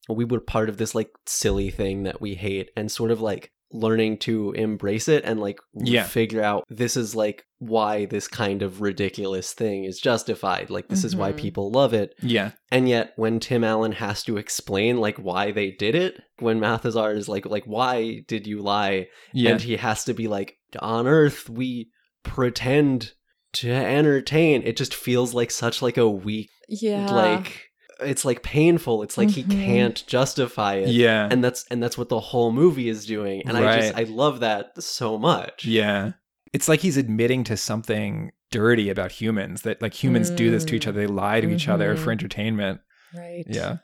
we 0.09 0.24
were 0.24 0.40
part 0.40 0.68
of 0.68 0.78
this 0.78 0.94
like 0.94 1.11
silly 1.26 1.70
thing 1.70 2.05
that 2.05 2.20
we 2.20 2.34
hate 2.34 2.70
and 2.76 2.90
sort 2.90 3.11
of 3.11 3.20
like 3.20 3.53
learning 3.72 4.16
to 4.18 4.52
embrace 4.52 5.08
it 5.08 5.24
and 5.24 5.40
like 5.40 5.58
Yeah. 5.74 6.04
figure 6.04 6.42
out 6.42 6.64
this 6.70 6.96
is 6.96 7.14
like 7.14 7.44
why 7.58 8.06
this 8.06 8.26
kind 8.28 8.62
of 8.62 8.80
ridiculous 8.80 9.52
thing 9.52 9.84
is 9.84 10.00
justified. 10.00 10.70
Like, 10.70 10.88
this 10.88 11.02
is 11.04 11.14
why 11.16 11.32
Mhm. 11.32 11.36
people 11.38 11.70
love 11.72 11.92
it. 11.92 12.14
Yeah. 12.22 12.52
And 12.70 12.88
yet, 12.88 13.12
when 13.16 13.40
Tim 13.40 13.64
Allen 13.64 13.92
has 13.92 14.22
to 14.24 14.36
explain 14.36 14.98
like 14.98 15.16
why 15.18 15.50
they 15.50 15.72
did 15.72 15.94
it, 15.96 16.20
when 16.38 16.60
Mathesar 16.60 17.12
is 17.16 17.28
like, 17.28 17.46
like 17.46 17.64
why 17.64 18.22
did 18.28 18.46
you 18.46 18.62
lie? 18.62 19.08
Yeah. 19.34 19.50
And 19.52 19.60
he 19.60 19.76
has 19.76 20.04
to 20.04 20.14
be 20.14 20.28
like, 20.28 20.56
on 20.80 21.06
Earth 21.06 21.48
we 21.50 21.90
pretend 22.22 23.12
to 23.54 23.70
entertain. 23.70 24.62
It 24.62 24.76
just 24.76 24.94
feels 24.94 25.34
like 25.34 25.50
such 25.50 25.82
like 25.82 25.96
a 25.96 26.08
weak, 26.08 26.50
yeah 26.68 27.06
like 27.10 27.67
it's 28.01 28.24
like 28.24 28.42
painful. 28.42 29.03
It's 29.03 29.18
like 29.18 29.28
Mhm. 29.28 29.32
he 29.32 29.42
can't 29.44 30.05
justify 30.07 30.74
it. 30.76 30.88
Yeah. 30.88 31.28
And 31.30 31.42
that's 31.42 31.64
and 31.70 31.82
that's 31.82 31.99
what 31.99 32.09
the 32.09 32.20
whole 32.20 32.53
movie 32.53 32.88
is 32.88 33.07
doing. 33.07 33.42
And 33.46 33.57
I 33.57 33.80
just 33.80 33.96
I 33.96 34.03
love 34.05 34.40
that 34.40 34.80
so 34.82 35.18
much. 35.18 35.64
Yeah. 35.64 36.12
It's 36.53 36.68
like 36.68 36.80
he's 36.80 36.96
admitting 36.96 37.44
to 37.44 37.57
something 37.57 38.30
dirty 38.51 38.88
about 38.88 39.12
humans 39.12 39.62
that 39.62 39.82
like 39.82 39.92
humans 39.94 40.30
do 40.30 40.51
this 40.51 40.64
to 40.66 40.74
each 40.76 40.84
Mm. 40.86 40.88
other. 40.88 41.01
They 41.01 41.07
lie 41.07 41.40
to 41.40 41.51
each 41.51 41.68
other 41.68 41.96
for 41.96 42.11
entertainment. 42.11 42.80
Right. 43.14 43.44
Yeah. 43.46 43.76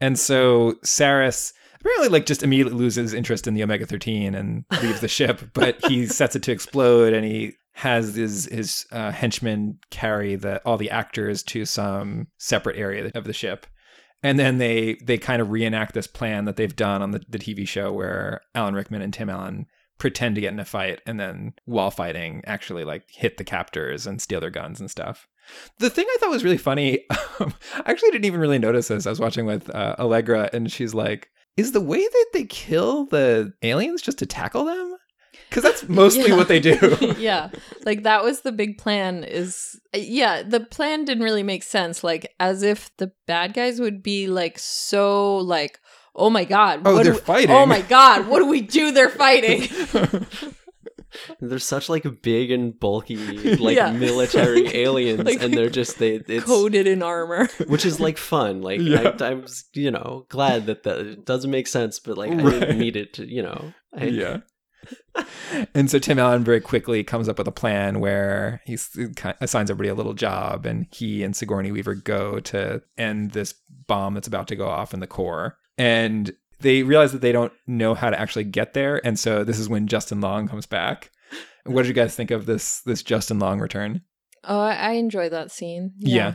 And 0.00 0.18
so 0.18 0.74
Sarris 0.84 1.52
apparently 1.80 2.08
like 2.08 2.26
just 2.26 2.42
immediately 2.42 2.74
loses 2.78 3.12
interest 3.14 3.46
in 3.46 3.54
the 3.54 3.62
Omega 3.62 3.86
13 3.86 4.34
and 4.34 4.64
leaves 4.82 5.00
the 5.00 5.08
ship, 5.08 5.40
but 5.54 5.78
he 5.86 6.06
sets 6.18 6.36
it 6.36 6.42
to 6.44 6.52
explode 6.52 7.12
and 7.12 7.24
he 7.24 7.52
has 7.72 8.14
his 8.14 8.46
his 8.46 8.86
uh, 8.92 9.10
henchmen 9.10 9.78
carry 9.90 10.36
the 10.36 10.60
all 10.64 10.76
the 10.76 10.90
actors 10.90 11.42
to 11.44 11.64
some 11.64 12.26
separate 12.38 12.76
area 12.76 13.10
of 13.14 13.24
the 13.24 13.32
ship. 13.32 13.66
And 14.22 14.38
then 14.38 14.58
they 14.58 14.98
they 15.02 15.18
kind 15.18 15.40
of 15.40 15.50
reenact 15.50 15.94
this 15.94 16.06
plan 16.06 16.44
that 16.44 16.56
they've 16.56 16.74
done 16.74 17.02
on 17.02 17.12
the, 17.12 17.22
the 17.28 17.38
TV 17.38 17.66
show 17.66 17.92
where 17.92 18.42
Alan 18.54 18.74
Rickman 18.74 19.02
and 19.02 19.14
Tim 19.14 19.30
Allen 19.30 19.66
pretend 19.98 20.34
to 20.34 20.40
get 20.40 20.52
in 20.52 20.58
a 20.58 20.64
fight 20.64 21.00
and 21.06 21.20
then 21.20 21.52
while 21.66 21.90
fighting 21.90 22.42
actually 22.46 22.84
like 22.84 23.04
hit 23.08 23.36
the 23.36 23.44
captors 23.44 24.06
and 24.06 24.20
steal 24.20 24.40
their 24.40 24.50
guns 24.50 24.80
and 24.80 24.90
stuff. 24.90 25.28
The 25.78 25.90
thing 25.90 26.06
I 26.08 26.16
thought 26.18 26.30
was 26.30 26.44
really 26.44 26.58
funny, 26.58 27.04
um, 27.40 27.54
I 27.74 27.90
actually 27.90 28.10
didn't 28.10 28.24
even 28.24 28.40
really 28.40 28.58
notice 28.58 28.88
this. 28.88 29.06
I 29.06 29.10
was 29.10 29.20
watching 29.20 29.46
with 29.46 29.74
uh, 29.74 29.96
Allegra, 29.98 30.50
and 30.52 30.70
she's 30.70 30.94
like, 30.94 31.28
"Is 31.56 31.72
the 31.72 31.80
way 31.80 32.00
that 32.00 32.26
they 32.32 32.44
kill 32.44 33.06
the 33.06 33.52
aliens 33.62 34.02
just 34.02 34.18
to 34.18 34.26
tackle 34.26 34.64
them? 34.64 34.96
Because 35.50 35.62
that's 35.64 35.86
mostly 35.88 36.28
Yeah. 36.30 36.36
what 36.36 36.48
they 36.48 36.60
do." 36.60 36.96
yeah. 37.18 37.50
Like 37.84 38.04
that 38.04 38.22
was 38.24 38.40
the 38.40 38.52
big 38.52 38.78
plan 38.78 39.24
is 39.24 39.78
yeah, 39.94 40.42
the 40.42 40.60
plan 40.60 41.04
didn't 41.04 41.24
really 41.24 41.42
make 41.42 41.62
sense 41.64 42.02
like 42.02 42.32
as 42.40 42.62
if 42.62 42.90
the 42.96 43.12
bad 43.26 43.52
guys 43.52 43.80
would 43.80 44.02
be 44.02 44.26
like 44.28 44.58
so 44.58 45.36
like 45.38 45.78
oh 46.16 46.30
my 46.30 46.44
god, 46.44 46.82
Oh, 46.84 46.94
what 46.94 47.04
they're 47.04 47.12
we- 47.14 47.18
fighting. 47.20 47.50
Oh 47.50 47.66
my 47.66 47.82
god, 47.82 48.26
what 48.28 48.38
do 48.40 48.46
we 48.46 48.60
do? 48.62 48.92
They're 48.92 49.10
fighting. 49.10 49.68
They're 51.40 51.58
such 51.58 51.88
like 51.88 52.06
big 52.22 52.52
and 52.52 52.78
bulky 52.78 53.16
like 53.56 53.76
Yeah. 53.76 53.90
military 53.90 54.68
aliens 54.76 55.24
Like, 55.24 55.42
and 55.42 55.52
they're 55.52 55.68
just 55.68 55.98
they 55.98 56.14
it's 56.16 56.44
Coated 56.44 56.86
in 56.86 57.02
armor. 57.02 57.48
which 57.66 57.84
is 57.84 57.98
like 57.98 58.16
fun. 58.16 58.62
Like 58.62 58.80
Yeah. 58.80 59.16
I, 59.20 59.24
I 59.30 59.34
was, 59.34 59.64
you 59.74 59.90
know, 59.90 60.26
glad 60.28 60.66
that 60.66 60.84
that 60.84 60.98
it 61.00 61.24
doesn't 61.26 61.50
make 61.50 61.66
sense, 61.66 61.98
but 61.98 62.16
like 62.16 62.30
I 62.30 62.36
didn't 62.36 62.78
need 62.78 62.96
it 62.96 63.14
to, 63.14 63.26
you 63.26 63.42
know. 63.42 63.72
I, 63.92 64.04
yeah. 64.04 64.36
and 65.74 65.90
so 65.90 65.98
Tim 65.98 66.18
Allen 66.18 66.44
very 66.44 66.60
quickly 66.60 67.02
comes 67.04 67.28
up 67.28 67.38
with 67.38 67.48
a 67.48 67.52
plan 67.52 68.00
where 68.00 68.60
he 68.64 68.74
assigns 69.40 69.70
everybody 69.70 69.88
a 69.88 69.94
little 69.94 70.14
job, 70.14 70.66
and 70.66 70.86
he 70.92 71.22
and 71.22 71.34
Sigourney 71.34 71.72
Weaver 71.72 71.94
go 71.94 72.40
to 72.40 72.82
end 72.96 73.32
this 73.32 73.54
bomb 73.86 74.14
that's 74.14 74.28
about 74.28 74.48
to 74.48 74.56
go 74.56 74.68
off 74.68 74.94
in 74.94 75.00
the 75.00 75.06
core. 75.06 75.56
And 75.78 76.32
they 76.60 76.82
realize 76.82 77.12
that 77.12 77.22
they 77.22 77.32
don't 77.32 77.52
know 77.66 77.94
how 77.94 78.10
to 78.10 78.20
actually 78.20 78.44
get 78.44 78.74
there, 78.74 79.04
and 79.04 79.18
so 79.18 79.44
this 79.44 79.58
is 79.58 79.68
when 79.68 79.86
Justin 79.86 80.20
Long 80.20 80.48
comes 80.48 80.66
back. 80.66 81.10
What 81.64 81.82
did 81.82 81.88
you 81.88 81.94
guys 81.94 82.14
think 82.14 82.30
of 82.30 82.46
this 82.46 82.80
this 82.82 83.02
Justin 83.02 83.38
Long 83.38 83.60
return? 83.60 84.02
Oh, 84.44 84.60
I, 84.60 84.72
I 84.74 84.90
enjoy 84.92 85.28
that 85.28 85.50
scene. 85.50 85.92
Yeah, 85.98 86.34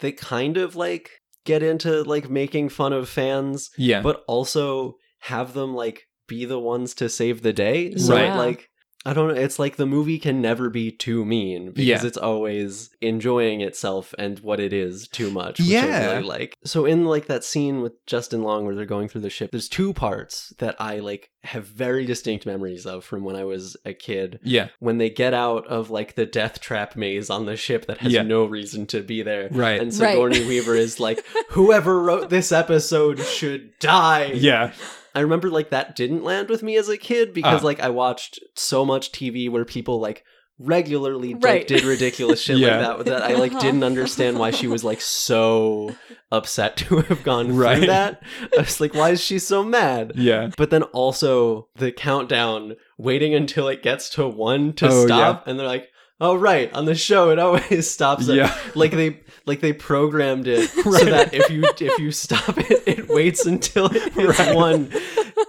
They 0.00 0.12
kind 0.12 0.56
of 0.56 0.76
like 0.76 1.10
get 1.44 1.62
into 1.62 2.02
like 2.02 2.28
making 2.28 2.70
fun 2.70 2.92
of 2.92 3.08
fans, 3.08 3.70
yeah, 3.76 4.02
but 4.02 4.24
also 4.26 4.96
have 5.20 5.54
them 5.54 5.74
like 5.74 6.05
be 6.26 6.44
the 6.44 6.58
ones 6.58 6.94
to 6.94 7.08
save 7.08 7.42
the 7.42 7.52
day. 7.52 7.94
So 7.96 8.14
Right. 8.14 8.26
it, 8.32 8.36
like 8.36 8.70
I 9.04 9.12
don't 9.12 9.28
know, 9.28 9.40
it's 9.40 9.60
like 9.60 9.76
the 9.76 9.86
movie 9.86 10.18
can 10.18 10.42
never 10.42 10.68
be 10.68 10.90
too 10.90 11.24
mean 11.24 11.66
because 11.70 11.84
Yeah. 12.02 12.04
it's 12.04 12.16
always 12.16 12.90
enjoying 13.00 13.60
itself 13.60 14.12
and 14.18 14.40
what 14.40 14.58
it 14.58 14.72
is 14.72 15.06
too 15.06 15.30
much. 15.30 15.60
Which 15.60 15.68
I 15.68 15.72
Yeah. 15.74 16.10
really 16.14 16.26
like. 16.26 16.56
So 16.64 16.86
in 16.86 17.04
like 17.04 17.26
that 17.26 17.44
scene 17.44 17.82
with 17.82 18.04
Justin 18.06 18.42
Long 18.42 18.64
where 18.64 18.74
they're 18.74 18.84
going 18.84 19.06
through 19.06 19.20
the 19.20 19.30
ship, 19.30 19.52
there's 19.52 19.68
two 19.68 19.92
parts 19.92 20.52
that 20.58 20.74
I 20.80 20.98
like 20.98 21.30
have 21.44 21.66
very 21.66 22.04
distinct 22.04 22.46
memories 22.46 22.84
of 22.84 23.04
from 23.04 23.22
when 23.22 23.36
I 23.36 23.44
was 23.44 23.76
a 23.84 23.94
kid. 23.94 24.40
yeah, 24.42 24.70
When 24.80 24.98
they 24.98 25.08
get 25.10 25.32
out 25.34 25.64
of 25.68 25.88
like 25.88 26.16
the 26.16 26.26
death 26.26 26.60
trap 26.60 26.96
maze 26.96 27.30
on 27.30 27.46
the 27.46 27.54
ship 27.56 27.86
that 27.86 27.98
has 27.98 28.12
Yeah. 28.12 28.22
no 28.22 28.44
reason 28.44 28.86
to 28.86 29.02
be 29.02 29.22
there. 29.22 29.48
right, 29.52 29.80
And 29.80 29.96
Right. 30.00 30.14
Sigourney 30.14 30.44
Weaver 30.44 30.74
is 30.74 30.98
like, 30.98 31.24
whoever 31.50 32.02
wrote 32.02 32.28
this 32.28 32.50
episode 32.50 33.20
should 33.20 33.78
die. 33.78 34.32
yeah, 34.34 34.72
I 35.16 35.20
remember 35.20 35.48
like 35.50 35.70
that 35.70 35.96
didn't 35.96 36.22
land 36.22 36.48
with 36.48 36.62
me 36.62 36.76
as 36.76 36.88
a 36.88 36.96
kid 36.98 37.32
because 37.34 37.62
Ah. 37.62 37.66
like 37.66 37.80
I 37.80 37.88
watched 37.88 38.38
so 38.54 38.84
much 38.84 39.10
TV 39.12 39.48
where 39.48 39.64
people 39.64 39.98
like 39.98 40.22
regularly 40.58 41.34
like, 41.34 41.66
did 41.66 41.84
ridiculous 41.84 42.40
shit 42.40 42.58
Yeah. 42.58 42.86
like 42.88 42.98
that 42.98 43.04
that 43.10 43.22
I 43.22 43.34
like 43.34 43.52
Uh-huh. 43.52 43.60
didn't 43.60 43.84
understand 43.84 44.38
why 44.38 44.50
she 44.50 44.66
was 44.66 44.82
like 44.84 45.00
so 45.02 45.94
upset 46.32 46.76
to 46.88 46.98
have 47.02 47.22
gone 47.22 47.46
through 47.46 47.56
Right. 47.64 47.86
that. 47.86 48.22
I 48.56 48.60
was 48.62 48.80
like, 48.80 48.94
why 48.94 49.10
is 49.10 49.20
she 49.22 49.38
so 49.38 49.62
mad? 49.62 50.12
yeah, 50.16 50.50
But 50.56 50.70
then 50.70 50.82
also 50.84 51.68
the 51.76 51.92
countdown, 51.92 52.76
waiting 52.98 53.34
until 53.34 53.68
it 53.68 53.82
gets 53.82 54.08
to 54.10 54.26
one 54.26 54.72
to 54.74 54.88
Oh, 54.88 55.06
stop, 55.06 55.46
and 55.46 55.58
they're 55.58 55.66
like, 55.66 55.88
"Oh 56.20 56.36
right, 56.36 56.72
on 56.72 56.84
the 56.86 56.94
show 56.94 57.30
it 57.30 57.38
always 57.38 57.90
stops." 57.90 58.28
At, 58.28 58.36
yeah, 58.36 58.56
like 58.74 58.92
they 58.92 59.20
like 59.46 59.60
they 59.60 59.72
programmed 59.72 60.46
it 60.46 60.68
so 60.84 60.90
that 61.04 61.34
if 61.34 61.50
you 61.50 61.64
if 61.80 61.98
you 61.98 62.10
stop 62.12 62.56
it, 62.58 62.82
it 62.86 63.08
waits 63.08 63.46
until 63.46 63.86
it 63.86 64.12
hits 64.14 64.38
Right. 64.38 64.54
one. 64.56 64.92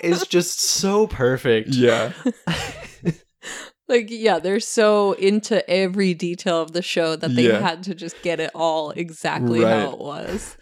Is 0.01 0.27
just 0.27 0.59
so 0.59 1.07
perfect. 1.07 1.69
yeah, 1.69 2.11
Like, 3.89 4.07
yeah, 4.09 4.39
they're 4.39 4.59
so 4.59 5.13
into 5.13 5.67
every 5.69 6.13
detail 6.13 6.61
of 6.61 6.73
the 6.73 6.81
show 6.81 7.15
that 7.15 7.33
they 7.35 7.47
Yeah. 7.47 7.61
had 7.61 7.83
to 7.83 7.95
just 7.95 8.21
get 8.21 8.41
it 8.41 8.51
all 8.53 8.91
exactly 8.91 9.61
Right. 9.63 9.79
how 9.79 9.91
it 9.93 9.97
was. 9.97 10.57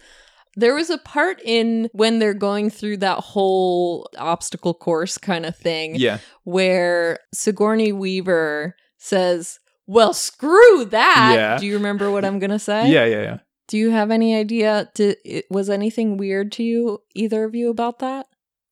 There 0.54 0.74
was 0.74 0.90
a 0.90 0.98
part 0.98 1.40
in 1.44 1.90
when 1.92 2.20
they're 2.20 2.34
going 2.34 2.70
through 2.70 2.98
that 2.98 3.18
whole 3.18 4.08
obstacle 4.16 4.74
course 4.74 5.18
kind 5.18 5.44
of 5.44 5.56
thing 5.56 5.96
yeah, 5.96 6.18
where 6.44 7.18
Sigourney 7.34 7.90
Weaver 7.92 8.76
says, 8.96 9.58
Well, 9.86 10.12
screw 10.12 10.84
that. 10.86 11.32
Yeah. 11.34 11.58
Do 11.58 11.66
you 11.66 11.74
remember 11.74 12.10
what 12.10 12.24
I'm 12.24 12.38
going 12.38 12.50
to 12.50 12.58
say? 12.58 12.90
yeah, 12.90 13.04
yeah, 13.04 13.22
yeah. 13.22 13.38
Do 13.68 13.78
you 13.78 13.90
have 13.90 14.10
any 14.10 14.36
idea? 14.36 14.90
Did, 14.94 15.18
it, 15.24 15.46
was 15.50 15.68
anything 15.68 16.16
weird 16.16 16.52
to 16.52 16.62
you, 16.62 17.02
either 17.14 17.44
of 17.44 17.54
you, 17.54 17.70
about 17.70 17.98
that? 17.98 18.26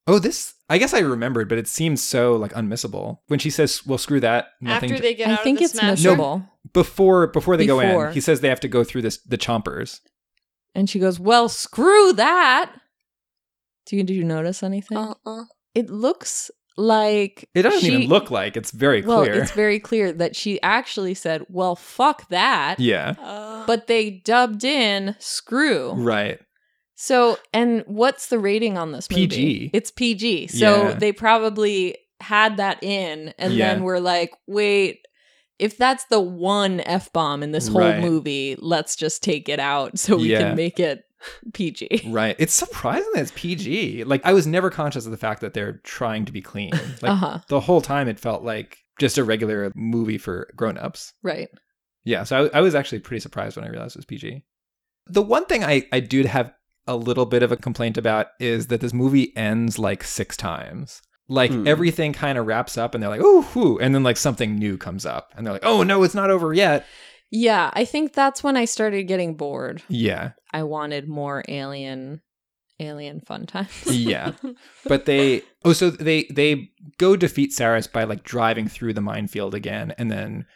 Oh, 0.07 0.19
this. 0.19 0.55
I 0.69 0.79
guess 0.79 0.95
I 0.95 1.01
remembered, 1.01 1.49
but 1.49 1.59
it 1.59 1.67
seems 1.67 2.03
so 2.03 2.35
like 2.37 2.53
unmissable 2.53 3.19
when 3.29 3.39
she 3.39 3.51
says, 3.51 3.87
"Well, 3.87 3.99
screw 3.99 4.21
that." 4.21 4.49
Nothing. 4.61 4.93
After 4.93 5.03
they 5.03 5.15
get 5.15 5.29
I 5.29 5.33
out 5.35 5.43
think 5.43 5.57
of 5.57 5.61
the 5.61 5.65
it's 5.65 5.79
smash 5.79 5.99
missable. 6.03 6.49
before 6.73 7.27
before 7.29 7.57
they 7.57 7.67
go 7.67 7.81
Before. 7.81 8.09
in, 8.09 8.13
he 8.13 8.21
says 8.21 8.41
they 8.41 8.49
have 8.49 8.61
to 8.61 8.69
go 8.69 8.85
through 8.85 9.03
this 9.03 9.19
the 9.23 9.39
chompers. 9.39 10.01
And 10.75 10.91
she 10.91 10.99
goes, 10.99 11.19
Well, 11.21 11.49
screw 11.49 12.13
that. 12.15 12.73
Do 13.87 13.97
you, 13.97 14.03
did 14.03 14.15
you 14.15 14.25
notice 14.25 14.63
anything? 14.63 14.97
Uh-uh. 14.99 15.45
It 15.75 15.91
looks 15.91 16.51
like 16.77 17.49
It 17.55 17.63
doesn't 17.63 17.81
she- 17.81 17.95
even 17.95 18.09
look 18.09 18.31
like 18.31 18.57
it's 18.57 18.71
very 18.71 19.03
Well, 19.03 19.21
clear. 19.23 19.35
it's 19.35 19.53
very 19.53 19.79
clear 19.79 20.13
that 20.13 20.35
she 20.37 20.61
actually 20.63 21.15
said, 21.15 21.45
"Well, 21.49 21.77
fuck 21.77 22.29
that," 22.31 22.81
yeah, 22.81 23.15
Uh, 23.23 23.65
but 23.67 23.87
they 23.87 24.11
dubbed 24.11 24.65
in 24.65 25.15
"screw." 25.19 25.93
right. 25.93 26.39
So, 26.97 27.39
and 27.53 27.83
what's 27.87 28.29
the 28.29 28.39
rating 28.39 28.79
on 28.79 28.93
this 28.93 29.11
movie? 29.11 29.27
PG. 29.27 29.71
It's 29.73 29.91
PG. 29.91 30.47
So 30.47 30.89
Yeah. 30.89 30.93
they 30.95 31.11
probably 31.13 31.97
had 32.21 32.57
that 32.59 32.83
in, 32.83 33.35
and 33.39 33.53
Yeah. 33.53 33.75
then 33.75 33.83
we're 33.83 33.99
like, 33.99 34.31
"Wait." 34.47 35.01
If 35.61 35.77
that's 35.77 36.05
the 36.07 36.21
one 36.21 36.81
f 36.81 37.13
bomb 37.13 37.41
in 37.45 37.53
this 37.53 37.69
whole 37.69 37.81
Right. 37.81 38.01
movie, 38.01 38.57
let's 38.59 38.97
just 38.97 39.23
take 39.23 39.49
it 39.49 39.61
out 39.61 39.97
so 40.01 40.17
we 40.17 40.33
Yeah. 40.33 40.41
can 40.41 40.57
make 40.57 40.81
it 40.81 41.05
PG. 41.53 42.03
Right. 42.09 42.37
It's 42.39 42.55
surprising 42.55 43.11
that 43.15 43.23
it's 43.23 43.33
PG. 43.35 44.05
Like 44.05 44.25
I 44.25 44.33
was 44.33 44.47
never 44.47 44.71
conscious 44.71 45.05
of 45.07 45.11
the 45.11 45.17
fact 45.19 45.41
that 45.41 45.55
they're 45.55 45.81
trying 45.85 46.25
to 46.27 46.33
be 46.33 46.41
clean. 46.43 46.73
Like 47.03 47.13
uh 47.13 47.15
huh. 47.15 47.39
the 47.49 47.61
whole 47.61 47.81
time 47.81 48.09
it 48.09 48.21
felt 48.21 48.43
like 48.43 48.79
just 48.99 49.19
a 49.19 49.25
regular 49.25 49.73
movie 49.75 50.19
for 50.19 50.49
grown-ups. 50.57 51.13
Right. 51.23 51.49
Yeah, 52.05 52.25
so 52.25 52.51
I, 52.53 52.59
I 52.59 52.61
was 52.61 52.75
actually 52.75 52.99
pretty 53.01 53.21
surprised 53.21 53.57
when 53.57 53.65
I 53.65 53.71
realized 53.71 53.97
it 53.97 53.99
was 54.01 54.05
PG. 54.07 54.45
The 55.07 55.23
one 55.23 55.47
thing 55.47 55.65
I, 55.65 55.87
I 55.93 56.01
do 56.01 56.23
have 56.25 56.53
a 56.87 56.97
little 56.97 57.25
bit 57.27 57.43
of 57.43 57.51
a 57.51 57.57
complaint 57.57 57.97
about 57.97 58.27
is 58.39 58.67
that 58.67 58.81
this 58.81 58.93
movie 58.93 59.35
ends 59.37 59.79
like 59.79 60.05
six 60.05 60.37
times. 60.37 61.01
Like 61.29 61.51
Hmm. 61.51 61.67
everything 61.67 62.13
kind 62.13 62.37
of 62.37 62.47
wraps 62.47 62.77
up 62.77 62.95
and 62.95 63.03
they're 63.03 63.09
like, 63.11 63.23
ooh, 63.23 63.41
whoo, 63.55 63.79
and 63.79 63.95
then 63.95 64.03
like 64.03 64.19
something 64.19 64.57
new 64.59 64.77
comes 64.77 65.07
up 65.07 65.33
and 65.35 65.47
they're 65.47 65.55
like, 65.55 65.65
oh 65.65 65.83
no, 65.83 66.03
it's 66.03 66.15
not 66.15 66.31
over 66.31 66.53
yet. 66.53 66.85
Yeah, 67.31 67.71
I 67.75 67.85
think 67.85 68.13
that's 68.13 68.45
when 68.45 68.57
I 68.57 68.65
started 68.65 69.05
getting 69.05 69.35
bored. 69.37 69.83
Yeah. 69.89 70.33
I 70.53 70.63
wanted 70.63 71.09
more 71.09 71.43
alien 71.49 72.21
alien 72.81 73.21
fun 73.21 73.47
times. 73.47 73.87
Yeah. 73.87 74.33
But 74.87 75.07
they 75.07 75.43
oh 75.65 75.73
so 75.73 75.91
they 75.91 76.25
they 76.31 76.71
go 76.99 77.17
defeat 77.17 77.51
Sarris 77.53 77.91
by 77.91 78.05
like 78.05 78.23
driving 78.25 78.69
through 78.69 78.93
the 78.95 79.01
minefield 79.01 79.55
again 79.55 79.95
and 79.99 80.11
then 80.11 80.47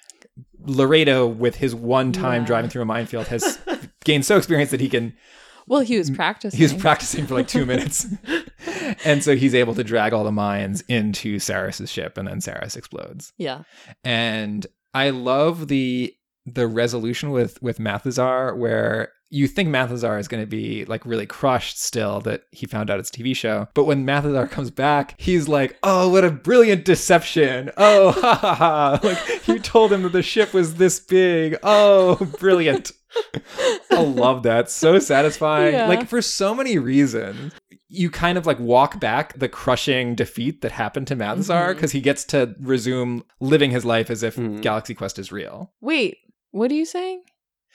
Laredo 0.60 1.26
with 1.26 1.56
his 1.56 1.74
one 1.74 2.12
time 2.12 2.42
Yeah. 2.42 2.46
driving 2.46 2.70
through 2.70 2.82
a 2.82 2.86
minefield 2.86 3.28
has 3.28 3.58
gained 4.04 4.26
so 4.26 4.36
experienced 4.36 4.70
that 4.72 4.80
he 4.80 4.88
can 4.88 5.14
well, 5.66 5.80
he 5.80 5.98
was 5.98 6.10
practicing. 6.10 6.56
he 6.56 6.62
was 6.64 6.72
practicing 6.72 7.26
for 7.26 7.34
like 7.34 7.46
two 7.48 7.66
minutes 7.66 8.06
and 9.04 9.22
so 9.22 9.36
he's 9.36 9.54
able 9.54 9.74
to 9.74 9.84
drag 9.84 10.12
all 10.14 10.24
the 10.24 10.32
mines 10.32 10.80
into 10.88 11.36
Sarris's 11.36 11.90
ship 11.90 12.16
and 12.16 12.26
then 12.26 12.40
Sarris 12.40 12.76
explodes 12.76 13.32
yeah. 13.36 13.62
and 14.02 14.66
I 14.94 15.10
love 15.10 15.68
the 15.68 16.14
the 16.54 16.66
resolution 16.66 17.30
with 17.30 17.60
with 17.62 17.78
Mathesar 17.78 18.54
where 18.56 19.12
you 19.30 19.46
think 19.46 19.68
Mathesar 19.68 20.18
is 20.18 20.26
going 20.26 20.42
to 20.42 20.46
be 20.46 20.86
like 20.86 21.04
really 21.04 21.26
crushed 21.26 21.78
still 21.78 22.20
that 22.22 22.44
he 22.50 22.64
found 22.66 22.88
out 22.88 22.98
it's 22.98 23.10
a 23.10 23.12
TV 23.12 23.36
show. 23.36 23.68
But 23.74 23.84
when 23.84 24.06
Mathesar 24.06 24.46
comes 24.50 24.70
back, 24.70 25.14
he's 25.18 25.48
like, 25.48 25.76
"Oh, 25.82 26.08
what 26.08 26.24
a 26.24 26.30
brilliant 26.30 26.84
deception. 26.86 27.70
Oh, 27.76 28.12
ha 28.20 28.34
ha 28.34 28.54
ha. 28.54 29.00
Like 29.02 29.46
you 29.46 29.58
told 29.58 29.92
him 29.92 30.02
that 30.02 30.12
the 30.12 30.22
ship 30.22 30.54
was 30.54 30.76
this 30.76 30.98
big. 31.00 31.56
Oh, 31.62 32.14
brilliant." 32.38 32.92
I 33.90 34.02
love 34.02 34.42
that. 34.44 34.70
So 34.70 34.98
satisfying. 34.98 35.74
Yeah. 35.74 35.88
Like 35.88 36.08
for 36.08 36.22
so 36.22 36.54
many 36.54 36.78
reasons. 36.78 37.52
You 37.90 38.10
kind 38.10 38.36
of 38.36 38.44
like 38.44 38.58
walk 38.60 39.00
back 39.00 39.38
the 39.38 39.48
crushing 39.48 40.14
defeat 40.14 40.60
that 40.60 40.72
happened 40.72 41.06
to 41.06 41.16
Mathesar 41.16 41.72
because 41.74 41.92
he 41.92 42.02
gets 42.02 42.22
to 42.26 42.54
resume 42.60 43.24
living 43.40 43.70
his 43.70 43.82
life 43.86 44.10
as 44.10 44.22
if 44.22 44.36
Mhm. 44.36 44.60
Galaxy 44.60 44.92
Quest 44.94 45.18
is 45.18 45.32
real. 45.32 45.72
Wait, 45.80 46.18
what 46.50 46.70
are 46.70 46.74
you 46.74 46.84
saying? 46.86 47.22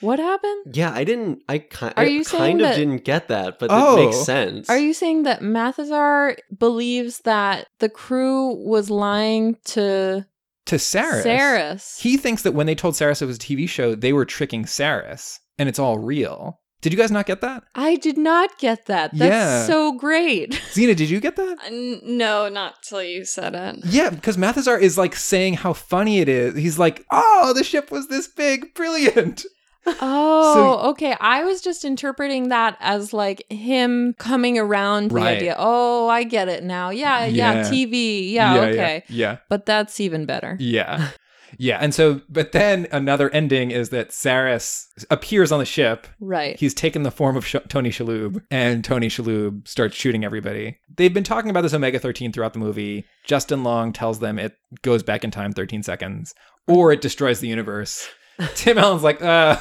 What 0.00 0.18
happened? 0.18 0.74
Yeah, 0.76 0.92
I 0.92 1.04
didn't. 1.04 1.42
I, 1.48 1.58
ki- 1.60 1.92
Are 1.96 2.04
you 2.04 2.24
saying 2.24 2.58
kind 2.58 2.60
of 2.62 2.68
that- 2.68 2.76
didn't 2.76 3.04
get 3.04 3.28
that, 3.28 3.58
but 3.60 3.68
Oh. 3.72 3.96
it 3.96 4.04
makes 4.06 4.24
sense. 4.24 4.68
Are 4.68 4.76
you 4.78 4.92
saying 4.92 5.22
that 5.22 5.40
Mathesar 5.40 6.36
believes 6.58 7.20
that 7.20 7.68
the 7.78 7.88
crew 7.88 8.54
was 8.66 8.90
lying 8.90 9.56
to 9.66 10.26
To 10.66 10.76
Sarris. 10.76 11.22
Sarris? 11.24 12.00
He 12.00 12.16
thinks 12.16 12.42
that 12.42 12.52
when 12.52 12.66
they 12.66 12.74
told 12.74 12.94
Sarris 12.94 13.22
it 13.22 13.26
was 13.26 13.36
a 13.36 13.40
TV 13.40 13.68
show, 13.68 13.94
they 13.94 14.12
were 14.12 14.24
tricking 14.24 14.64
Sarris 14.64 15.38
and 15.58 15.68
it's 15.68 15.78
all 15.78 15.98
real. 15.98 16.60
Did 16.84 16.92
you 16.92 16.98
guys 16.98 17.10
not 17.10 17.24
get 17.24 17.40
that? 17.40 17.64
I 17.74 17.96
did 17.96 18.18
not 18.18 18.58
get 18.58 18.84
that. 18.86 19.10
That's 19.16 19.30
Yeah. 19.32 19.64
so 19.66 19.92
great. 19.92 20.60
Zena, 20.72 20.94
did 20.94 21.08
you 21.08 21.18
get 21.18 21.34
that? 21.36 21.58
Uh, 21.64 21.66
n- 21.68 22.00
no, 22.04 22.50
not 22.50 22.82
till 22.82 23.02
you 23.02 23.24
said 23.24 23.54
it. 23.54 23.76
Yeah, 23.86 24.10
because 24.10 24.36
Mathesar 24.36 24.76
is 24.78 24.98
like 24.98 25.16
saying 25.16 25.54
how 25.54 25.72
funny 25.72 26.20
it 26.20 26.28
is. 26.28 26.54
He's 26.56 26.78
like, 26.78 27.04
oh, 27.10 27.54
the 27.56 27.64
ship 27.64 27.90
was 27.90 28.08
this 28.08 28.28
big, 28.28 28.74
brilliant. 28.74 29.44
Oh, 30.00 30.90
okay. 30.92 31.14
I 31.20 31.44
was 31.44 31.60
just 31.60 31.84
interpreting 31.84 32.48
that 32.48 32.76
as 32.80 33.12
like 33.12 33.44
him 33.50 34.14
coming 34.18 34.58
around 34.58 35.10
the 35.10 35.16
Right. 35.16 35.36
idea. 35.36 35.56
Oh, 35.58 36.08
I 36.08 36.24
get 36.24 36.48
it 36.48 36.64
now. 36.64 36.88
Yeah, 36.88 37.26
yeah, 37.26 37.52
Yeah. 37.54 37.62
TV. 37.70 38.30
Yeah, 38.32 38.54
okay. 38.60 39.04
Yeah. 39.08 39.36
But 39.50 39.66
that's 39.66 40.00
even 40.00 40.24
better. 40.24 40.56
Yeah. 40.58 41.08
Yeah. 41.58 41.78
And 41.80 41.94
so, 41.94 42.20
but 42.28 42.52
then 42.52 42.86
another 42.92 43.30
ending 43.30 43.70
is 43.70 43.90
that 43.90 44.10
Sarris 44.10 44.86
appears 45.10 45.52
on 45.52 45.58
the 45.58 45.64
ship. 45.64 46.06
Right. 46.20 46.58
He's 46.58 46.74
taken 46.74 47.02
the 47.02 47.10
form 47.10 47.36
of 47.36 47.46
Sh- 47.46 47.56
Tony 47.68 47.90
Shalhoub, 47.90 48.42
and 48.50 48.84
Tony 48.84 49.08
Shalhoub 49.08 49.66
starts 49.66 49.96
shooting 49.96 50.24
everybody. 50.24 50.78
They've 50.96 51.12
been 51.14 51.24
talking 51.24 51.50
about 51.50 51.62
this 51.62 51.74
Omega 51.74 51.98
13 51.98 52.32
throughout 52.32 52.52
the 52.52 52.58
movie. 52.58 53.04
Justin 53.24 53.62
Long 53.64 53.92
tells 53.92 54.20
them 54.20 54.38
it 54.38 54.54
goes 54.82 55.02
back 55.02 55.24
in 55.24 55.30
time 55.30 55.52
13 55.52 55.82
seconds, 55.82 56.34
or 56.66 56.92
it 56.92 57.00
destroys 57.00 57.40
the 57.40 57.48
universe. 57.48 58.08
Tim 58.54 58.78
Allen's 58.78 59.02
like, 59.02 59.22
uh, 59.22 59.58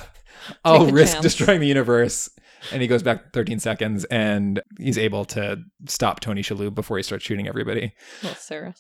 I'll 0.65 0.87
risk 0.87 1.13
chance. 1.13 1.23
destroying 1.23 1.59
the 1.59 1.67
universe. 1.67 2.29
And 2.71 2.81
he 2.81 2.87
goes 2.87 3.03
back 3.03 3.33
13 3.33 3.59
seconds 3.59 4.05
and 4.05 4.61
he's 4.79 4.97
able 4.97 5.25
to 5.25 5.57
stop 5.87 6.21
Tony 6.21 6.41
Shalhoub 6.41 6.73
before 6.73 6.95
he 6.95 7.03
starts 7.03 7.25
shooting 7.25 7.45
everybody. 7.45 7.93
Well, 8.23 8.35
Sarah. 8.35 8.73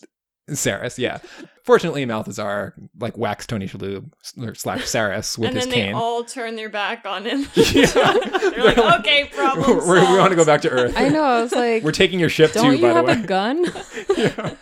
Sarris, 0.49 0.97
yeah. 0.97 1.19
Fortunately, 1.63 2.05
Mathesar 2.05 2.73
like 2.99 3.17
whacks 3.17 3.47
Tony 3.47 3.67
Shalhoub 3.67 4.11
or 4.41 4.53
slash 4.55 4.81
Sarris 4.81 5.37
with 5.37 5.37
his 5.37 5.37
cane. 5.37 5.45
and 5.47 5.55
his 5.55 5.65
then 5.65 5.69
they 5.69 5.75
cane. 5.85 5.93
all 5.95 6.23
turn 6.25 6.55
their 6.57 6.69
back 6.69 7.05
on 7.05 7.23
him. 7.25 7.47
Yeah. 7.55 7.85
They're 7.85 8.63
like, 8.65 8.77
okay, 8.99 9.25
problem 9.33 9.77
We're- 9.87 10.17
want 10.17 10.31
to 10.31 10.35
go 10.35 10.43
back 10.45 10.61
to 10.63 10.69
Earth. 10.69 10.93
I 10.97 11.07
know. 11.09 11.23
I 11.23 11.41
was 11.41 11.53
like, 11.53 11.83
We're 11.83 11.91
taking 11.93 12.19
your 12.19 12.29
ship 12.29 12.51
don't 12.51 12.71
too, 12.71 12.75
you 12.75 12.81
by 12.81 12.89
the 12.89 12.93
have 12.95 13.05
way. 13.05 13.23
a 13.23 13.25
gun? 13.27 13.65
Yeah. 14.17 14.55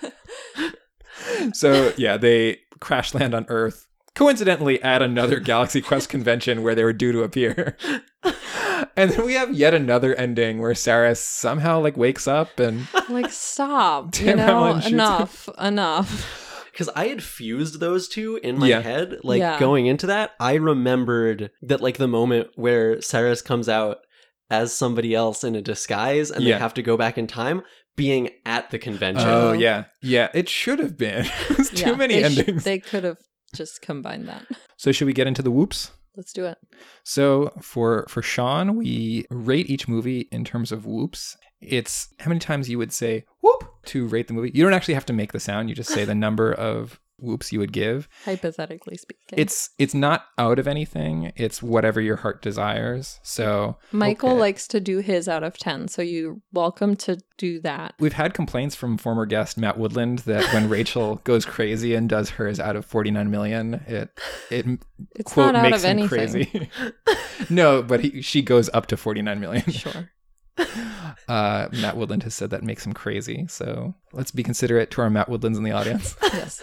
So 1.53 1.93
yeah, 1.97 2.17
they 2.17 2.59
crash 2.79 3.13
land 3.13 3.33
on 3.33 3.45
Earth. 3.49 3.87
Coincidentally, 4.13 4.81
at 4.83 5.01
another 5.01 5.39
Galaxy 5.39 5.81
Quest 5.81 6.09
convention 6.09 6.63
where 6.63 6.75
they 6.75 6.83
were 6.83 6.93
due 6.93 7.11
to 7.13 7.23
appear. 7.23 7.77
And 8.97 9.11
then 9.11 9.25
we 9.25 9.33
have 9.35 9.53
yet 9.53 9.73
another 9.73 10.13
ending 10.15 10.59
where 10.59 10.75
Sarah 10.75 11.15
somehow 11.15 11.79
like 11.79 11.95
wakes 11.97 12.27
up 12.27 12.59
and 12.59 12.87
like, 13.09 13.31
stop. 13.31 14.15
You 14.19 14.35
know, 14.35 14.43
Allen 14.43 14.75
shoots 14.81 14.87
him. 14.87 14.93
enough. 14.95 15.49
Enough. 15.59 16.67
because 16.71 16.89
I 16.95 17.07
had 17.07 17.21
fused 17.23 17.79
those 17.79 18.07
two 18.07 18.39
in 18.43 18.57
my 18.59 18.67
Yeah. 18.67 18.81
head. 18.81 19.17
Like 19.23 19.39
Yeah. 19.39 19.59
going 19.59 19.85
into 19.87 20.07
that, 20.07 20.31
I 20.39 20.55
remembered 20.55 21.51
that 21.61 21.81
like 21.81 21.97
the 21.97 22.07
moment 22.07 22.49
where 22.55 23.01
Cyrus 23.01 23.41
comes 23.41 23.67
out 23.69 23.97
as 24.49 24.73
somebody 24.73 25.15
else 25.15 25.43
in 25.43 25.55
a 25.55 25.61
disguise 25.61 26.29
and 26.31 26.43
Yeah. 26.43 26.55
they 26.55 26.59
have 26.59 26.73
to 26.75 26.81
go 26.81 26.97
back 26.97 27.17
in 27.17 27.27
time 27.27 27.61
being 27.95 28.29
at 28.45 28.71
the 28.71 28.79
convention. 28.79 29.27
oh, 29.27 29.49
oh. 29.49 29.53
yeah, 29.53 29.85
yeah, 30.01 30.29
it 30.33 30.47
should 30.49 30.79
have 30.79 30.97
been. 30.97 31.25
Too 31.25 31.65
Yeah, 31.73 31.95
many 31.95 32.21
they 32.21 32.29
sh- 32.33 32.37
endings. 32.39 32.63
they 32.63 32.79
could 32.79 33.03
have 33.03 33.17
just 33.55 33.81
combined 33.81 34.27
that. 34.29 34.45
So 34.77 34.91
should 34.91 35.07
we 35.07 35.13
get 35.13 35.27
into 35.27 35.41
the 35.41 35.51
whoops? 35.51 35.91
Let's 36.15 36.33
do 36.33 36.45
it. 36.45 36.57
So 37.03 37.53
for 37.61 38.05
for 38.09 38.21
Sean, 38.21 38.75
we 38.75 39.25
rate 39.29 39.69
each 39.69 39.87
movie 39.87 40.27
in 40.31 40.43
terms 40.43 40.71
of 40.71 40.85
whoops. 40.85 41.37
It's 41.61 42.13
how 42.19 42.29
many 42.29 42.39
times 42.39 42.69
you 42.69 42.77
would 42.77 42.91
say 42.91 43.25
whoop 43.41 43.63
to 43.85 44.07
rate 44.07 44.27
the 44.27 44.33
movie. 44.33 44.51
You 44.53 44.63
don't 44.63 44.73
actually 44.73 44.95
have 44.95 45.05
to 45.07 45.13
make 45.13 45.31
the 45.31 45.39
sound. 45.39 45.69
You 45.69 45.75
just 45.75 45.91
say 45.91 46.05
the 46.05 46.15
number 46.15 46.51
of 46.51 46.99
whoops 47.21 47.51
you 47.51 47.59
would 47.59 47.71
give. 47.71 48.09
Hypothetically 48.25 48.97
speaking. 48.97 49.39
It's 49.39 49.69
it's 49.77 49.93
not 49.93 50.25
out 50.37 50.59
of 50.59 50.67
anything. 50.67 51.31
It's 51.35 51.61
whatever 51.61 52.01
your 52.01 52.17
heart 52.17 52.41
desires. 52.41 53.19
So 53.23 53.77
Michael 53.91 54.31
okay. 54.31 54.39
likes 54.39 54.67
to 54.69 54.79
do 54.79 54.99
his 54.99 55.27
out 55.27 55.43
of 55.43 55.57
10, 55.57 55.87
so 55.87 56.01
you're 56.01 56.37
welcome 56.51 56.95
to 56.97 57.17
do 57.37 57.59
that. 57.61 57.95
We've 57.99 58.13
had 58.13 58.33
complaints 58.33 58.75
from 58.75 58.97
former 58.97 59.25
guest 59.25 59.57
Matt 59.57 59.77
Woodland 59.77 60.19
that 60.19 60.53
when 60.53 60.69
Rachel 60.77 61.15
goes 61.23 61.45
crazy 61.45 61.95
and 61.95 62.09
does 62.09 62.31
hers 62.31 62.59
out 62.59 62.75
of 62.75 62.85
49 62.85 63.29
million, 63.29 63.75
it 63.87 64.09
it 64.49 64.65
It's 65.15 65.33
quote 65.33 65.53
not 65.53 65.65
out 65.65 65.71
makes 65.71 65.79
of 65.79 65.85
anything. 65.85 66.09
crazy. 66.09 66.69
no, 67.49 67.81
but 67.81 68.01
he, 68.01 68.21
she 68.21 68.41
goes 68.41 68.69
up 68.73 68.87
to 68.87 68.97
49 68.97 69.39
million. 69.39 69.71
Sure. 69.71 70.09
Uh, 71.27 71.69
Matt 71.71 71.97
Woodland 71.97 72.23
has 72.23 72.35
said 72.35 72.49
that 72.49 72.63
makes 72.63 72.85
him 72.85 72.93
crazy. 72.93 73.45
So 73.47 73.95
let's 74.13 74.31
be 74.31 74.43
considerate 74.43 74.91
to 74.91 75.01
our 75.01 75.09
Matt 75.09 75.29
Woodlands 75.29 75.57
in 75.57 75.63
the 75.63 75.71
audience. 75.71 76.15
Yes. 76.21 76.61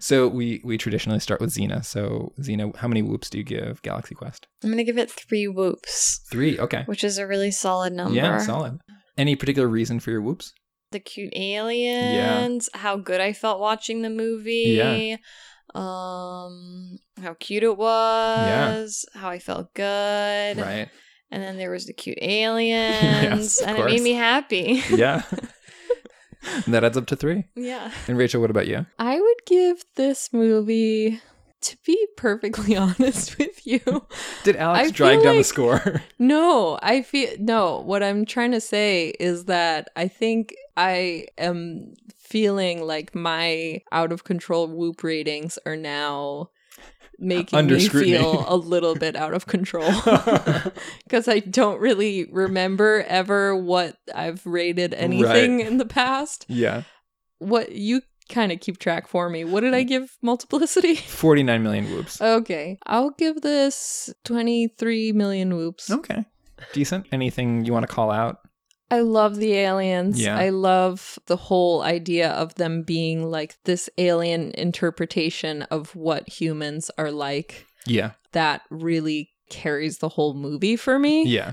So 0.00 0.28
we 0.28 0.60
we 0.64 0.78
traditionally 0.78 1.20
start 1.20 1.40
with 1.40 1.50
Xena. 1.50 1.84
So 1.84 2.32
Xena, 2.40 2.74
how 2.76 2.88
many 2.88 3.02
whoops 3.02 3.30
do 3.30 3.38
you 3.38 3.44
give 3.44 3.80
Galaxy 3.82 4.14
Quest? 4.14 4.46
I'm 4.64 4.70
gonna 4.70 4.84
give 4.84 4.98
it 4.98 5.10
three 5.10 5.46
whoops, 5.48 6.20
Three. 6.30 6.58
Okay. 6.58 6.82
which 6.86 7.04
is 7.04 7.18
a 7.18 7.26
really 7.26 7.50
solid 7.50 7.92
number. 7.92 8.14
Yeah, 8.14 8.38
solid. 8.38 8.78
Any 9.16 9.34
particular 9.36 9.68
reason 9.68 10.00
for 10.00 10.10
your 10.10 10.22
whoops? 10.22 10.52
the 10.90 11.00
cute 11.00 11.34
aliens, 11.36 12.70
Yeah. 12.72 12.80
how 12.80 12.96
good 12.96 13.20
I 13.20 13.34
felt 13.34 13.60
watching 13.60 14.00
the 14.00 14.08
movie. 14.08 14.78
Yeah. 14.78 15.16
Um, 15.74 16.98
how 17.22 17.34
cute 17.38 17.62
it 17.62 17.76
was. 17.76 19.04
Yeah. 19.14 19.20
How 19.20 19.28
I 19.28 19.38
felt 19.38 19.74
good. 19.74 20.56
Right. 20.58 20.88
And 21.30 21.42
then 21.42 21.58
there 21.58 21.70
was 21.70 21.84
the 21.84 21.92
cute 21.92 22.16
aliens, 22.22 23.58
of 23.60 23.68
and 23.68 23.78
it 23.78 23.84
made 23.84 24.00
me 24.02 24.12
happy. 24.14 24.82
Yeah. 24.90 25.22
And 26.64 26.74
that 26.74 26.84
adds 26.84 26.96
up 26.96 27.06
to 27.06 27.16
three. 27.16 27.44
yeah. 27.54 27.90
And 28.06 28.16
Rachel, 28.16 28.40
what 28.40 28.50
about 28.50 28.66
you? 28.68 28.86
I 28.98 29.20
would 29.20 29.44
give 29.46 29.84
this 29.96 30.32
movie, 30.32 31.20
to 31.62 31.76
be 31.84 32.06
perfectly 32.16 32.76
honest 32.84 33.38
with 33.38 33.66
you, 33.66 33.80
Did 34.44 34.56
Alex 34.56 34.88
I 34.88 34.92
drag 34.92 35.22
down 35.22 35.36
the 35.36 35.44
score? 35.44 36.02
no, 36.18 36.78
I 36.82 37.02
feel, 37.02 37.30
no, 37.38 37.80
what 37.80 38.02
I'm 38.02 38.24
trying 38.24 38.52
to 38.52 38.60
say 38.60 39.08
is 39.20 39.46
that 39.46 39.88
I 39.96 40.08
think 40.08 40.54
I 40.76 41.26
am 41.36 41.94
feeling 42.16 42.86
like 42.86 43.14
my 43.14 43.82
out 43.90 44.12
of 44.12 44.24
control 44.24 44.68
whoop 44.68 45.02
ratings 45.02 45.58
are 45.66 45.76
now 45.76 46.50
making 47.18 47.58
Under 47.58 47.74
me 47.74 47.80
scrutiny. 47.80 48.18
feel 48.18 48.44
a 48.46 48.56
little 48.56 48.94
bit 48.94 49.16
out 49.16 49.34
of 49.34 49.46
control 49.46 49.90
because 51.04 51.28
I 51.28 51.40
don't 51.40 51.80
really 51.80 52.28
remember 52.30 53.04
ever 53.08 53.56
what 53.56 53.96
I've 54.14 54.44
rated 54.46 54.94
anything 54.94 55.60
in 55.60 55.78
the 55.78 55.86
past. 55.86 56.46
yeah. 56.48 56.82
What 57.40 57.72
you 57.72 58.02
kind 58.28 58.52
of 58.52 58.60
keep 58.60 58.78
track 58.78 59.08
for 59.08 59.28
me. 59.28 59.44
What 59.44 59.60
did 59.60 59.74
I 59.74 59.84
mm. 59.84 59.88
give 59.88 60.18
multiplicity? 60.22 60.94
49 60.96 61.62
million 61.62 61.90
whoops. 61.90 62.20
Okay. 62.20 62.78
I'll 62.86 63.10
give 63.10 63.40
this 63.40 64.12
23 64.24 65.12
million 65.12 65.56
whoops. 65.56 65.90
Okay. 65.90 66.24
Decent. 66.72 67.06
Anything 67.12 67.64
you 67.64 67.72
want 67.72 67.88
to 67.88 67.92
call 67.92 68.10
out? 68.10 68.38
I 68.90 69.00
love 69.00 69.36
the 69.36 69.52
aliens. 69.54 70.20
Yeah. 70.20 70.36
I 70.38 70.48
love 70.48 71.18
the 71.26 71.36
whole 71.36 71.82
idea 71.82 72.30
of 72.30 72.54
them 72.54 72.82
being 72.82 73.30
like 73.30 73.56
this 73.64 73.90
alien 73.98 74.50
interpretation 74.52 75.62
of 75.64 75.94
what 75.94 76.28
humans 76.28 76.90
are 76.96 77.10
like. 77.10 77.66
Yeah. 77.86 78.12
That 78.32 78.62
really 78.70 79.30
carries 79.50 79.98
the 79.98 80.08
whole 80.08 80.34
movie 80.34 80.76
for 80.76 80.98
me. 80.98 81.26
Yeah. 81.26 81.52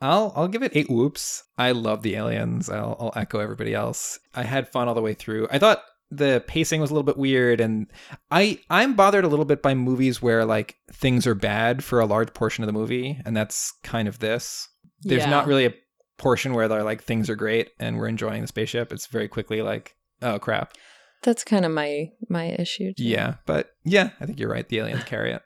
I'll 0.00 0.32
I'll 0.36 0.48
give 0.48 0.62
it 0.62 0.72
eight 0.76 0.90
whoops. 0.90 1.42
I 1.56 1.72
love 1.72 2.02
the 2.02 2.16
aliens. 2.16 2.68
I'll 2.68 2.96
I'll 3.00 3.12
echo 3.16 3.38
everybody 3.40 3.74
else. 3.74 4.18
I 4.34 4.42
had 4.42 4.68
fun 4.70 4.88
all 4.88 4.94
the 4.94 5.00
way 5.02 5.14
through. 5.14 5.48
I 5.50 5.58
thought 5.58 5.82
the 6.10 6.44
pacing 6.46 6.80
was 6.80 6.90
a 6.90 6.94
little 6.94 7.02
bit 7.06 7.16
weird 7.16 7.60
and 7.60 7.86
I 8.30 8.60
I'm 8.70 8.94
bothered 8.94 9.24
a 9.24 9.28
little 9.28 9.44
bit 9.46 9.62
by 9.62 9.74
movies 9.74 10.20
where 10.22 10.44
like 10.44 10.76
things 10.92 11.26
are 11.26 11.34
bad 11.34 11.82
for 11.82 11.98
a 11.98 12.06
large 12.06 12.32
portion 12.34 12.62
of 12.62 12.66
the 12.66 12.72
movie 12.72 13.18
and 13.24 13.36
that's 13.36 13.72
kind 13.82 14.06
of 14.06 14.18
this. 14.20 14.68
There's 15.00 15.22
Yeah. 15.24 15.30
not 15.30 15.46
really 15.46 15.66
a 15.66 15.74
portion 16.18 16.54
where 16.54 16.68
they're 16.68 16.82
like 16.82 17.02
things 17.02 17.28
are 17.28 17.36
great 17.36 17.70
and 17.78 17.98
we're 17.98 18.08
enjoying 18.08 18.42
the 18.42 18.48
spaceship. 18.48 18.92
It's 18.92 19.06
very 19.06 19.28
quickly 19.28 19.62
like 19.62 19.96
oh 20.22 20.38
crap. 20.38 20.74
That's 21.22 21.44
kind 21.44 21.64
of 21.64 21.72
my 21.72 22.10
my 22.28 22.54
issue. 22.58 22.92
too. 22.92 23.04
Yeah, 23.04 23.34
but 23.46 23.70
yeah, 23.84 24.10
I 24.20 24.26
think 24.26 24.38
you're 24.38 24.50
right. 24.50 24.68
The 24.68 24.78
aliens 24.78 25.04
carry 25.04 25.32
it. 25.32 25.42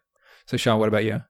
So, 0.47 0.57
Sean, 0.57 0.79
what 0.79 0.89
about 0.89 1.05
you? 1.05 1.23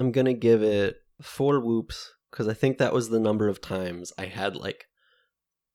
I'm 0.00 0.12
gonna 0.12 0.34
give 0.34 0.62
it 0.62 0.96
four 1.22 1.60
whoops 1.60 2.12
because 2.30 2.48
I 2.48 2.54
think 2.54 2.78
that 2.78 2.92
was 2.92 3.08
the 3.08 3.20
number 3.20 3.48
of 3.48 3.60
times 3.60 4.12
I 4.18 4.26
had 4.26 4.56
like 4.56 4.86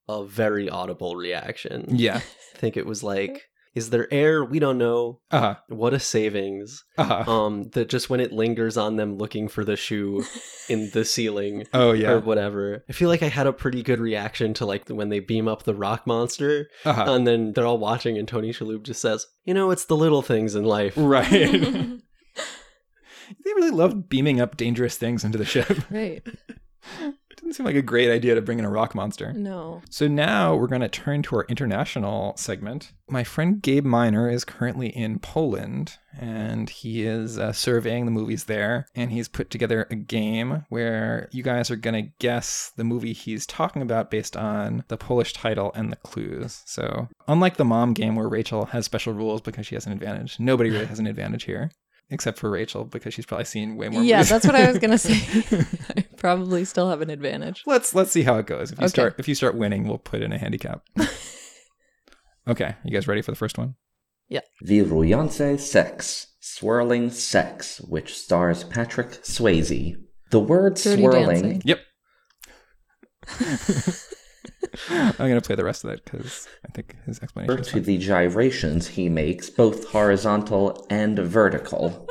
a 0.10 0.26
very 0.26 0.70
audible 0.70 1.16
reaction. 1.16 1.86
Yeah. 1.90 2.18
I 2.18 2.24
think 2.58 2.76
it 2.76 2.86
was 2.86 3.04
like, 3.04 3.49
is 3.76 3.92
there 3.92 4.12
air? 4.12 4.44
We 4.44 4.60
don't 4.60 4.78
know. 4.78 5.20
Uh 5.32 5.40
huh. 5.40 5.56
What 5.68 5.94
a 5.94 6.00
savings. 6.00 6.84
Uh 6.98 7.04
huh. 7.24 7.32
Um, 7.32 7.64
that 7.74 7.88
just 7.90 8.10
when 8.10 8.20
it 8.20 8.32
lingers 8.34 8.78
on 8.78 8.96
them 8.96 9.18
looking 9.18 9.48
for 9.48 9.64
the 9.64 9.76
shoe 9.76 10.24
in 10.70 10.90
the 10.92 11.06
ceiling 11.06 11.66
Oh 11.74 11.92
yeah. 11.92 12.10
or 12.10 12.16
yeah. 12.16 12.18
whatever. 12.18 12.84
I 12.90 12.94
feel 12.94 13.10
like 13.10 13.22
I 13.24 13.28
had 13.30 13.48
a 13.48 13.54
pretty 13.54 13.84
good 13.84 14.00
reaction 14.00 14.54
to 14.56 14.66
like 14.66 14.90
when 14.90 15.10
they 15.10 15.20
beam 15.20 15.48
up 15.48 15.64
the 15.64 15.76
rock 15.76 16.06
monster 16.08 16.68
Uh 16.86 16.94
huh. 16.94 17.06
and 17.14 17.28
then 17.28 17.54
they're 17.54 17.66
all 17.68 17.78
watching 17.78 18.18
and 18.18 18.28
Tony 18.28 18.52
Shalhoub 18.52 18.84
just 18.84 19.02
says, 19.02 19.28
"You 19.46 19.54
know, 19.54 19.72
it's 19.72 19.86
the 19.86 19.96
little 19.98 20.22
things 20.22 20.56
in 20.56 20.66
life." 20.66 20.94
Right. 20.98 21.30
they 23.46 23.54
really 23.54 23.72
love 23.72 24.10
beaming 24.10 24.42
up 24.42 24.58
dangerous 24.58 24.98
things 24.98 25.24
into 25.24 25.38
the 25.38 25.46
ship. 25.46 25.80
Right. 25.92 26.26
Didn't 27.40 27.54
seem 27.54 27.66
like 27.66 27.76
a 27.76 27.82
great 27.82 28.12
idea 28.12 28.36
to 28.36 28.42
bring 28.42 28.60
in 28.60 28.66
a 28.66 28.70
rock 28.70 28.94
monster. 28.94 29.32
No. 29.32 29.82
So 29.90 30.08
now 30.10 30.56
we're 30.56 30.68
going 30.68 30.82
to 30.82 30.90
turn 30.90 31.22
to 31.24 31.38
our 31.38 31.46
international 31.46 32.36
segment. 32.36 32.92
My 33.08 33.24
friend 33.24 33.62
Gabe 33.62 33.86
Miner 33.86 34.30
is 34.30 34.44
currently 34.44 34.90
in 34.90 35.20
Poland 35.20 35.98
and 36.20 36.70
he 36.70 37.04
is 37.04 37.40
uh, 37.40 37.54
surveying 37.54 38.04
the 38.04 38.12
movies 38.12 38.44
there. 38.46 38.88
And 38.94 39.12
he's 39.12 39.30
put 39.30 39.50
together 39.50 39.88
a 39.90 39.96
game 39.96 40.66
where 40.68 41.30
you 41.32 41.42
guys 41.42 41.72
are 41.72 41.78
going 41.78 42.04
to 42.04 42.12
guess 42.20 42.74
the 42.76 42.84
movie 42.84 43.14
he's 43.14 43.46
talking 43.46 43.82
about 43.82 44.12
based 44.12 44.36
on 44.36 44.84
the 44.90 44.98
Polish 44.98 45.32
title 45.32 45.72
and 45.76 45.92
the 45.92 45.98
clues. 45.98 46.62
So, 46.66 47.08
unlike 47.28 47.56
the 47.56 47.66
mom 47.66 47.94
game 47.94 48.16
where 48.16 48.28
Rachel 48.28 48.66
has 48.66 48.86
special 48.86 49.14
rules 49.14 49.42
because 49.42 49.66
she 49.66 49.76
has 49.76 49.86
an 49.86 49.94
advantage, 49.94 50.40
nobody 50.40 50.70
really 50.70 50.86
has 50.86 51.00
an 51.00 51.08
advantage 51.08 51.44
here. 51.44 51.72
Except 52.12 52.40
for 52.40 52.50
Rachel, 52.50 52.86
because 52.86 53.14
she's 53.14 53.26
probably 53.28 53.46
seen 53.46 53.76
way 53.76 53.88
more. 53.90 54.02
Yeah, 54.02 54.18
movies. 54.18 54.30
that's 54.30 54.46
what 54.46 54.56
I 54.56 54.68
was 54.68 54.80
gonna 54.80 54.98
say. 54.98 55.22
I 55.98 56.02
probably 56.18 56.66
still 56.66 56.90
have 56.90 57.02
an 57.02 57.10
advantage. 57.12 57.62
let's 57.68 57.94
let's 57.94 58.12
see 58.12 58.24
how 58.24 58.38
it 58.38 58.48
goes. 58.48 58.72
If 58.72 58.80
you 58.80 58.86
Okay. 58.86 58.90
start 58.90 59.16
if 59.20 59.28
you 59.28 59.36
start 59.36 59.56
winning, 59.56 59.88
we'll 59.88 60.00
put 60.00 60.22
in 60.24 60.32
a 60.34 60.38
handicap. 60.40 60.82
okay, 62.48 62.76
you 62.84 62.92
guys 62.92 63.08
ready 63.08 63.22
for 63.22 63.32
the 63.32 63.38
first 63.38 63.58
one? 63.60 63.76
Yeah. 64.28 64.42
Wirujące 64.66 65.60
Sex, 65.60 66.28
Swirling 66.40 67.12
Sex, 67.12 67.80
which 67.82 68.18
stars 68.18 68.64
Patrick 68.64 69.10
Swayze. 69.24 69.96
The 70.32 70.40
word 70.40 70.76
Dirty 70.76 71.02
swirling. 71.02 71.42
Dancing. 71.42 71.62
Yep. 71.66 71.80
I'm 74.90 75.14
gonna 75.18 75.42
play 75.42 75.56
the 75.56 75.64
rest 75.64 75.84
of 75.84 75.92
that 75.92 76.04
because 76.04 76.48
I 76.66 76.72
think 76.72 76.96
his 77.06 77.20
explanation. 77.22 77.56
refer 77.56 77.72
to 77.72 77.80
the 77.80 77.98
gyrations 77.98 78.88
he 78.88 79.10
makes, 79.10 79.50
both 79.50 79.90
horizontal 79.90 80.86
and 80.90 81.18
vertical. 81.20 82.08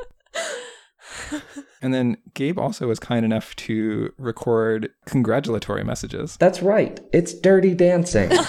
And 1.81 1.95
then 1.95 2.17
Gabe 2.35 2.59
also 2.59 2.89
was 2.89 2.99
kind 2.99 3.25
enough 3.25 3.55
to 3.57 4.13
record 4.19 4.91
congratulatory 5.07 5.85
messages. 5.85 6.37
That's 6.39 6.63
right, 6.63 6.99
it's 7.13 7.33
dirty 7.33 7.75
dancing. 7.75 8.31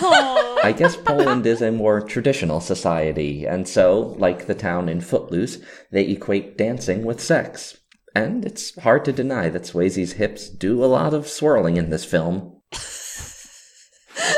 I 0.62 0.74
guess 0.76 0.98
Poland 0.98 1.46
is 1.46 1.62
a 1.62 1.72
more 1.72 2.02
traditional 2.02 2.60
society, 2.60 3.46
and 3.46 3.68
so, 3.68 4.16
like 4.18 4.48
the 4.48 4.56
town 4.56 4.90
in 4.90 5.00
Footloose, 5.00 5.60
they 5.92 6.08
equate 6.08 6.58
dancing 6.58 7.06
with 7.06 7.22
sex. 7.22 7.78
And 8.16 8.44
it's 8.44 8.78
hard 8.80 9.06
to 9.06 9.14
deny 9.14 9.50
that 9.50 9.64
Swayze's 9.64 10.14
hips 10.14 10.50
do 10.50 10.84
a 10.84 10.88
lot 10.88 11.14
of 11.14 11.28
swirling 11.28 11.78
in 11.78 11.92
this 11.92 12.04
film. 12.04 12.59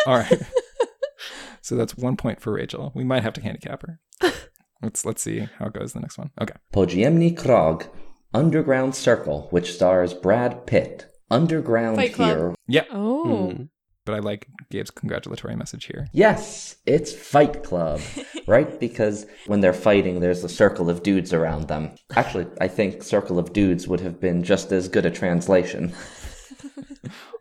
All 0.07 0.17
right. 0.17 0.41
so 1.61 1.75
that's 1.75 1.95
one 1.95 2.17
point 2.17 2.41
for 2.41 2.53
Rachel. 2.53 2.91
We 2.95 3.03
might 3.03 3.23
have 3.23 3.33
to 3.33 3.41
handicap 3.41 3.83
her. 3.83 3.99
Let's 4.81 5.05
let's 5.05 5.21
see 5.21 5.47
how 5.59 5.67
it 5.67 5.73
goes. 5.73 5.93
The 5.93 5.99
next 5.99 6.17
one. 6.17 6.31
Okay. 6.41 6.55
Podziemny 6.73 7.35
Krąg, 7.37 7.87
Underground 8.33 8.95
Circle, 8.95 9.47
which 9.51 9.73
stars 9.73 10.15
Brad 10.15 10.65
Pitt. 10.65 11.05
Underground 11.29 11.97
Fight 11.97 12.13
Club. 12.15 12.29
here. 12.37 12.55
Yeah. 12.67 12.85
Oh. 12.91 13.51
Hmm. 13.51 13.63
But 14.05 14.15
I 14.15 14.19
like 14.19 14.47
Gabe's 14.71 14.89
congratulatory 14.89 15.55
message 15.55 15.85
here. 15.85 16.07
Yes, 16.11 16.77
it's 16.87 17.13
Fight 17.13 17.63
Club, 17.63 18.01
right? 18.47 18.79
Because 18.79 19.27
when 19.45 19.61
they're 19.61 19.71
fighting, 19.73 20.19
there's 20.19 20.43
a 20.43 20.49
circle 20.49 20.89
of 20.89 21.03
dudes 21.03 21.31
around 21.31 21.67
them. 21.67 21.93
Actually, 22.15 22.47
I 22.59 22.67
think 22.67 23.03
Circle 23.03 23.37
of 23.37 23.53
Dudes 23.53 23.87
would 23.87 23.99
have 23.99 24.19
been 24.19 24.41
just 24.41 24.71
as 24.71 24.87
good 24.87 25.05
a 25.05 25.11
translation. 25.11 25.93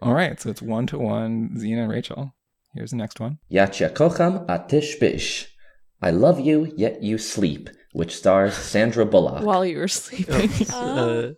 All 0.02 0.12
right. 0.12 0.38
So 0.38 0.50
it's 0.50 0.60
one 0.60 0.86
to 0.88 0.98
one. 0.98 1.58
Zena 1.58 1.84
and 1.84 1.90
Rachel. 1.90 2.34
Here's 2.74 2.90
the 2.90 2.96
next 2.96 3.20
one. 3.20 3.36
Ja 3.50 3.66
cię 3.68 3.90
kocham, 3.90 4.44
a 4.48 4.58
ty 4.58 4.82
śpisz. 4.82 5.56
I 6.02 6.10
love 6.10 6.40
you, 6.40 6.66
yet 6.76 7.02
you 7.02 7.18
sleep, 7.18 7.70
which 7.94 8.16
stars 8.16 8.54
Sandra 8.54 9.04
Bullock. 9.04 9.44
While 9.44 9.66
you 9.66 9.78
were 9.78 9.88
sleeping. 9.88 10.50
Uh, 10.72 11.32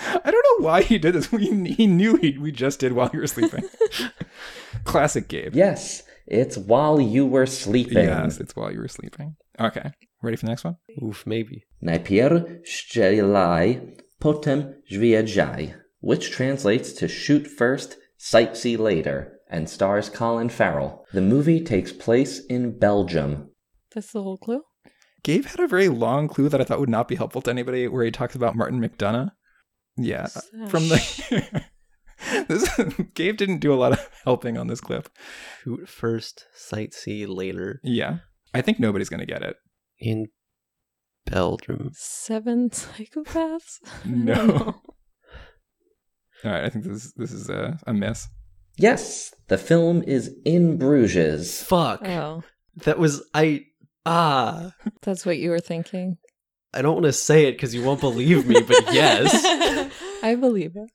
I 0.24 0.30
don't 0.30 0.46
know 0.60 0.66
why 0.66 0.82
he 0.82 0.98
did 0.98 1.14
this. 1.14 1.26
He, 1.30 1.72
he 1.74 1.86
knew 1.86 2.16
he, 2.16 2.38
we 2.38 2.52
just 2.52 2.80
did 2.80 2.92
while 2.92 3.10
you 3.12 3.20
were 3.20 3.26
sleeping. 3.26 3.64
Classic 4.84 5.28
Gabe. 5.28 5.54
Yes, 5.54 6.02
it's 6.26 6.56
while 6.56 7.00
you 7.00 7.26
were 7.26 7.46
sleeping. 7.46 8.04
Yes, 8.04 8.38
it's 8.38 8.54
while 8.56 8.72
you 8.72 8.78
were 8.80 8.88
sleeping. 8.88 9.36
Okay. 9.58 9.90
Ready 10.22 10.36
for 10.36 10.46
the 10.46 10.50
next 10.52 10.64
one? 10.64 10.76
oof, 11.02 11.26
maybe. 11.26 11.64
Najpierw 11.82 12.60
strzelaj, 12.64 13.80
potem 14.20 14.74
zwiedzaj, 14.90 15.74
which 16.00 16.30
translates 16.30 16.92
to 16.92 17.08
shoot 17.08 17.46
first, 17.46 17.96
sightsee 18.18 18.78
later, 18.78 19.39
and 19.50 19.68
stars 19.68 20.08
Colin 20.08 20.48
Farrell. 20.48 21.04
The 21.12 21.20
movie 21.20 21.60
takes 21.62 21.92
place 21.92 22.44
in 22.46 22.78
Belgium. 22.78 23.50
That's 23.94 24.12
the 24.12 24.22
whole 24.22 24.38
clue. 24.38 24.62
Gabe 25.22 25.44
had 25.44 25.60
a 25.60 25.66
very 25.68 25.88
long 25.88 26.28
clue 26.28 26.48
that 26.48 26.60
I 26.60 26.64
thought 26.64 26.80
would 26.80 26.88
not 26.88 27.08
be 27.08 27.16
helpful 27.16 27.42
to 27.42 27.50
anybody 27.50 27.86
where 27.88 28.04
he 28.04 28.10
talks 28.10 28.34
about 28.34 28.56
Martin 28.56 28.80
McDonagh. 28.80 29.30
Yeah. 29.96 30.28
From 30.68 30.88
the. 30.88 31.64
this, 32.48 32.80
Gabe 33.14 33.36
didn't 33.36 33.58
do 33.58 33.72
a 33.72 33.76
lot 33.76 33.92
of 33.92 34.08
helping 34.24 34.56
on 34.56 34.68
this 34.68 34.80
clip. 34.80 35.10
Shoot 35.64 35.88
first, 35.88 36.46
sightsee 36.56 37.26
later 37.28 37.80
Yeah. 37.84 38.18
I 38.54 38.62
think 38.62 38.80
nobody's 38.80 39.08
going 39.10 39.20
to 39.20 39.26
get 39.26 39.42
it. 39.42 39.56
in 39.98 40.28
Belgium. 41.26 41.90
Seven 41.92 42.70
psychopaths. 42.70 43.78
No. 44.06 44.80
All 46.44 46.50
right. 46.50 46.64
I 46.64 46.70
think 46.70 46.84
this, 46.86 47.12
this 47.16 47.32
is 47.32 47.50
a, 47.50 47.78
a 47.86 47.92
miss. 47.92 48.26
Yes, 48.80 49.34
the 49.48 49.58
film 49.58 50.02
is 50.02 50.34
in 50.44 50.78
Bruges. 50.78 51.62
Fuck. 51.62 52.06
Oh, 52.08 52.42
That 52.84 52.98
was 52.98 53.22
I. 53.34 53.66
Ah. 54.06 54.72
that's 55.02 55.26
what 55.26 55.38
you 55.38 55.50
were 55.50 55.60
thinking. 55.60 56.16
I 56.72 56.82
don't 56.82 56.94
want 56.94 57.06
to 57.06 57.12
say 57.12 57.46
it 57.46 57.52
because 57.52 57.74
you 57.74 57.82
won't 57.82 58.00
believe 58.00 58.46
me, 58.46 58.60
but 58.62 58.82
yes. 58.94 59.90
I 60.22 60.34
believe 60.36 60.76
it. 60.76 60.90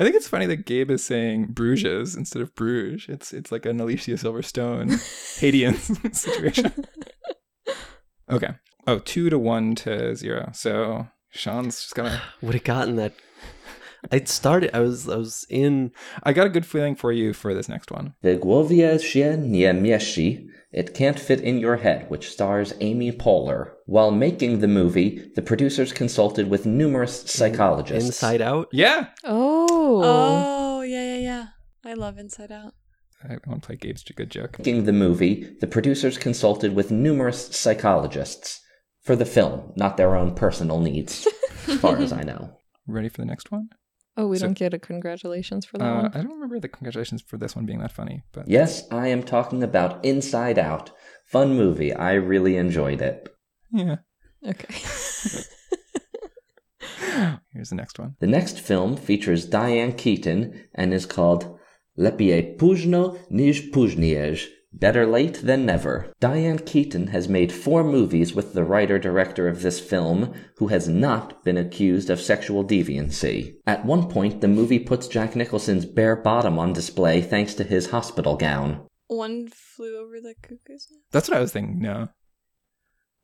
I 0.00 0.04
think 0.04 0.16
it's 0.16 0.28
funny 0.28 0.46
that 0.46 0.66
Gabe 0.66 0.90
is 0.90 1.04
saying 1.04 1.52
Bruges 1.52 2.16
instead 2.16 2.42
of 2.42 2.54
Bruges. 2.54 3.06
It's 3.08 3.32
it's 3.32 3.52
like 3.52 3.64
an 3.64 3.80
Alicia 3.80 4.12
Silverstone 4.12 4.90
Haitian 5.38 5.76
situation. 6.12 6.72
Okay. 8.28 8.54
Oh, 8.86 8.98
two 8.98 9.30
to 9.30 9.38
one 9.38 9.74
to 9.76 10.14
zero. 10.16 10.50
So 10.52 11.06
Sean's 11.30 11.80
just 11.80 11.94
gonna. 11.94 12.20
Would 12.42 12.54
have 12.54 12.64
gotten 12.64 12.96
that. 12.96 13.14
I 14.10 14.24
started. 14.24 14.74
I 14.74 14.80
was. 14.80 15.08
I 15.08 15.16
was 15.16 15.46
in. 15.48 15.92
I 16.22 16.32
got 16.32 16.46
a 16.46 16.50
good 16.50 16.66
feeling 16.66 16.96
for 16.96 17.12
you 17.12 17.32
for 17.32 17.54
this 17.54 17.68
next 17.68 17.90
one. 17.90 18.14
W 18.22 18.38
głowie 18.38 18.98
się 18.98 19.36
nie 19.38 19.72
mieści, 19.72 20.48
It 20.72 20.94
Can't 20.94 21.20
Fit 21.20 21.40
in 21.40 21.58
Your 21.58 21.76
Head, 21.76 22.10
which 22.10 22.30
stars 22.30 22.74
Amy 22.80 23.12
Poehler. 23.12 23.72
While 23.86 24.10
making 24.10 24.60
the 24.60 24.68
movie, 24.68 25.30
the 25.36 25.42
producers 25.42 25.92
consulted 25.92 26.50
with 26.50 26.64
numerous 26.66 27.30
psychologists. 27.30 28.08
Inside 28.08 28.40
Out. 28.40 28.68
Yeah. 28.72 29.08
Oh. 29.22 30.00
Oh, 30.02 30.80
yeah, 30.82 31.16
yeah, 31.16 31.18
yeah. 31.18 31.46
I 31.84 31.94
love 31.94 32.18
Inside 32.18 32.50
Out. 32.50 32.74
I 33.22 33.36
want 33.46 33.62
to 33.62 33.66
play 33.66 33.76
Gabe's 33.76 34.02
good 34.02 34.30
joke. 34.30 34.58
Making 34.58 34.84
the 34.84 34.92
movie, 34.92 35.56
the 35.60 35.66
producers 35.66 36.18
consulted 36.18 36.74
with 36.74 36.90
numerous 36.90 37.48
psychologists 37.54 38.60
for 39.02 39.14
the 39.14 39.26
film, 39.26 39.72
not 39.76 39.96
their 39.96 40.16
own 40.16 40.34
personal 40.34 40.80
needs, 40.80 41.28
as 41.68 41.78
far 41.78 41.98
as 41.98 42.12
I 42.12 42.22
know. 42.22 42.56
Ready 42.86 43.08
for 43.08 43.20
the 43.20 43.26
next 43.26 43.52
one? 43.52 43.68
Oh, 44.16 44.26
we 44.28 44.36
So- 44.38 44.46
don't 44.46 44.58
get 44.58 44.74
a 44.74 44.78
congratulations 44.78 45.64
for 45.66 45.78
that 45.78 45.86
Uh, 45.90 46.02
one. 46.02 46.10
I 46.14 46.18
don't 46.22 46.32
remember 46.34 46.60
the 46.60 46.68
congratulations 46.68 47.22
for 47.22 47.38
this 47.38 47.56
one 47.56 47.66
being 47.66 47.80
that 47.80 47.92
funny, 47.92 48.22
but 48.32 48.44
Yes, 48.48 48.86
I 48.90 49.08
am 49.12 49.22
talking 49.22 49.62
about 49.62 50.04
Inside 50.04 50.58
Out. 50.58 50.90
Fun 51.26 51.54
movie. 51.56 51.92
I 51.94 52.12
really 52.28 52.56
enjoyed 52.56 53.00
it. 53.00 53.28
yeah. 53.72 53.96
Okay. 54.46 54.74
Here's 57.52 57.68
the 57.70 57.76
next 57.76 57.98
one. 57.98 58.16
The 58.20 58.26
next 58.26 58.58
film 58.60 58.96
features 58.96 59.46
Diane 59.46 59.92
Keaton 59.92 60.52
and 60.74 60.92
is 60.94 61.06
called 61.06 61.58
Lepiej 61.96 62.56
późno 62.56 63.14
niż 63.30 63.60
później. 63.70 64.36
Better 64.74 65.06
late 65.06 65.42
than 65.42 65.66
never. 65.66 66.12
Diane 66.18 66.58
Keaton 66.58 67.08
has 67.08 67.28
made 67.28 67.52
four 67.52 67.84
movies 67.84 68.32
with 68.34 68.54
the 68.54 68.64
writer 68.64 68.98
director 68.98 69.46
of 69.46 69.62
this 69.62 69.78
film, 69.78 70.32
who 70.56 70.68
has 70.68 70.88
not 70.88 71.44
been 71.44 71.58
accused 71.58 72.08
of 72.10 72.20
sexual 72.20 72.64
deviancy. 72.64 73.54
At 73.66 73.84
one 73.84 74.08
point, 74.08 74.40
the 74.40 74.48
movie 74.48 74.78
puts 74.78 75.08
Jack 75.08 75.36
Nicholson's 75.36 75.84
bare 75.84 76.16
bottom 76.16 76.58
on 76.58 76.72
display 76.72 77.20
thanks 77.20 77.54
to 77.54 77.64
his 77.64 77.90
hospital 77.90 78.36
gown. 78.36 78.86
One 79.08 79.48
flew 79.48 79.98
over 79.98 80.20
the 80.20 80.34
cuckoo's 80.42 80.88
nest. 80.90 81.04
That's 81.10 81.28
what 81.28 81.36
I 81.36 81.40
was 81.40 81.52
thinking. 81.52 81.80
No. 81.80 82.08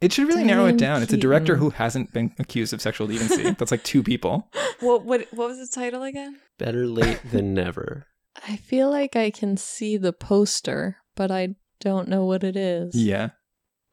It 0.00 0.12
should 0.12 0.28
really 0.28 0.44
narrow 0.44 0.66
it 0.66 0.76
down. 0.76 1.02
It's 1.02 1.12
a 1.12 1.16
director 1.16 1.56
who 1.56 1.70
hasn't 1.70 2.12
been 2.12 2.32
accused 2.38 2.72
of 2.72 2.80
sexual 2.80 3.08
deviancy. 3.08 3.56
That's 3.58 3.72
like 3.72 3.82
two 3.82 4.02
people. 4.02 4.48
What 4.78 5.04
what 5.04 5.26
what 5.32 5.48
was 5.48 5.58
the 5.58 5.66
title 5.74 6.04
again? 6.04 6.36
Better 6.56 6.86
late 6.86 7.20
than 7.32 7.52
never. 7.52 8.06
I 8.46 8.56
feel 8.56 8.90
like 8.90 9.16
I 9.16 9.30
can 9.30 9.56
see 9.56 9.96
the 9.96 10.12
poster, 10.12 10.98
but 11.18 11.30
I 11.30 11.56
don't 11.80 12.08
know 12.08 12.24
what 12.24 12.44
it 12.44 12.56
is. 12.56 12.94
Yeah. 12.94 13.30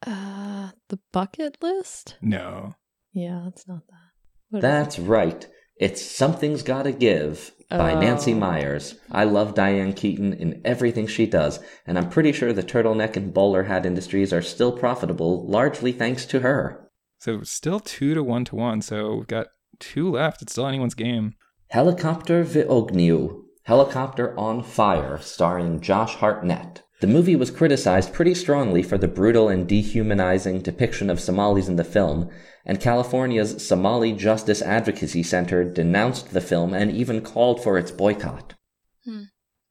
Uh, 0.06 0.70
the 0.88 0.98
bucket 1.12 1.58
list? 1.60 2.16
No. 2.22 2.74
Yeah, 3.12 3.48
it's 3.48 3.66
not 3.66 3.86
that. 3.88 4.10
What 4.50 4.58
is 4.58 4.62
That's 4.62 4.98
right. 4.98 5.46
It's 5.78 6.00
Something's 6.00 6.62
Gotta 6.62 6.92
Give 6.92 7.52
by 7.68 7.92
Oh. 7.92 8.00
Nancy 8.00 8.32
Meyers. 8.32 8.94
I 9.10 9.24
love 9.24 9.54
Diane 9.54 9.92
Keaton 9.92 10.32
in 10.32 10.60
everything 10.64 11.06
she 11.08 11.26
does, 11.26 11.58
and 11.84 11.98
I'm 11.98 12.08
pretty 12.08 12.32
sure 12.32 12.52
the 12.52 12.62
turtleneck 12.62 13.16
and 13.16 13.34
bowler 13.34 13.64
hat 13.64 13.84
industries 13.84 14.32
are 14.32 14.40
still 14.42 14.72
profitable, 14.72 15.46
largely 15.48 15.92
thanks 15.92 16.24
to 16.26 16.40
her. 16.40 16.88
So 17.18 17.42
still 17.42 17.80
two 17.80 18.14
to 18.14 18.22
one 18.22 18.44
to 18.46 18.56
one. 18.56 18.80
So 18.82 19.16
we've 19.16 19.26
got 19.26 19.48
two 19.80 20.12
left. 20.12 20.42
It's 20.42 20.52
still 20.52 20.66
anyone's 20.68 20.94
game. 20.94 21.34
Helicopter 21.70 22.44
v 22.44 22.62
Ogniu, 22.62 23.42
Helicopter 23.64 24.38
on 24.38 24.62
Fire, 24.62 25.18
starring 25.20 25.80
Josh 25.80 26.14
Hartnett. 26.14 26.82
The 27.00 27.06
movie 27.06 27.36
was 27.36 27.50
criticized 27.50 28.12
pretty 28.14 28.34
strongly 28.34 28.82
for 28.82 28.96
the 28.96 29.08
brutal 29.08 29.48
and 29.48 29.68
dehumanizing 29.68 30.62
depiction 30.62 31.10
of 31.10 31.20
Somalis 31.20 31.68
in 31.68 31.76
the 31.76 31.84
film, 31.84 32.30
and 32.64 32.80
California's 32.80 33.66
Somali 33.66 34.12
Justice 34.12 34.62
Advocacy 34.62 35.22
Center 35.22 35.62
denounced 35.64 36.32
the 36.32 36.40
film 36.40 36.72
and 36.72 36.90
even 36.90 37.20
called 37.20 37.62
for 37.62 37.76
its 37.78 37.90
boycott. 37.90 38.54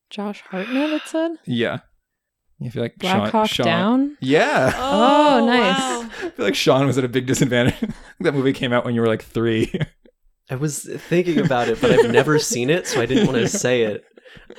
Josh 0.09 0.41
Hartnett, 0.49 0.91
it 0.91 1.01
said? 1.05 1.31
Yeah. 1.45 1.79
You 2.59 2.71
feel 2.71 2.83
like 2.83 2.95
Black 2.97 3.15
Sean, 3.17 3.29
Hawk 3.31 3.49
Sean- 3.49 3.65
Down? 3.65 4.17
Yeah. 4.21 4.71
Oh, 4.77 5.45
nice. 5.45 5.77
wow. 5.79 6.09
I 6.23 6.29
feel 6.29 6.45
like 6.45 6.55
Sean 6.55 6.85
was 6.87 6.97
at 6.97 7.03
a 7.03 7.09
big 7.09 7.25
disadvantage. 7.25 7.75
that 8.21 8.33
movie 8.33 8.53
came 8.53 8.71
out 8.71 8.85
when 8.85 8.95
you 8.95 9.01
were 9.01 9.07
like 9.07 9.23
three. 9.23 9.73
I 10.49 10.55
was 10.55 10.83
thinking 11.09 11.39
about 11.39 11.67
it, 11.67 11.81
but 11.81 11.91
I've 11.91 12.11
never 12.11 12.37
seen 12.39 12.69
it, 12.69 12.87
so 12.87 13.01
I 13.01 13.07
didn't 13.07 13.25
want 13.25 13.39
to 13.39 13.47
say 13.59 13.81
it. 13.81 14.03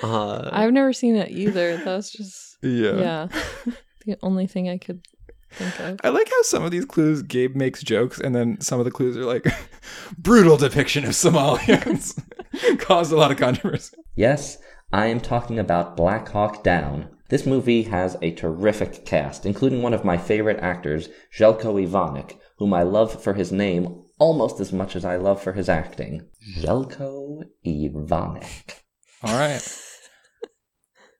Uh, 0.02 0.50
I've 0.52 0.72
never 0.72 0.92
seen 0.92 1.16
it 1.16 1.30
either. 1.30 1.76
That's 1.78 2.10
just, 2.10 2.45
yeah. 2.68 2.96
yeah, 2.96 3.28
the 4.06 4.16
only 4.22 4.46
thing 4.46 4.68
I 4.68 4.78
could 4.78 5.06
think 5.52 5.78
of. 5.80 6.00
I 6.04 6.08
like 6.10 6.28
how 6.28 6.42
some 6.42 6.64
of 6.64 6.70
these 6.70 6.84
clues 6.84 7.22
Gabe 7.22 7.56
makes 7.56 7.82
jokes, 7.82 8.20
and 8.20 8.34
then 8.34 8.60
some 8.60 8.78
of 8.78 8.84
the 8.84 8.90
clues 8.90 9.16
are 9.16 9.24
like 9.24 9.46
brutal 10.18 10.56
depiction 10.56 11.04
of 11.04 11.10
Somalians. 11.10 12.20
Caused 12.78 13.12
a 13.12 13.16
lot 13.16 13.30
of 13.30 13.38
controversy. 13.38 13.96
Yes, 14.14 14.58
I 14.92 15.06
am 15.06 15.20
talking 15.20 15.58
about 15.58 15.96
Black 15.96 16.28
Hawk 16.28 16.62
Down. 16.62 17.08
This 17.28 17.44
movie 17.44 17.82
has 17.84 18.16
a 18.22 18.30
terrific 18.30 19.04
cast, 19.04 19.44
including 19.44 19.82
one 19.82 19.94
of 19.94 20.04
my 20.04 20.16
favorite 20.16 20.60
actors, 20.60 21.08
Željko 21.36 21.86
Ivanek, 21.86 22.38
whom 22.58 22.72
I 22.72 22.82
love 22.84 23.22
for 23.22 23.34
his 23.34 23.50
name 23.50 24.02
almost 24.18 24.60
as 24.60 24.72
much 24.72 24.96
as 24.96 25.04
I 25.04 25.16
love 25.16 25.42
for 25.42 25.52
his 25.52 25.68
acting. 25.68 26.22
Željko 26.58 27.42
Ivanek. 27.66 28.82
All 29.22 29.38
right. 29.38 29.85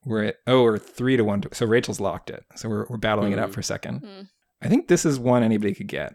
We're 0.07 0.23
at 0.29 0.35
oh, 0.47 0.63
we're 0.63 0.77
three 0.77 1.17
to 1.17 1.23
one. 1.23 1.41
To, 1.41 1.49
so 1.53 1.65
Rachel's 1.65 1.99
locked 1.99 2.29
it. 2.29 2.43
So 2.55 2.69
we're 2.69 2.85
we're 2.89 2.97
battling 2.97 3.33
it 3.33 3.39
out 3.39 3.49
Mhm. 3.49 3.53
for 3.53 3.59
a 3.59 3.63
second. 3.63 3.99
Hmm. 3.99 4.21
I 4.61 4.69
think 4.69 4.87
this 4.87 5.05
is 5.05 5.19
one 5.19 5.43
anybody 5.43 5.73
could 5.73 5.87
get, 5.87 6.13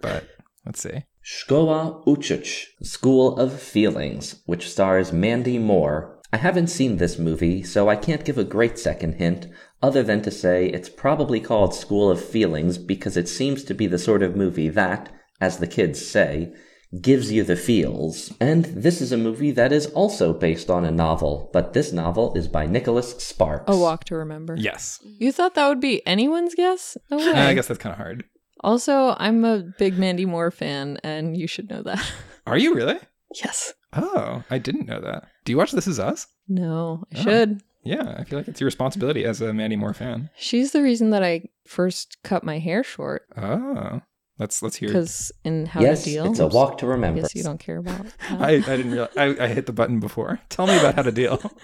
but 0.00 0.24
let's 0.64 0.80
see. 0.82 1.04
Szkoła 1.22 2.02
Uczuć, 2.06 2.66
School 2.82 3.36
of 3.38 3.52
Feelings, 3.60 4.36
which 4.46 4.70
stars 4.70 5.12
Mandy 5.12 5.58
Moore. 5.58 6.18
I 6.32 6.36
haven't 6.38 6.68
seen 6.68 6.96
this 6.96 7.18
movie, 7.18 7.62
so 7.64 7.88
I 7.90 7.96
can't 7.96 8.24
give 8.24 8.38
a 8.38 8.44
great 8.44 8.78
second 8.78 9.14
hint, 9.14 9.46
other 9.82 10.02
than 10.02 10.22
to 10.22 10.30
say 10.30 10.66
it's 10.68 10.88
probably 10.88 11.40
called 11.40 11.74
School 11.74 12.10
of 12.10 12.24
Feelings 12.24 12.78
because 12.78 13.16
it 13.16 13.28
seems 13.28 13.64
to 13.64 13.74
be 13.74 13.86
the 13.88 13.98
sort 13.98 14.22
of 14.22 14.36
movie 14.36 14.68
that, 14.70 15.10
as 15.40 15.58
the 15.58 15.66
kids 15.66 15.98
say, 16.06 16.52
gives 17.00 17.30
you 17.30 17.44
the 17.44 17.56
feels. 17.56 18.32
And 18.40 18.64
this 18.64 19.00
is 19.00 19.12
a 19.12 19.16
movie 19.16 19.50
that 19.52 19.72
is 19.72 19.86
also 19.88 20.32
based 20.32 20.70
on 20.70 20.84
a 20.84 20.90
novel, 20.90 21.50
but 21.52 21.72
this 21.72 21.92
novel 21.92 22.34
is 22.34 22.48
by 22.48 22.66
Nicholas 22.66 23.12
Sparks. 23.18 23.64
A 23.68 23.76
Walk 23.76 24.04
to 24.04 24.16
Remember. 24.16 24.56
Yes. 24.58 24.98
You 25.18 25.30
thought 25.32 25.54
that 25.54 25.68
would 25.68 25.80
be 25.80 26.04
anyone's 26.06 26.54
guess? 26.54 26.96
No 27.10 27.16
way. 27.18 27.32
I 27.32 27.54
guess 27.54 27.68
that's 27.68 27.78
kind 27.80 27.92
of 27.92 27.98
hard. 27.98 28.24
Also, 28.62 29.14
I'm 29.18 29.44
a 29.44 29.62
big 29.78 29.98
Mandy 29.98 30.26
Moore 30.26 30.50
fan, 30.50 30.98
and 31.02 31.36
you 31.36 31.46
should 31.46 31.70
know 31.70 31.82
that. 31.82 32.04
Are 32.46 32.58
you 32.58 32.74
really? 32.74 32.98
yes. 33.42 33.72
Oh, 33.92 34.42
I 34.50 34.58
didn't 34.58 34.86
know 34.86 35.00
that. 35.00 35.24
Do 35.44 35.52
you 35.52 35.56
watch 35.56 35.72
This 35.72 35.86
Is 35.86 35.98
Us? 35.98 36.26
No, 36.48 37.04
I 37.14 37.18
Oh. 37.18 37.22
should. 37.22 37.62
Yeah, 37.82 38.16
I 38.18 38.24
feel 38.24 38.38
like 38.38 38.46
it's 38.48 38.60
your 38.60 38.66
responsibility 38.66 39.24
as 39.24 39.40
a 39.40 39.54
Mandy 39.54 39.76
Moore 39.76 39.94
fan. 39.94 40.28
She's 40.36 40.72
the 40.72 40.82
reason 40.82 41.10
that 41.10 41.22
I 41.22 41.48
first 41.66 42.18
cut 42.22 42.44
my 42.44 42.58
hair 42.58 42.84
short 42.84 43.22
Oh, 43.38 44.02
let's 44.40 44.62
let's 44.62 44.76
hear. 44.76 44.88
because 44.88 45.30
in 45.44 45.66
How 45.66 45.80
yes, 45.80 46.02
to 46.04 46.10
Deal. 46.10 46.30
it's 46.30 46.40
a 46.40 46.48
walk 46.48 46.78
to 46.78 46.86
remember. 46.86 47.20
Yes, 47.20 47.34
you 47.36 47.44
don't 47.44 47.60
care 47.60 47.76
about. 47.76 48.06
I, 48.30 48.54
I 48.54 48.60
didn't 48.60 48.90
realize 48.90 49.16
I, 49.16 49.36
I 49.38 49.46
hit 49.48 49.66
the 49.66 49.72
button 49.72 50.00
before. 50.00 50.40
Tell 50.48 50.66
me 50.66 50.76
about 50.76 50.96
how 50.96 51.02
to 51.02 51.12
deal. 51.12 51.40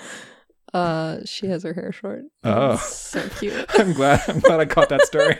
Uh, 0.74 1.20
she 1.24 1.46
has 1.46 1.62
her 1.62 1.72
hair 1.72 1.90
short. 1.90 2.24
Oh. 2.44 2.74
It's 2.74 2.98
so 2.98 3.26
cute. 3.38 3.64
I'm 3.78 3.94
glad 3.94 4.20
I'm 4.28 4.40
glad 4.40 4.60
I 4.60 4.66
caught 4.66 4.90
that 4.90 5.06
story. 5.06 5.38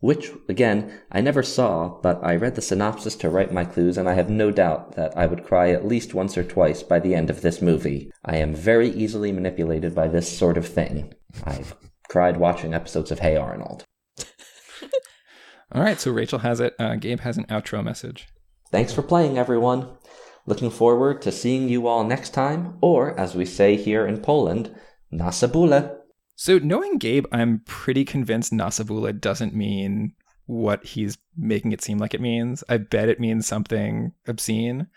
Which, 0.00 0.30
again, 0.48 1.00
I 1.12 1.20
never 1.20 1.42
saw, 1.42 2.00
but 2.02 2.20
I 2.22 2.34
read 2.34 2.56
the 2.56 2.62
synopsis 2.62 3.14
to 3.16 3.30
write 3.30 3.52
my 3.52 3.64
clues, 3.64 3.96
and 3.96 4.08
I 4.08 4.14
have 4.14 4.28
no 4.28 4.50
doubt 4.50 4.96
that 4.96 5.16
I 5.16 5.24
would 5.26 5.44
cry 5.44 5.70
at 5.70 5.86
least 5.86 6.14
once 6.14 6.36
or 6.36 6.42
twice 6.42 6.82
by 6.82 6.98
the 6.98 7.14
end 7.14 7.30
of 7.30 7.42
this 7.42 7.62
movie. 7.62 8.10
I 8.24 8.36
am 8.36 8.54
very 8.54 8.88
easily 8.90 9.30
manipulated 9.30 9.94
by 9.94 10.08
this 10.08 10.36
sort 10.36 10.58
of 10.58 10.66
thing. 10.66 11.14
I've 11.44 11.74
cried 12.08 12.38
watching 12.38 12.74
episodes 12.74 13.10
of 13.10 13.20
Hey 13.20 13.36
Arnold. 13.36 13.84
All 15.72 15.82
right, 15.82 16.00
so 16.00 16.10
Rachel 16.10 16.40
has 16.40 16.58
it. 16.60 16.74
Uh, 16.78 16.96
Gabe 16.96 17.20
has 17.20 17.36
an 17.36 17.44
outro 17.46 17.84
message. 17.84 18.28
Thanks 18.72 18.92
for 18.92 19.02
playing, 19.02 19.38
everyone. 19.38 19.88
Looking 20.46 20.70
forward 20.70 21.22
to 21.22 21.32
seeing 21.32 21.68
you 21.68 21.86
all 21.86 22.02
next 22.02 22.30
time, 22.30 22.76
or 22.80 23.18
as 23.18 23.34
we 23.34 23.44
say 23.44 23.76
here 23.76 24.06
in 24.06 24.20
Poland, 24.20 24.74
nasabule. 25.12 25.96
So 26.34 26.58
knowing 26.58 26.98
Gabe, 26.98 27.26
I'm 27.30 27.62
pretty 27.66 28.04
convinced 28.04 28.52
Nasabula 28.52 29.20
doesn't 29.20 29.54
mean 29.54 30.14
what 30.46 30.84
he's 30.84 31.16
making 31.36 31.70
it 31.70 31.80
seem 31.80 31.98
like 31.98 32.14
it 32.14 32.20
means. 32.20 32.64
I 32.68 32.78
bet 32.78 33.08
it 33.08 33.20
means 33.20 33.46
something 33.46 34.12
obscene, 34.26 34.88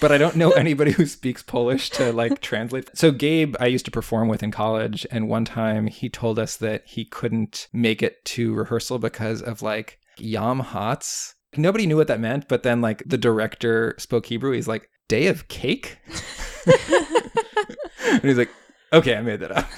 but 0.00 0.10
I 0.10 0.16
don't 0.16 0.36
know 0.36 0.50
anybody 0.52 0.92
who 0.92 1.04
speaks 1.04 1.42
Polish 1.42 1.90
to 1.90 2.12
like 2.12 2.40
translate. 2.40 2.96
So 2.96 3.10
Gabe, 3.10 3.54
I 3.60 3.66
used 3.66 3.84
to 3.84 3.90
perform 3.90 4.28
with 4.28 4.42
in 4.42 4.50
college, 4.50 5.06
and 5.10 5.28
one 5.28 5.44
time 5.44 5.88
he 5.88 6.08
told 6.08 6.38
us 6.38 6.56
that 6.56 6.84
he 6.86 7.04
couldn't 7.04 7.68
make 7.74 8.02
it 8.02 8.24
to 8.26 8.54
rehearsal 8.54 8.98
because 8.98 9.42
of 9.42 9.60
like 9.60 9.98
yam 10.18 10.60
hots. 10.60 11.34
Nobody 11.56 11.86
knew 11.86 11.96
what 11.96 12.06
that 12.08 12.20
meant, 12.20 12.48
but 12.48 12.62
then 12.62 12.80
like 12.80 13.02
the 13.06 13.18
director 13.18 13.94
spoke 13.98 14.26
Hebrew. 14.26 14.52
He's 14.52 14.68
like, 14.68 14.88
"Day 15.08 15.26
of 15.26 15.48
cake," 15.48 15.98
and 16.66 18.22
he's 18.22 18.38
like, 18.38 18.50
"Okay, 18.92 19.14
I 19.16 19.20
made 19.22 19.40
that 19.40 19.52
up." 19.52 19.68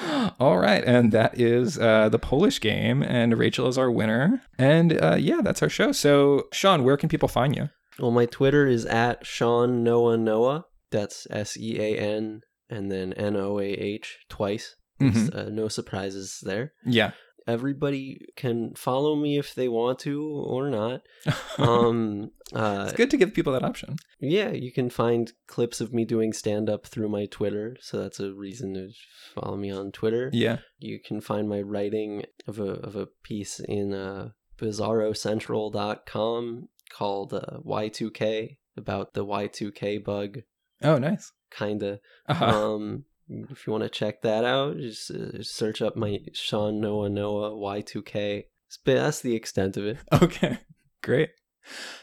All 0.40 0.58
right, 0.58 0.84
and 0.84 1.10
that 1.12 1.38
is 1.40 1.78
uh, 1.78 2.08
the 2.08 2.18
Polish 2.20 2.60
game, 2.60 3.02
and 3.02 3.36
Rachel 3.36 3.66
is 3.66 3.76
our 3.76 3.90
winner. 3.90 4.40
And 4.56 5.00
uh, 5.02 5.16
yeah, 5.18 5.40
that's 5.42 5.62
our 5.62 5.68
show. 5.68 5.90
So, 5.90 6.44
Sean, 6.52 6.84
where 6.84 6.96
can 6.96 7.08
people 7.08 7.28
find 7.28 7.56
you? 7.56 7.68
well, 7.98 8.12
my 8.12 8.26
Twitter 8.26 8.64
is 8.66 8.86
at 8.86 9.26
Sean 9.26 9.82
Noah 9.82 10.16
Noah. 10.16 10.66
That's 10.92 11.26
S 11.30 11.56
E 11.56 11.80
A 11.80 11.98
N 11.98 12.42
and 12.70 12.92
then 12.92 13.12
N 13.14 13.34
O 13.36 13.58
A 13.58 13.64
H 13.64 14.18
twice. 14.28 14.76
Mhm. 15.00 15.34
Uh, 15.34 15.50
no 15.50 15.66
surprises 15.68 16.38
there. 16.42 16.72
Yeah. 16.86 17.10
Everybody 17.48 18.26
can 18.36 18.74
follow 18.74 19.16
me 19.16 19.38
if 19.38 19.54
they 19.54 19.68
want 19.68 19.98
to 20.00 20.22
or 20.22 20.68
not. 20.70 21.02
Um, 21.58 22.30
uh, 22.54 22.84
it's 22.86 22.96
good 22.96 23.10
to 23.10 23.16
give 23.16 23.34
people 23.34 23.52
that 23.52 23.64
option. 23.64 23.96
Yeah, 24.20 24.50
you 24.50 24.70
can 24.70 24.90
find 24.90 25.32
clips 25.48 25.80
of 25.80 25.92
me 25.92 26.04
doing 26.04 26.32
stand 26.32 26.70
up 26.70 26.86
through 26.86 27.08
my 27.08 27.26
Twitter, 27.26 27.76
so 27.80 28.00
that's 28.00 28.20
a 28.20 28.32
reason 28.32 28.74
to 28.74 28.90
follow 29.34 29.56
me 29.56 29.72
on 29.72 29.90
Twitter. 29.90 30.30
Yeah. 30.32 30.58
You 30.78 31.00
can 31.00 31.20
find 31.20 31.48
my 31.48 31.60
writing 31.60 32.22
of 32.46 32.60
a 32.60 32.74
of 32.74 32.94
a 32.94 33.06
piece 33.24 33.58
in 33.58 33.92
uh, 33.92 34.28
bizarrocentral.com 34.56 36.68
called 36.90 37.34
uh, 37.34 37.58
Y2K 37.66 38.56
about 38.76 39.14
the 39.14 39.26
Y2K 39.26 40.04
bug, 40.04 40.38
Oh, 40.82 40.98
nice. 40.98 41.32
kind 41.50 41.82
of. 41.82 41.98
Uh-huh. 42.28 42.44
Um, 42.74 43.04
if 43.28 43.66
you 43.66 43.72
want 43.72 43.84
to 43.84 43.90
check 43.90 44.22
that 44.22 44.44
out, 44.44 44.76
just 44.78 45.10
uh, 45.10 45.42
search 45.42 45.82
up 45.82 45.96
my 45.96 46.20
Sean 46.32 46.80
Noah 46.80 47.08
Noah 47.08 47.50
Y2K. 47.50 48.44
But 48.84 48.94
That's 48.94 49.20
the 49.20 49.34
extent 49.34 49.76
of 49.76 49.86
it. 49.86 49.98
Okay, 50.22 50.58
great. 51.02 51.30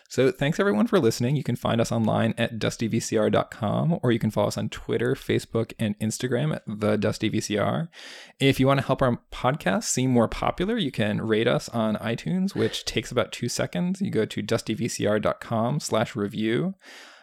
So 0.10 0.32
thanks 0.32 0.60
everyone 0.60 0.88
for 0.88 1.00
listening. 1.00 1.36
You 1.36 1.44
can 1.44 1.56
find 1.56 1.82
us 1.82 1.92
online 1.92 2.34
at 2.38 2.60
dustyvcr.com 2.60 4.00
or 4.02 4.12
you 4.12 4.20
can 4.20 4.32
follow 4.32 4.48
us 4.48 4.58
on 4.58 4.70
Twitter, 4.70 5.16
Facebook, 5.16 5.74
and 5.80 5.98
Instagram 6.00 6.56
at 6.56 6.64
the 6.68 6.98
Dusty 6.98 7.30
VCR. 7.30 7.90
If 8.40 8.60
you 8.60 8.68
want 8.68 8.80
to 8.80 8.86
help 8.86 9.02
our 9.02 9.20
podcast 9.32 9.86
seem 9.86 10.12
more 10.12 10.28
popular, 10.28 10.78
you 10.78 10.92
can 10.92 11.22
rate 11.22 11.48
us 11.48 11.68
on 11.70 11.96
iTunes, 11.96 12.56
which 12.56 12.86
takes 12.86 13.12
about 13.12 13.32
two 13.32 13.50
seconds. 13.50 14.02
You 14.02 14.12
go 14.12 14.26
to 14.26 14.44
dustyvcr.com 14.44 15.80
slash 15.80 16.16
review. 16.16 16.76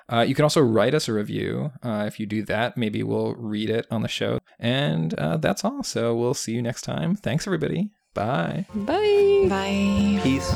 Uh, 0.09 0.25
you 0.27 0.35
can 0.35 0.45
also 0.45 0.61
write 0.61 0.95
us 0.95 1.09
a 1.09 1.13
review. 1.13 1.73
Uh, 1.83 2.05
if 2.07 2.19
you 2.21 2.27
do 2.27 2.43
that, 2.45 2.77
maybe 2.77 3.03
we'll 3.03 3.35
read 3.35 3.71
it 3.71 3.87
on 3.91 4.03
the 4.03 4.09
show. 4.09 4.39
And 4.59 5.15
uh, 5.15 5.37
that's 5.39 5.65
all. 5.65 5.83
So 5.83 6.15
we'll 6.15 6.35
see 6.35 6.53
you 6.53 6.63
next 6.63 6.83
time. 6.83 7.15
Thanks, 7.15 7.47
everybody. 7.47 7.91
Bye. 8.15 8.67
Bye. 8.75 9.47
Bye. 9.49 10.21
Peace. 10.23 10.53